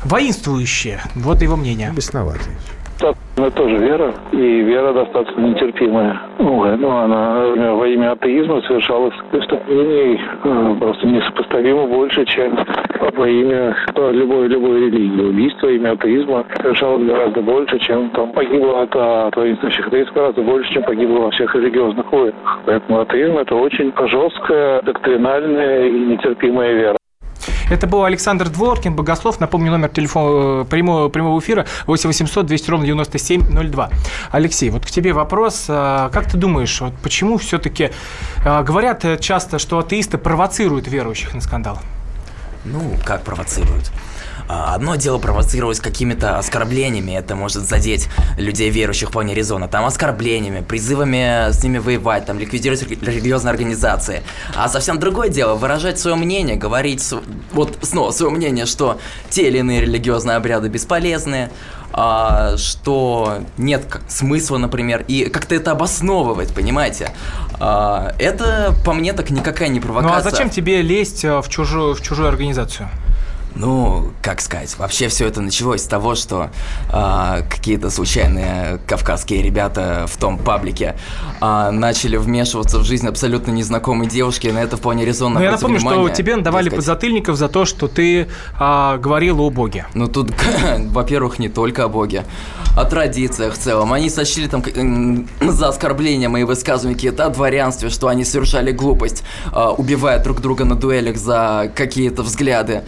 воинствующие. 0.03 1.01
Вот 1.15 1.41
его 1.41 1.55
мнение. 1.55 1.91
Бесноватые. 1.91 2.57
Это 3.01 3.51
тоже 3.51 3.77
вера, 3.77 4.13
и 4.33 4.61
вера 4.61 4.91
достаточно 4.91 5.39
нетерпимая. 5.39 6.19
Ну, 6.37 6.65
ну, 6.75 6.89
она 6.89 7.45
э, 7.55 7.73
во 7.73 7.87
имя 7.87 8.11
атеизма 8.11 8.61
совершалась 8.63 9.13
преступлений 9.31 10.19
э, 10.43 10.75
просто 10.77 11.07
несопоставимо 11.07 11.87
больше, 11.87 12.25
чем 12.25 12.57
во 13.15 13.27
имя 13.27 13.75
любой, 13.95 14.47
любой 14.47 14.81
религии. 14.81 15.29
Убийство 15.29 15.67
во 15.67 15.71
имя 15.71 15.91
атеизма 15.91 16.45
совершалось 16.61 17.05
гораздо 17.05 17.41
больше, 17.41 17.79
чем 17.79 18.09
там 18.09 18.33
погибло 18.33 18.81
от, 18.81 18.93
от 18.93 19.35
воинствующих 19.37 19.87
атеистов, 19.87 20.15
гораздо 20.15 20.41
больше, 20.41 20.73
чем 20.73 20.83
погибло 20.83 21.19
во 21.19 21.31
всех 21.31 21.55
религиозных 21.55 22.11
войнах. 22.11 22.59
Поэтому 22.65 22.99
атеизм– 22.99 23.37
это 23.39 23.55
очень 23.55 23.93
жесткая, 24.07 24.81
доктринальная 24.81 25.87
и 25.87 25.99
нетерпимая 25.99 26.73
вера. 26.73 26.98
Это 27.69 27.87
был 27.87 28.03
Александр 28.03 28.49
Дворкин, 28.49 28.95
богослов. 28.95 29.39
Напомню, 29.39 29.71
номер 29.71 29.89
телефона 29.89 30.61
э, 30.61 30.65
прямого, 30.65 31.09
прямого 31.09 31.39
эфира 31.39 31.65
8 31.85 32.09
800 32.09 32.45
200 32.45 32.71
ровно 32.71 32.85
9702. 32.85 33.89
Алексей, 34.31 34.69
вот 34.69 34.85
к 34.85 34.89
тебе 34.89 35.13
вопрос. 35.13 35.65
А, 35.69 36.09
Как 36.09 36.29
ты 36.29 36.37
думаешь, 36.37 36.81
вот 36.81 36.93
почему 37.03 37.37
все-таки 37.37 37.91
говорят 38.43 39.05
э, 39.05 39.17
часто, 39.19 39.59
что 39.59 39.77
атеисты 39.79 40.17
провоцируют 40.17 40.87
верующих 40.87 41.33
на 41.33 41.41
скандал? 41.41 41.79
Ну, 42.65 42.81
как 43.05 43.23
провоцируют? 43.23 43.91
А, 44.51 44.73
Одно 44.73 44.95
дело 44.95 45.19
провоцировать 45.19 45.79
какими-то 45.79 46.39
оскорблениями, 46.39 47.11
это 47.11 47.35
может 47.35 47.67
задеть 47.67 48.07
людей, 48.37 48.71
верующих 48.71 49.09
вполне 49.09 49.35
резонно. 49.35 49.67
Там 49.67 49.85
оскорблениями, 49.85 50.61
призывами 50.61 51.51
с 51.51 51.63
ними 51.63 51.77
воевать, 51.77 52.25
там 52.25 52.39
ликвидировать 52.39 52.81
рели- 52.81 53.05
религиозные 53.05 53.51
организации. 53.51 54.23
А 54.55 54.67
совсем 54.67 54.97
другое 54.99 55.29
дело 55.29 55.53
выражать 55.53 55.99
свое 55.99 56.15
мнение, 56.15 56.55
говорить 56.55 57.07
вот 57.51 57.77
снова 57.83 58.09
свое 58.11 58.31
мнение, 58.31 58.65
что 58.65 58.99
те 59.29 59.47
или 59.49 59.59
иные 59.59 59.81
религиозные 59.81 60.37
обряды 60.37 60.67
бесполезны, 60.67 61.51
а, 61.93 62.57
что 62.57 63.39
нет 63.57 63.83
смысла, 64.07 64.57
например, 64.57 65.05
и 65.07 65.25
как-то 65.25 65.53
это 65.53 65.71
обосновывать, 65.71 66.53
понимаете? 66.55 67.11
А, 67.59 68.15
это 68.17 68.73
по 68.83 68.93
мне 68.93 69.13
так 69.13 69.29
никакая 69.29 69.67
не 69.69 69.79
Ну 69.79 69.85
провокация. 69.85 70.17
а 70.17 70.21
зачем 70.21 70.49
тебе 70.49 70.81
лезть 70.81 71.23
э, 71.23 71.39
в 71.39 71.49
чужую, 71.49 71.93
в 71.93 72.01
чужую 72.01 72.29
организацию? 72.29 72.89
Ну, 73.55 74.11
как 74.21 74.41
сказать, 74.41 74.77
вообще 74.77 75.07
все 75.07 75.27
это 75.27 75.41
началось 75.41 75.81
с 75.81 75.87
того, 75.87 76.15
что 76.15 76.49
а, 76.91 77.41
какие-то 77.41 77.89
случайные 77.89 78.79
кавказские 78.87 79.41
ребята 79.41 80.05
в 80.07 80.17
том 80.17 80.37
паблике 80.37 80.95
а, 81.41 81.71
начали 81.71 82.17
вмешиваться 82.17 82.79
в 82.79 82.83
жизнь 82.83 83.07
абсолютно 83.07 83.51
незнакомой 83.51 84.07
девушки, 84.07 84.47
и 84.47 84.51
на 84.51 84.59
это 84.59 84.77
вполне 84.77 85.05
резонно 85.05 85.39
Ну, 85.39 85.45
я 85.45 85.51
напомню, 85.51 85.79
что 85.79 85.89
внимание, 85.89 86.15
тебе 86.15 86.37
давали 86.37 86.69
подзатыльников 86.69 87.37
за 87.37 87.49
то, 87.49 87.65
что 87.65 87.87
ты 87.87 88.27
а, 88.57 88.97
говорил 88.97 89.41
о 89.41 89.49
Боге. 89.49 89.87
Ну 89.93 90.07
тут, 90.07 90.31
во-первых, 90.77 91.39
не 91.39 91.49
только 91.49 91.85
о 91.85 91.87
Боге, 91.87 92.25
о 92.77 92.85
традициях 92.85 93.55
в 93.55 93.57
целом. 93.57 93.93
Они 93.93 94.09
сочли 94.09 94.47
там 94.47 94.63
за 95.41 95.69
оскорбления 95.69 96.29
мои 96.29 96.43
высказывания 96.43 96.95
какие-то 96.95 97.25
о 97.25 97.29
дворянстве, 97.29 97.89
что 97.89 98.07
они 98.07 98.23
совершали 98.23 98.71
глупость, 98.71 99.23
а, 99.51 99.71
убивая 99.71 100.23
друг 100.23 100.41
друга 100.41 100.65
на 100.65 100.75
дуэлях 100.75 101.17
за 101.17 101.71
какие-то 101.75 102.23
взгляды. 102.23 102.83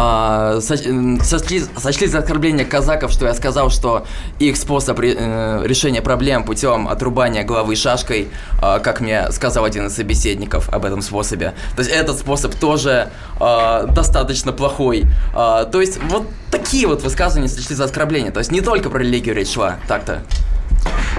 М, 0.00 1.20
сочли, 1.22 1.62
сочли 1.76 2.06
за 2.06 2.18
оскорбление 2.18 2.64
казаков, 2.64 3.10
что 3.12 3.26
я 3.26 3.34
сказал, 3.34 3.70
что 3.70 4.06
их 4.38 4.56
способ 4.56 4.98
э, 5.00 5.62
решения 5.64 6.00
проблем 6.00 6.44
путем 6.44 6.88
отрубания 6.88 7.44
головы 7.44 7.76
шашкой, 7.76 8.28
а, 8.62 8.78
как 8.78 9.00
мне 9.00 9.30
сказал 9.32 9.64
один 9.64 9.86
из 9.86 9.94
собеседников 9.94 10.68
об 10.70 10.84
этом 10.84 11.02
способе. 11.02 11.54
То 11.76 11.82
есть 11.82 11.90
этот 11.90 12.18
способ 12.18 12.54
тоже 12.54 13.08
а, 13.38 13.84
достаточно 13.86 14.52
плохой. 14.52 15.04
А, 15.34 15.64
то 15.64 15.80
есть 15.80 16.02
вот 16.04 16.26
такие 16.50 16.86
вот 16.86 17.02
высказывания 17.02 17.48
сочли 17.48 17.74
за 17.74 17.84
оскорбление. 17.84 18.32
То 18.32 18.38
есть 18.38 18.50
не 18.50 18.60
только 18.60 18.90
про 18.90 18.98
религию 18.98 19.34
речь 19.34 19.52
шла, 19.52 19.76
так-то. 19.86 20.22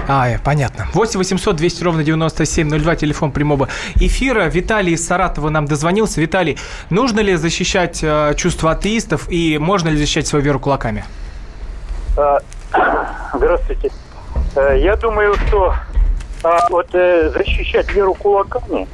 А, 0.08 0.28
э, 0.28 0.38
понятно. 0.44 0.86
8 0.94 1.18
800 1.18 1.56
200 1.56 1.84
ровно 1.84 2.02
9702, 2.04 2.96
телефон 2.96 3.30
прямого 3.30 3.68
эфира. 3.96 4.44
Виталий 4.48 4.94
из 4.94 5.06
Саратова 5.06 5.48
нам 5.48 5.66
дозвонился. 5.66 6.20
Виталий, 6.20 6.58
нужно 6.90 7.20
ли 7.20 7.36
защищать 7.36 8.00
э, 8.02 8.34
чувства 8.36 8.72
атеистов 8.72 9.26
и 9.30 9.58
можно 9.58 9.88
ли 9.88 9.96
защищать 9.96 10.26
свою 10.26 10.44
веру 10.44 10.58
кулаками? 10.58 11.04
А, 12.16 12.38
Здравствуйте. 13.34 13.90
Э, 14.56 14.76
Я 14.78 14.96
думаю, 14.96 15.34
что 15.48 15.74
а, 16.42 16.68
вот 16.70 16.88
э, 16.94 17.30
защищать 17.30 17.92
веру 17.92 18.14
кулаками, 18.14 18.88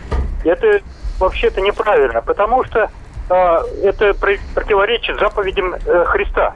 это 0.45 0.81
вообще-то 1.19 1.61
неправильно, 1.61 2.21
потому 2.21 2.65
что 2.65 2.91
а, 3.31 3.63
это 3.83 4.13
при- 4.15 4.41
противоречит 4.55 5.19
заповедям 5.19 5.75
э, 5.75 6.05
Христа. 6.07 6.55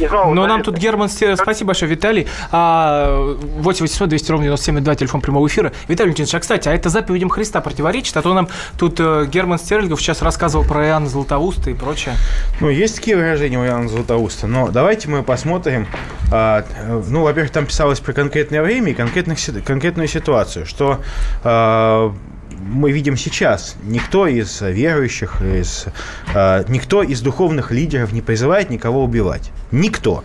Из 0.00 0.10
Нового 0.10 0.34
Но 0.34 0.46
нам 0.46 0.62
тут 0.62 0.76
Герман... 0.78 1.08
Спасибо 1.08 1.68
большое, 1.68 1.90
Виталий. 1.90 2.26
А, 2.50 3.36
8 3.38 3.82
800 3.82 4.08
200 4.08 4.30
ровно 4.30 4.44
9702, 4.44 4.94
телефон 4.94 5.20
прямого 5.20 5.46
эфира. 5.46 5.72
Виталий 5.88 6.10
Валентинович, 6.10 6.34
а, 6.34 6.40
кстати, 6.40 6.68
а 6.68 6.72
это 6.72 6.88
заповедям 6.88 7.28
Христа 7.28 7.60
противоречит? 7.60 8.16
А 8.16 8.22
то 8.22 8.32
нам 8.34 8.48
тут 8.78 8.98
э, 8.98 9.26
Герман 9.26 9.58
Стерлигов 9.58 10.00
сейчас 10.00 10.22
рассказывал 10.22 10.64
про 10.64 10.86
Иоанна 10.86 11.08
Златоуста 11.08 11.70
и 11.70 11.74
прочее. 11.74 12.14
Ну, 12.60 12.70
есть 12.70 12.96
такие 12.96 13.16
выражения 13.16 13.58
у 13.58 13.64
Иоанна 13.64 13.88
Златоуста, 13.88 14.46
но 14.46 14.68
давайте 14.68 15.08
мы 15.08 15.22
посмотрим. 15.22 15.86
а, 16.32 16.64
ну, 17.08 17.22
во-первых, 17.22 17.52
там 17.52 17.66
писалось 17.66 18.00
про 18.00 18.12
конкретное 18.12 18.62
время 18.62 18.92
и 18.92 18.94
конкретных, 18.94 19.38
конкретную 19.64 20.08
ситуацию, 20.08 20.64
что 20.64 21.00
а, 21.44 22.14
мы 22.58 22.92
видим 22.92 23.16
сейчас. 23.16 23.76
Никто 23.82 24.26
из 24.26 24.60
верующих, 24.60 25.40
из, 25.42 25.86
а, 26.34 26.64
никто 26.68 27.02
из 27.02 27.20
духовных 27.20 27.70
лидеров 27.70 28.12
не 28.12 28.22
призывает 28.22 28.70
никого 28.70 29.04
убивать. 29.04 29.50
Никто. 29.72 30.24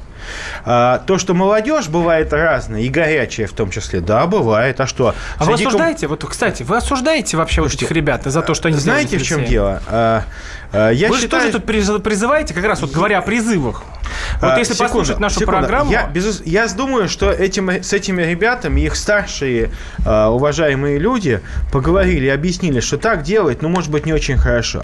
А, 0.65 0.99
то, 1.05 1.17
что 1.17 1.34
молодежь 1.34 1.88
бывает 1.88 2.32
разная, 2.34 2.82
и 2.82 2.89
горячая 2.89 3.47
в 3.47 3.53
том 3.53 3.69
числе, 3.69 3.99
да, 4.01 4.26
бывает. 4.28 4.80
А 4.80 4.88
что? 4.88 5.13
А 5.38 5.45
вы 5.45 5.51
Среди 5.53 5.63
ком- 5.65 5.67
осуждаете, 5.76 6.07
вот, 6.07 6.26
кстати, 6.26 6.63
вы 6.63 6.78
осуждаете 6.78 7.38
вообще 7.38 7.61
вот 7.61 7.73
этих 7.73 7.91
ребят 7.91 8.23
за 8.26 8.41
то, 8.41 8.53
что 8.53 8.67
они 8.67 8.78
Знаете, 8.78 9.17
в 9.17 9.23
чем 9.23 9.39
лицее? 9.39 9.49
дело? 9.51 9.82
А, 9.88 10.23
а, 10.71 10.89
я 10.91 11.09
Вы 11.09 11.19
считаю, 11.19 11.47
же 11.51 11.59
тут 11.59 11.65
приз- 11.69 11.99
призываете, 12.01 12.53
как 12.53 12.65
раз 12.65 12.82
вот 12.82 12.91
говоря 12.91 13.19
о 13.19 13.21
призывах? 13.21 13.84
Вот 14.41 14.51
А, 14.53 14.57
если 14.59 14.73
секунду, 14.73 14.93
послушать 14.93 15.19
нашу 15.19 15.39
секунду. 15.39 15.59
программу... 15.59 15.91
Я, 15.91 16.09
безус- 16.13 16.41
я 16.45 16.67
думаю, 16.67 17.07
что 17.09 17.32
этим, 17.32 17.69
с 17.69 17.93
этими 17.93 18.21
ребятами 18.23 18.82
их 18.82 18.95
старшие 18.95 19.71
а, 20.05 20.30
уважаемые 20.30 20.97
люди 20.99 21.41
поговорили, 21.71 22.28
объяснили, 22.28 22.80
что 22.80 22.97
так 22.97 23.23
делать, 23.23 23.61
ну, 23.61 23.69
может 23.69 23.91
быть, 23.91 24.05
не 24.05 24.13
очень 24.13 24.38
хорошо. 24.38 24.84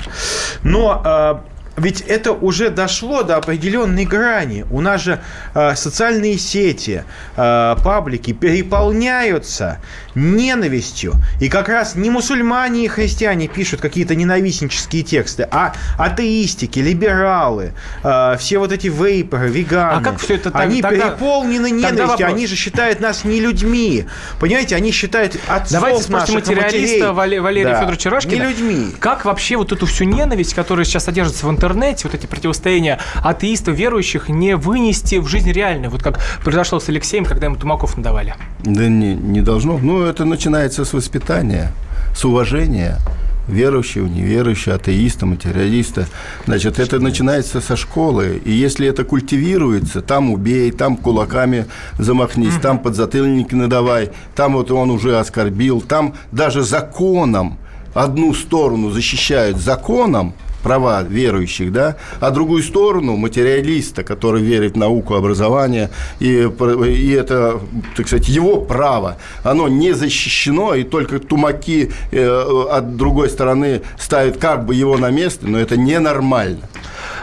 Но 0.63 1.41
ведь 1.82 2.01
это 2.01 2.32
уже 2.32 2.69
дошло 2.69 3.23
до 3.23 3.38
определенной 3.38 4.05
грани. 4.05 4.65
У 4.69 4.82
нас 4.82 5.01
же 5.01 5.19
а, 5.53 5.75
социальные 5.75 6.38
сети, 6.38 7.03
а, 7.36 7.75
паблики 7.84 8.34
переполняются 8.34 9.79
ненавистью. 10.16 11.16
И 11.39 11.49
как 11.49 11.70
раз 11.70 11.95
не 11.95 12.09
мусульмане 12.09 12.86
и 12.86 12.88
христиане 12.88 13.47
пишут 13.47 13.82
какие-то 13.82 14.16
ненавистнические 14.16 15.03
тексты, 15.03 15.47
а 15.51 15.74
атеистики, 15.97 16.80
либералы, 16.80 17.74
а, 18.03 18.38
все 18.38 18.57
вот 18.59 18.72
эти 18.72 18.88
вейперы, 18.88 19.49
веганы. 19.49 19.99
А 19.99 20.01
как 20.03 20.20
всё 20.20 20.36
это 20.36 20.51
так- 20.51 20.62
Они 20.62 20.82
тогда- 20.82 21.09
переполнены 21.12 21.72
ненавистью. 21.72 22.28
Они 22.28 22.47
же 22.47 22.55
считают 22.55 22.99
нас 22.99 23.24
не 23.24 23.39
людьми. 23.39 24.05
Понимаете, 24.39 24.76
они 24.76 24.91
считают 24.91 25.38
отцов 25.47 25.72
Давайте 25.72 26.03
спросим 26.03 26.36
материалиста 26.36 26.72
матерей. 26.72 27.01
Вале- 27.12 27.41
Валерия 27.41 27.72
Да, 27.74 27.80
Федоровича 27.82 28.09
Рашкина. 28.09 28.34
Не 28.43 28.49
людьми. 28.49 28.88
Как 28.99 29.26
вообще 29.26 29.55
вот 29.57 29.72
эту 29.72 29.86
всю 29.86 30.03
ненависть, 30.05 30.53
которая 30.53 30.86
сейчас 30.86 31.05
содержится 31.05 31.45
в 31.47 31.49
интернете, 31.51 32.07
вот 32.07 32.16
эти 32.16 32.26
противостояния 32.26 32.99
атеистов, 33.24 33.76
верующих, 33.76 34.30
не 34.30 34.55
вынести 34.55 35.16
в 35.16 35.28
жизнь 35.28 35.51
реальную? 35.51 35.89
Вот 35.91 36.03
как 36.03 36.20
произошло 36.43 36.80
с 36.80 36.89
Алексеем, 36.89 37.26
когда 37.26 37.45
ему 37.47 37.55
тумаков 37.55 37.97
надавали. 37.97 38.36
Да 38.64 38.88
не, 38.88 39.16
не 39.16 39.41
должно. 39.41 39.78
Ну, 39.78 40.01
это 40.06 40.26
начинается 40.26 40.86
с 40.86 40.93
воспитания, 40.93 41.72
с 42.16 42.26
уважения 42.26 42.99
верующего, 43.47 44.08
неверующего, 44.08 44.76
атеиста, 44.76 45.26
материалиста. 45.26 46.08
Значит, 46.45 46.80
это 46.80 46.99
начинается 46.99 47.62
со 47.62 47.76
школы. 47.76 48.41
И 48.43 48.52
если 48.52 48.88
это 48.88 49.04
культивируется, 49.04 50.02
там 50.02 50.32
убей, 50.32 50.72
там 50.72 50.95
кулаками 50.95 51.66
замахнись, 51.97 52.58
там 52.62 52.80
подзатыльник 52.80 53.52
надавай, 53.52 54.12
там 54.36 54.54
вот 54.54 54.72
он 54.72 54.91
уже 54.91 55.20
оскорбил, 55.20 55.82
там 55.82 56.14
даже 56.32 56.64
законом 56.64 57.58
одну 57.93 58.34
сторону 58.34 58.89
защищают 58.91 59.58
законом, 59.58 60.34
права 60.64 61.03
верующих, 61.03 61.72
да, 61.72 61.97
а 62.20 62.32
другую 62.32 62.64
сторону 62.64 63.16
материалиста, 63.18 64.03
который 64.03 64.41
верит 64.41 64.74
в 64.74 64.78
науку, 64.78 65.16
образование, 65.16 65.89
и, 66.20 66.49
и 66.88 67.12
это, 67.12 67.59
так 67.95 68.07
сказать, 68.07 68.28
его 68.30 68.62
право, 68.62 69.18
оно 69.43 69.68
не 69.68 69.93
защищено, 69.93 70.76
и 70.76 70.84
только 70.84 71.20
тумаки 71.20 71.91
э, 72.12 72.66
от 72.72 72.97
другой 72.97 73.30
стороны 73.30 73.82
ставят 73.99 74.38
как 74.38 74.66
бы 74.66 74.76
его 74.76 74.97
на 74.97 75.09
место, 75.12 75.47
но 75.47 75.57
это 75.59 75.78
ненормально. 75.78 76.59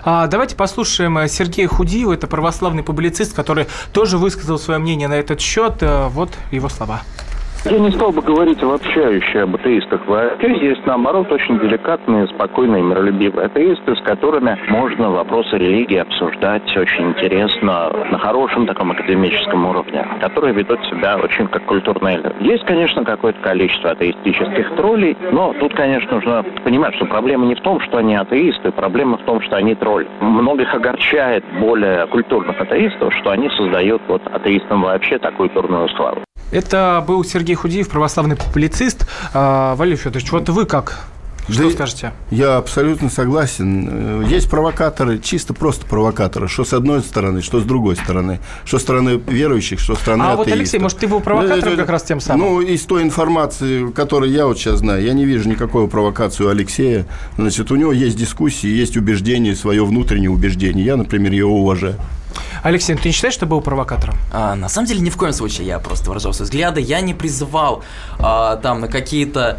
А, 0.04 0.26
давайте 0.26 0.56
послушаем 0.56 1.18
э, 1.18 1.28
Сергея 1.28 1.68
Худиева, 1.68 2.12
это 2.12 2.26
православный 2.26 2.82
публицист, 2.82 3.34
который 3.34 3.66
тоже 3.92 4.18
высказал 4.18 4.58
свое 4.58 4.78
мнение 4.80 5.08
на 5.08 5.14
этот 5.14 5.40
счет. 5.40 5.74
Э, 5.80 6.08
Вот 6.08 6.30
его 6.50 6.68
слова. 6.68 7.02
Я 7.64 7.78
не 7.78 7.90
стал 7.90 8.12
бы 8.12 8.22
говорить 8.22 8.62
обобщающе 8.62 9.40
об 9.40 9.56
атеистах 9.56 10.06
вообще. 10.06 10.56
Есть, 10.68 10.86
наоборот, 10.86 11.30
очень 11.30 11.58
деликатные, 11.58 12.28
спокойные, 12.28 12.82
миролюбивые 12.82 13.46
атеисты, 13.46 13.96
с 13.96 14.00
которыми 14.02 14.56
можно 14.68 15.10
вопросы 15.10 15.58
религии 15.58 15.98
обсуждать 15.98 16.64
очень 16.76 17.10
интересно, 17.10 17.90
на 18.10 18.18
хорошем 18.18 18.66
таком 18.66 18.92
академическом 18.92 19.66
уровне, 19.66 20.06
которые 20.20 20.54
ведут 20.54 20.78
себя 20.86 21.18
очень 21.18 21.48
как 21.48 21.64
культурные 21.64 22.18
люди. 22.18 22.36
Есть, 22.40 22.64
конечно, 22.64 23.04
какое-то 23.04 23.40
количество 23.40 23.90
атеистических 23.90 24.76
троллей, 24.76 25.16
но 25.32 25.52
тут, 25.54 25.74
конечно, 25.74 26.14
нужно 26.14 26.44
понимать, 26.64 26.94
что 26.94 27.06
проблема 27.06 27.46
не 27.46 27.56
в 27.56 27.60
том, 27.60 27.80
что 27.80 27.98
они 27.98 28.14
атеисты, 28.14 28.70
проблема 28.70 29.18
в 29.18 29.22
том, 29.24 29.42
что 29.42 29.56
они 29.56 29.74
тролли. 29.74 30.08
Многих 30.20 30.72
огорчает 30.74 31.44
более 31.60 32.06
культурных 32.06 32.58
атеистов, 32.60 33.12
что 33.20 33.30
они 33.30 33.50
создают 33.50 34.00
вот 34.06 34.22
атеистам 34.32 34.82
вообще 34.82 35.18
такую 35.18 35.50
дурную 35.50 35.88
славу. 35.90 36.22
Это 36.50 37.04
был 37.06 37.24
Сергей 37.24 37.47
Худиев, 37.54 37.88
православный 37.88 38.36
публицист. 38.36 39.06
А, 39.34 39.74
Валерий 39.76 39.96
Федорович, 39.98 40.30
вот 40.32 40.48
вы 40.48 40.64
как 40.66 41.00
Что 41.48 41.62
Да 41.64 41.70
скажете? 41.70 42.12
Я 42.30 42.58
абсолютно 42.58 43.08
согласен. 43.08 43.88
Э, 43.90 44.24
Есть 44.28 44.50
провокаторы, 44.50 45.18
чисто 45.18 45.54
просто 45.54 45.86
провокаторы. 45.86 46.46
Что 46.46 46.62
с 46.64 46.74
одной 46.74 47.00
стороны, 47.00 47.40
что 47.40 47.60
с 47.60 47.64
другой 47.64 47.96
стороны. 47.96 48.38
Что 48.66 48.78
с 48.78 48.82
стороны 48.82 49.18
верующих, 49.26 49.80
что 49.80 49.94
с 49.94 49.98
стороны 49.98 50.24
А 50.24 50.36
вот, 50.36 50.42
атеистов. 50.42 50.58
Алексей, 50.60 50.78
может, 50.78 50.98
ты 50.98 51.06
был 51.08 51.20
провокатором 51.20 51.72
это- 51.72 51.76
как 51.76 51.88
раз 51.88 52.02
тем 52.02 52.20
самым? 52.20 52.46
Ну, 52.46 52.60
из 52.60 52.82
той 52.82 53.02
информации, 53.02 53.90
которую 53.92 54.30
я 54.30 54.46
вот 54.46 54.58
сейчас 54.58 54.80
знаю, 54.80 55.02
я 55.02 55.14
не 55.14 55.24
вижу 55.24 55.48
никакой 55.48 55.88
провокации 55.88 56.44
у 56.44 56.48
Алексея. 56.48 57.06
Значит, 57.38 57.70
у 57.70 57.76
него 57.76 57.92
есть 57.92 58.18
дискуссии, 58.18 58.68
есть 58.68 58.98
убеждение, 58.98 59.56
свое 59.56 59.82
внутреннее 59.86 60.28
убеждение. 60.30 60.84
Я, 60.84 60.96
например, 60.96 61.32
его 61.32 61.62
уважаю. 61.62 61.96
Алексей, 62.62 62.94
ты 62.96 63.08
не 63.08 63.12
считаешь, 63.12 63.34
что 63.34 63.46
был 63.46 63.60
провокатором? 63.60 64.16
А, 64.32 64.54
на 64.54 64.68
самом 64.68 64.86
деле, 64.88 65.00
ни 65.00 65.10
в 65.10 65.16
коем 65.16 65.32
случае 65.32 65.66
я 65.66 65.78
просто 65.78 66.08
выражал 66.08 66.32
свои 66.32 66.44
взгляды. 66.46 66.80
Я 66.80 67.00
не 67.00 67.14
призывал 67.14 67.82
а, 68.18 68.56
там 68.56 68.80
на 68.80 68.88
какие-то... 68.88 69.58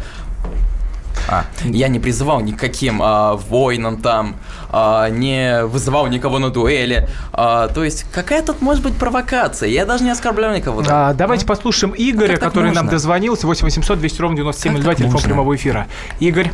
А, 1.28 1.44
я 1.64 1.88
не 1.88 1.98
призывал 2.00 2.40
ни 2.40 2.52
к 2.52 2.58
каким 2.58 3.00
а, 3.02 3.34
войнам 3.34 4.00
там, 4.00 4.36
а, 4.70 5.08
не 5.10 5.64
вызывал 5.66 6.06
никого 6.06 6.38
на 6.38 6.50
дуэли. 6.50 7.08
А, 7.32 7.68
то 7.68 7.84
есть, 7.84 8.04
какая 8.12 8.42
тут 8.42 8.62
может 8.62 8.82
быть 8.82 8.94
провокация? 8.96 9.68
Я 9.68 9.86
даже 9.86 10.02
не 10.02 10.10
оскорблял 10.10 10.54
никого. 10.54 10.82
да. 10.82 11.10
А, 11.10 11.14
давайте 11.14 11.46
послушаем 11.46 11.94
Игоря, 11.96 12.36
так 12.36 12.48
который 12.48 12.72
нам 12.72 12.88
дозвонился. 12.88 13.46
8 13.46 13.64
800 13.64 13.98
200 13.98 14.20
ровно 14.20 14.36
9702, 14.36 14.82
Как 14.82 14.88
так 14.90 14.96
телефон 14.98 15.12
можно? 15.12 15.28
прямого 15.28 15.54
эфира. 15.56 15.86
Игорь. 16.20 16.50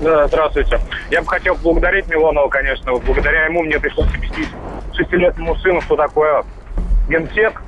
Да, 0.00 0.26
здравствуйте. 0.28 0.80
Я 1.10 1.20
бы 1.22 1.28
хотел 1.28 1.56
поблагодарить 1.56 2.08
Милонова, 2.08 2.48
конечно. 2.48 2.92
Благодаря 2.94 3.44
ему 3.44 3.62
мне 3.62 3.78
пришлось 3.78 4.08
объяснить 4.14 4.48
шестилетнему 4.94 5.54
сыну, 5.56 5.80
что 5.82 5.96
такое 5.96 6.42
генсек. 7.08 7.62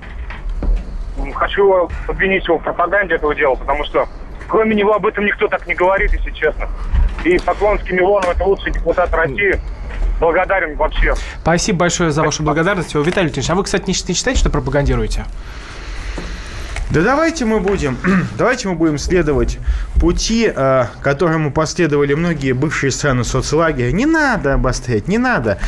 М, 1.18 1.32
Хочу 1.32 1.88
обвинить 2.08 2.46
его 2.46 2.58
в 2.58 2.62
пропаганде 2.62 3.16
этого 3.16 3.34
дела, 3.34 3.54
потому 3.54 3.84
что 3.84 4.08
кроме 4.48 4.74
него 4.74 4.94
об 4.94 5.06
этом 5.06 5.26
никто 5.26 5.46
так 5.48 5.66
не 5.66 5.74
говорит, 5.74 6.12
если 6.12 6.30
честно. 6.30 6.68
И 7.24 7.38
Поклонский 7.38 7.92
Милонов– 7.94 8.28
это 8.34 8.44
лучший 8.44 8.72
депутат 8.72 9.12
России. 9.12 9.60
Благодарен 10.18 10.76
вообще. 10.76 11.14
Спасибо 11.42 11.80
большое 11.80 12.10
за 12.12 12.22
вашу 12.22 12.42
благодарность. 12.42 12.94
Виталий 12.94 13.26
Леонидович, 13.26 13.50
а 13.50 13.54
вы, 13.54 13.64
кстати, 13.64 13.84
не 13.88 13.92
считаете, 13.92 14.40
что 14.40 14.50
пропагандируете? 14.50 15.24
Да 16.92 17.00
давайте 17.00 17.46
мы 17.46 17.60
будем, 17.60 17.96
давайте 18.38 18.68
мы 18.68 18.74
будем 18.74 18.98
следовать 18.98 19.58
пути, 19.98 20.52
э, 20.54 20.84
которому 21.00 21.50
последовали 21.50 22.12
многие 22.12 22.52
бывшие 22.52 22.90
страны 22.90 23.24
соцлагеря. 23.24 23.92
Не 23.92 24.04
надо 24.04 24.52
обострять, 24.52 25.08
не 25.08 25.16
надо. 25.16 25.58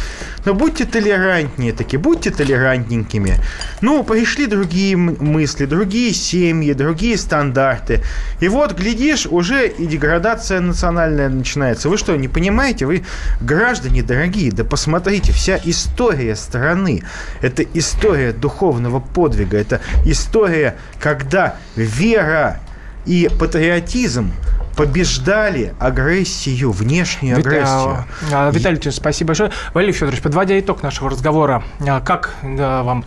Но 0.45 0.53
будьте 0.53 0.85
толерантнее 0.85 1.73
таки, 1.73 1.97
будьте 1.97 2.31
толерантненькими. 2.31 3.37
Ну, 3.81 4.05
пришли 4.05 4.47
другие 4.47 4.97
мысли, 4.97 5.65
другие 5.65 6.13
семьи, 6.13 6.75
другие 6.75 7.17
стандарты. 7.17 8.03
И 8.41 8.49
вот, 8.49 8.79
глядишь, 8.79 9.27
уже 9.27 9.67
и 9.69 9.87
деградация 9.87 10.61
национальная 10.61 11.31
начинается. 11.31 11.89
Вы 11.89 11.97
что, 11.97 12.15
не 12.17 12.29
понимаете? 12.29 12.85
Вы, 12.85 13.05
граждане 13.41 14.03
дорогие, 14.03 14.53
да 14.53 14.65
посмотрите, 14.65 15.33
вся 15.33 15.59
история 15.65 16.37
страны, 16.37 17.03
это 17.41 17.63
история 17.73 18.33
духовного 18.33 19.01
подвига, 19.01 19.57
это 19.57 19.81
история, 20.05 20.77
когда 21.15 21.55
вера 21.77 22.61
и 23.07 23.29
патриотизм 23.39 24.33
побеждали 24.77 25.73
агрессию, 25.79 26.73
внешнюю 26.73 27.37
Вит- 27.37 27.47
агрессию. 27.47 28.05
а, 28.33 28.51
Виталий 28.51 28.75
Леонидович, 28.77 28.97
спасибо 28.97 29.29
большое. 29.29 29.53
Валерий 29.73 29.93
Федорович, 29.95 30.21
подводя 30.21 30.59
итог 30.59 30.83
нашего 30.83 31.11
разговора, 31.11 31.63
а, 31.87 32.01
как 32.01 32.35
да, 32.43 32.83
вам 32.83 33.05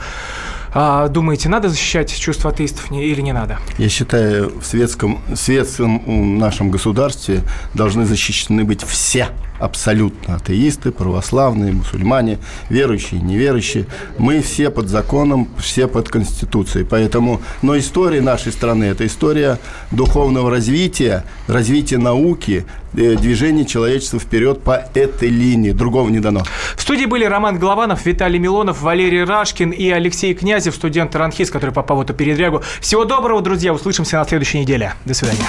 а, 0.73 1.07
думаете, 1.09 1.49
надо 1.49 1.67
защищать 1.67 2.15
чувства 2.17 2.51
атеистов 2.51 2.89
или 2.91 3.19
не 3.21 3.33
надо? 3.33 3.57
Я 3.77 3.89
считаю, 3.89 4.57
в 4.61 4.65
светском, 4.65 5.19
светском 5.35 6.01
м, 6.07 6.37
нашем 6.37 6.71
государстве 6.71 7.41
должны 7.73 8.05
защищены 8.05 8.63
быть 8.63 8.83
все 8.85 9.27
абсолютно 9.59 10.35
атеисты, 10.35 10.91
православные, 10.91 11.73
мусульмане, 11.73 12.39
верующие, 12.69 13.21
неверующие. 13.21 13.85
Мы 14.17 14.41
все 14.41 14.69
под 14.69 14.89
законом, 14.89 15.47
все 15.57 15.87
под 15.87 16.09
Конституцией. 16.09 16.85
Поэтому, 16.85 17.41
но 17.61 17.77
история 17.77 18.21
нашей 18.21 18.51
страны– 18.51 18.83
это 18.85 19.05
история 19.05 19.59
духовного 19.91 20.49
развития, 20.49 21.23
развития 21.47 21.97
науки, 21.97 22.65
э, 22.93 23.15
движения 23.15 23.65
человечества 23.65 24.19
вперед 24.19 24.61
по 24.61 24.83
этой 24.93 25.29
линии. 25.29 25.71
Другого 25.71 26.09
не 26.09 26.19
дано. 26.19 26.43
В 26.75 26.81
студии 26.81 27.05
были 27.05 27.25
Роман 27.25 27.59
Голованов, 27.59 28.05
Виталий 28.05 28.39
Милонов, 28.39 28.81
Валерий 28.81 29.23
Рашкин 29.23 29.71
и 29.71 29.89
Алексей 29.89 30.33
Князев, 30.33 30.75
студент 30.75 31.15
РАНХИС, 31.15 31.51
который 31.51 31.71
попал 31.71 31.97
в 31.97 32.01
эту 32.01 32.13
передрягу. 32.13 32.61
Всего 32.79 33.05
доброго, 33.05 33.41
друзья. 33.41 33.73
Услышимся 33.73 34.17
на 34.17 34.25
следующей 34.25 34.59
неделе. 34.59 34.93
До 35.05 35.13
свидания. 35.13 35.45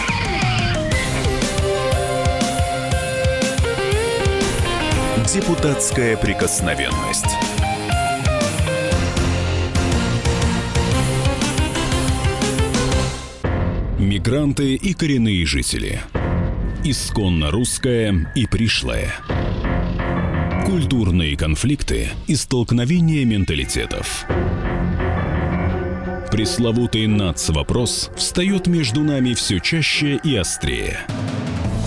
Депутатская 5.34 6.16
прикосновенность. 6.16 7.26
Мигранты 13.98 14.74
и 14.74 14.94
коренные 14.94 15.44
жители. 15.44 16.00
Исконно 16.82 17.50
русское 17.50 18.32
и 18.34 18.46
пришлое. 18.46 19.12
Культурные 20.64 21.36
конфликты 21.36 22.08
и 22.26 22.34
столкновения 22.34 23.26
менталитетов. 23.26 24.24
Пресловутый 26.32 27.06
НАЦ-вопрос 27.06 28.10
встает 28.16 28.66
между 28.66 29.02
нами 29.02 29.34
все 29.34 29.58
чаще 29.58 30.18
и 30.24 30.34
острее. 30.36 31.00